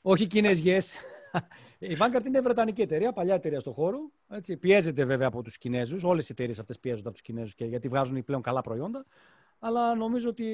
Όχι 0.03 0.27
κινέζιες. 0.27 0.95
Η 1.79 1.97
Vanguard 2.01 2.27
είναι 2.27 2.41
βρετανική 2.41 2.83
εταιρεία, 2.83 3.13
παλιά 3.13 3.35
εταιρεία 3.35 3.61
στον 3.61 3.73
χώρο. 3.73 3.99
Έτσι. 4.29 4.57
Πιέζεται 4.57 5.05
βέβαια 5.05 5.27
από 5.27 5.43
τους 5.43 5.59
Κινέζους. 5.59 6.05
Όλες 6.05 6.29
οι 6.29 6.33
εταιρείες 6.33 6.59
αυτές 6.59 6.79
πιέζονται 6.79 7.09
από 7.09 7.13
τους 7.13 7.23
Κινέζους 7.23 7.55
γιατί 7.57 7.89
βγάζουν 7.89 8.25
πλέον 8.25 8.43
καλά 8.43 8.61
προϊόντα. 8.61 9.05
Αλλά 9.59 9.95
νομίζω 9.95 10.29
ότι 10.29 10.45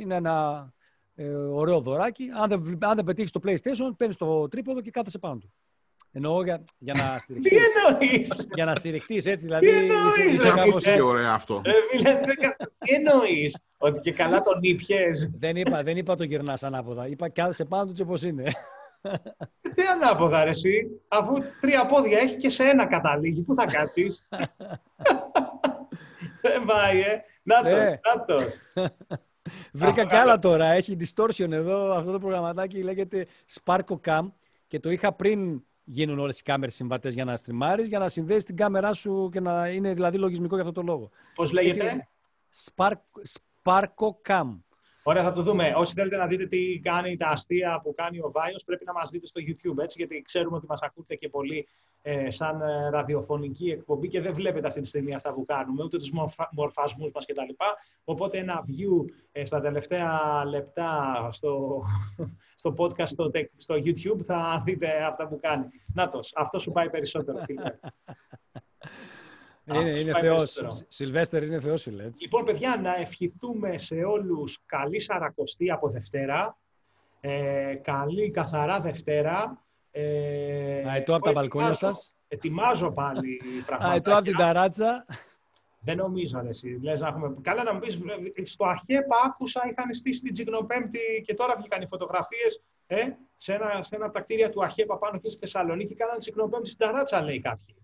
είναι 0.00 0.14
ένα 0.14 0.68
ε, 1.14 1.28
ωραίο 1.34 1.80
δωράκι. 1.80 2.28
Αν 2.40 2.48
δεν, 2.48 2.78
αν 2.80 2.96
δεν 2.96 3.04
πετύχεις 3.04 3.30
το 3.30 3.40
PlayStation, 3.44 3.96
παίρνεις 3.96 4.16
το 4.16 4.48
τρίποδο 4.48 4.80
και 4.80 4.90
κάθεσαι 4.90 5.18
πάνω 5.18 5.38
του. 5.38 5.52
Εννοώ 6.12 6.42
για, 6.42 6.64
για 6.78 6.94
να 6.94 7.18
στηριχτείς. 7.18 7.52
Τι 7.52 7.56
εννοείς; 7.88 8.48
Για 8.54 8.64
να 8.64 8.74
στηριχτείς 8.74 9.26
έτσι, 9.26 9.46
δηλαδή. 9.46 9.68
είσαι, 9.68 10.22
είσαι 10.22 10.50
κάπως 10.50 10.82
Τι 10.82 10.90
έτσι. 10.90 11.02
ωραίο 11.02 11.30
αυτό. 11.30 11.60
Τι 12.78 12.94
εννοείς; 12.94 13.56
Ότι 13.78 14.00
και 14.00 14.12
καλά 14.12 14.42
τον 14.42 14.58
ήπιες; 14.62 15.30
Δεν 15.38 15.56
είπα, 15.56 15.82
δεν 15.82 15.96
είπα 15.96 16.14
το 16.14 16.24
γυρνάς 16.24 16.62
ανάποδα. 16.62 17.06
Είπα 17.06 17.28
κάθεσαι 17.28 17.64
πάνω 17.64 17.86
του 17.86 17.92
και 17.92 18.02
όπω 18.02 18.14
είναι. 18.24 18.44
Τι 19.74 19.82
ανάποδα, 19.92 20.44
ρε, 20.44 20.50
εσύ. 20.50 21.00
Αφού 21.08 21.32
τρία 21.60 21.86
πόδια 21.86 22.18
έχει 22.18 22.36
και 22.36 22.48
σε 22.50 22.64
ένα 22.64 22.86
καταλήγει. 22.86 23.42
Πού 23.42 23.54
θα 23.54 23.64
κάτσεις; 23.66 24.28
Δεν 26.40 26.64
πάει, 26.66 27.00
ε. 27.00 27.22
Να 27.42 27.62
τος, 27.62 27.72
Ναι. 27.72 27.88
να 27.90 28.24
τος. 28.26 28.56
Βρήκα 29.72 29.88
Αυτό 29.90 30.04
κι 30.06 30.14
άλλα 30.14 30.24
καλά. 30.24 30.38
τώρα. 30.38 30.66
Έχει 30.66 30.96
distortion 31.00 31.50
εδώ. 31.50 31.92
Αυτό 31.92 32.12
το 32.12 32.18
προγραμματάκι 32.18 32.82
λέγεται 32.82 33.26
Sparko 33.54 34.00
Cam 34.06 34.32
και 34.66 34.80
το 34.80 34.90
είχα 34.90 35.12
πριν 35.12 35.62
γίνουν 35.84 36.18
όλες 36.18 36.38
οι 36.40 36.42
κάμερες 36.42 36.74
συμβατές 36.74 37.14
για 37.14 37.24
να 37.24 37.36
στριμάρεις, 37.36 37.88
για 37.88 37.98
να 37.98 38.08
συνδέσει 38.08 38.46
την 38.46 38.56
κάμερά 38.56 38.92
σου 38.92 39.28
και 39.32 39.40
να 39.40 39.68
είναι 39.68 39.92
δηλαδή 39.92 40.18
λογισμικό 40.18 40.54
για 40.54 40.64
αυτό 40.64 40.80
το 40.80 40.86
λόγο. 40.86 41.10
Πώς 41.34 41.52
λέγεται; 41.52 41.86
Έχει- 41.86 42.00
Spark, 42.74 42.92
Sparko 43.62 44.08
Cam. 44.28 44.58
Ωραία, 45.02 45.22
θα 45.22 45.32
το 45.32 45.42
δούμε. 45.42 45.72
Όσοι 45.76 45.92
θέλετε 45.92 46.16
να 46.16 46.26
δείτε 46.26 46.46
τι 46.46 46.80
κάνει 46.82 47.16
τα 47.16 47.28
αστεία 47.28 47.80
που 47.82 47.94
κάνει 47.94 48.18
ο 48.18 48.30
Βάιος, 48.30 48.64
πρέπει 48.64 48.84
να 48.84 48.92
μας 48.92 49.10
δείτε 49.10 49.26
στο 49.26 49.40
YouTube, 49.46 49.82
έτσι, 49.82 49.98
γιατί 49.98 50.22
ξέρουμε 50.22 50.56
ότι 50.56 50.66
μας 50.66 50.80
ακούτε 50.82 51.14
και 51.14 51.28
πολύ 51.28 51.68
ε, 52.02 52.30
σαν 52.30 52.60
ε, 52.60 52.88
ραδιοφωνική 52.90 53.70
εκπομπή 53.70 54.08
και 54.08 54.20
δεν 54.20 54.34
βλέπετε 54.34 54.66
αυτή 54.66 54.80
τη 54.80 54.86
στιγμή 54.86 55.14
αυτά 55.14 55.32
που 55.32 55.44
κάνουμε, 55.44 55.82
ούτε 55.82 55.96
τους 55.96 56.10
μορφα, 56.10 56.48
μορφασμούς 56.52 57.10
μας 57.14 57.26
κτλ. 57.26 57.52
Οπότε 58.04 58.38
ένα 58.38 58.64
view 58.66 59.12
ε, 59.32 59.44
στα 59.44 59.60
τελευταία 59.60 60.44
λεπτά 60.44 61.28
στο, 61.32 61.82
στο 62.60 62.74
podcast, 62.78 63.08
στο, 63.08 63.30
tech- 63.34 63.54
στο 63.56 63.74
YouTube, 63.74 64.22
θα 64.24 64.62
δείτε 64.64 65.04
αυτά 65.04 65.28
που 65.28 65.38
κάνει. 65.40 65.64
Νάτος, 65.94 66.32
αυτό 66.36 66.58
σου 66.58 66.72
πάει 66.72 66.90
περισσότερο, 66.90 67.38
φίλε. 67.44 67.62
Αυτό 67.62 67.88
Είναι, 69.74 69.94
σου 69.96 70.00
είναι 70.00 70.12
πάει 70.12 70.22
θεός. 70.22 70.36
περισσότερο. 70.36 70.86
Σιλβέστερ 70.88 71.42
είναι 71.42 71.60
θεός, 71.60 71.82
φίλε. 71.82 72.04
Έτσι. 72.04 72.22
Λοιπόν, 72.22 72.44
παιδιά, 72.44 72.76
να 72.82 72.94
ευχηθούμε 72.96 73.78
σε 73.78 73.94
όλους 73.94 74.58
καλή 74.66 75.00
Σαρακοστή 75.00 75.70
από 75.70 75.88
Δευτέρα. 75.88 76.56
Ε, 77.20 77.74
καλή 77.82 78.30
καθαρά 78.30 78.80
Δευτέρα. 78.80 79.64
Ε, 79.90 80.82
Αετό 80.88 81.14
από 81.14 81.24
τα 81.24 81.30
εγώ 81.30 81.38
μπαλκόνια 81.40 81.68
ετοιμάζω- 81.68 81.94
σας. 81.96 82.14
Ετοιμάζω 82.28 82.90
πάλι 82.92 83.40
Α, 83.84 83.94
ετώ 83.94 84.12
από 84.16 84.22
την 84.24 84.32
πραγματάκια. 84.32 84.36
ταράτσα. 84.36 85.06
Δεν 85.82 85.96
νομίζω, 85.96 86.40
ρε, 86.42 86.48
εσύ. 86.48 86.78
Λες 86.82 87.00
να 87.00 87.08
έχουμε... 87.08 87.34
Καλά 87.42 87.62
να 87.62 87.72
μου 87.74 87.78
πεις, 87.80 88.00
ε, 88.34 88.44
στο 88.44 88.64
ΑΧΕΠΑ 88.64 89.16
άκουσα, 89.26 89.60
είχαν 89.70 89.94
στήσει 89.94 90.20
την 90.22 90.32
Τζιγνοπέμπτη 90.32 91.22
και 91.26 91.34
τώρα 91.34 91.54
βγήκαν 91.58 91.82
οι 91.82 91.86
φωτογραφίες 91.86 92.62
ε, 92.86 92.96
σε, 93.36 93.52
ένα, 93.54 93.82
σε 93.82 93.94
ένα 93.96 94.04
από 94.04 94.14
τα 94.14 94.20
κτίρια 94.20 94.50
του 94.50 94.62
ΑΧΕΠΑ 94.64 94.96
πάνω 94.98 95.16
εκεί 95.16 95.28
στη 95.28 95.38
Θεσσαλονίκη. 95.40 95.94
Κάναν 95.94 96.18
Τζιγνοπέμπτη 96.18 96.70
στην 96.70 96.86
ταράτσα, 96.86 97.20
λέει 97.20 97.40
κάποιοι. 97.40 97.74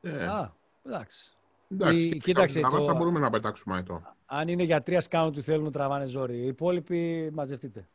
Ε, 0.00 0.26
Α, 0.26 0.52
εντάξει. 0.86 1.35
Εντάξει, 1.72 1.96
η- 1.98 2.08
και 2.08 2.18
κοίταξε, 2.18 2.60
κάποια 2.60 2.78
το- 2.78 2.84
θα 2.84 2.94
μπορούμε 2.94 3.18
να 3.20 3.30
πετάξουμε 3.30 3.76
αυτό. 3.78 4.02
Αν 4.26 4.48
είναι 4.48 4.62
για 4.62 4.82
τρία 4.82 5.00
σκάουν 5.00 5.32
που 5.32 5.40
θέλουν 5.42 5.64
να 5.64 5.70
τραβάνε 5.70 6.06
ζόρι. 6.06 6.36
Οι 6.36 6.46
υπόλοιποι 6.46 7.30
μαζευτείτε. 7.32 7.88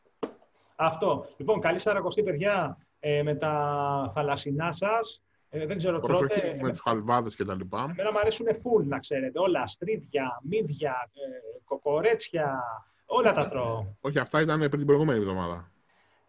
Αυτό. 0.76 1.26
Λοιπόν, 1.38 1.60
καλή 1.60 1.80
Σαρακοστή, 1.80 2.24
παιδιά, 2.24 2.78
ε, 3.00 3.24
με 3.24 3.36
τα 3.36 4.12
θαλασσινά 4.16 4.72
σας. 4.72 5.22
Ε, 5.50 5.66
δεν 5.66 5.78
ξέρω, 5.78 6.00
Προσοχή 6.00 6.28
τρώτε. 6.40 6.58
με 6.62 6.70
τους 6.70 6.80
χαλβάδες 6.80 7.36
και 7.36 7.46
τα 7.46 7.56
λοιπά. 7.56 7.82
Εμένα 7.90 8.12
μου 8.12 8.20
αρέσουν 8.20 8.46
full, 8.50 8.84
να 8.86 9.00
ξέρετε. 9.00 9.40
Όλα, 9.40 9.68
στρίδια, 9.68 10.40
μύδια, 10.44 11.10
ε, 11.14 11.60
κοκορέτσια, 11.66 12.64
όλα 13.06 13.32
τα 13.32 13.48
τρώω. 13.50 13.86
Όχι, 14.02 14.20
αυτά 14.20 14.42
ήταν 14.42 14.60
πριν 14.60 14.70
την 14.72 14.86
προηγούμενη 14.86 15.20
εβδομάδα. 15.20 15.72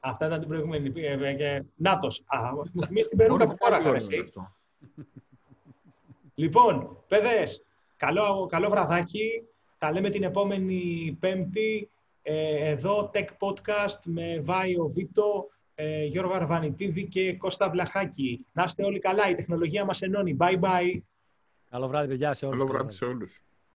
Αυτά 0.01 0.27
ήταν 0.27 0.39
την 0.39 0.49
προηγούμενη. 0.49 0.93
ε, 1.01 1.29
ε, 1.29 1.35
και... 1.35 1.63
Νάτος. 1.77 2.23
Α, 2.27 2.39
μου 2.73 2.83
θυμίζει 2.87 3.09
την 3.09 3.19
περούκα 3.19 3.45
που 3.47 3.47
Πολύ 3.47 3.59
φόραγα, 3.63 3.89
ωραίο 3.89 3.93
ρε, 3.93 3.99
εσύ. 4.15 4.19
αυτό. 4.25 4.53
Λοιπόν, 6.35 7.05
παιδες, 7.09 7.65
καλό, 7.97 8.47
καλό 8.51 8.71
βραδάκι. 8.71 9.43
Τα 9.79 9.93
λέμε 9.93 10.11
την 10.11 10.23
επόμενη 10.23 11.17
Πέμπτη. 11.21 11.91
Ε, 12.23 12.71
εδώ, 12.71 13.11
Tech 13.15 13.27
Podcast 13.39 14.01
με 14.05 14.41
Βάιο 14.41 14.87
Βίτο, 14.87 15.49
ε, 15.75 16.05
Γιώργο 16.05 16.33
Αρβανιτίδη 16.33 17.09
και 17.09 17.37
Κώστα 17.37 17.71
Βλαχάκη. 17.71 18.47
Να 18.53 18.63
είστε 18.65 18.85
όλοι 18.85 18.99
καλά. 18.99 19.29
Η 19.31 19.35
τεχνολογία 19.35 19.85
μας 19.85 20.03
ενώνει. 20.03 20.37
Bye 20.41 20.61
bye. 20.61 21.01
Καλό 21.71 21.89
βράδυ, 21.89 22.09
παιδιά, 22.09 22.33
σε 22.33 22.47
όλους. 22.47 22.59
Καλό 22.59 22.73
βράδυ 22.73 22.93
σε 22.93 23.05
όλους. 23.05 23.43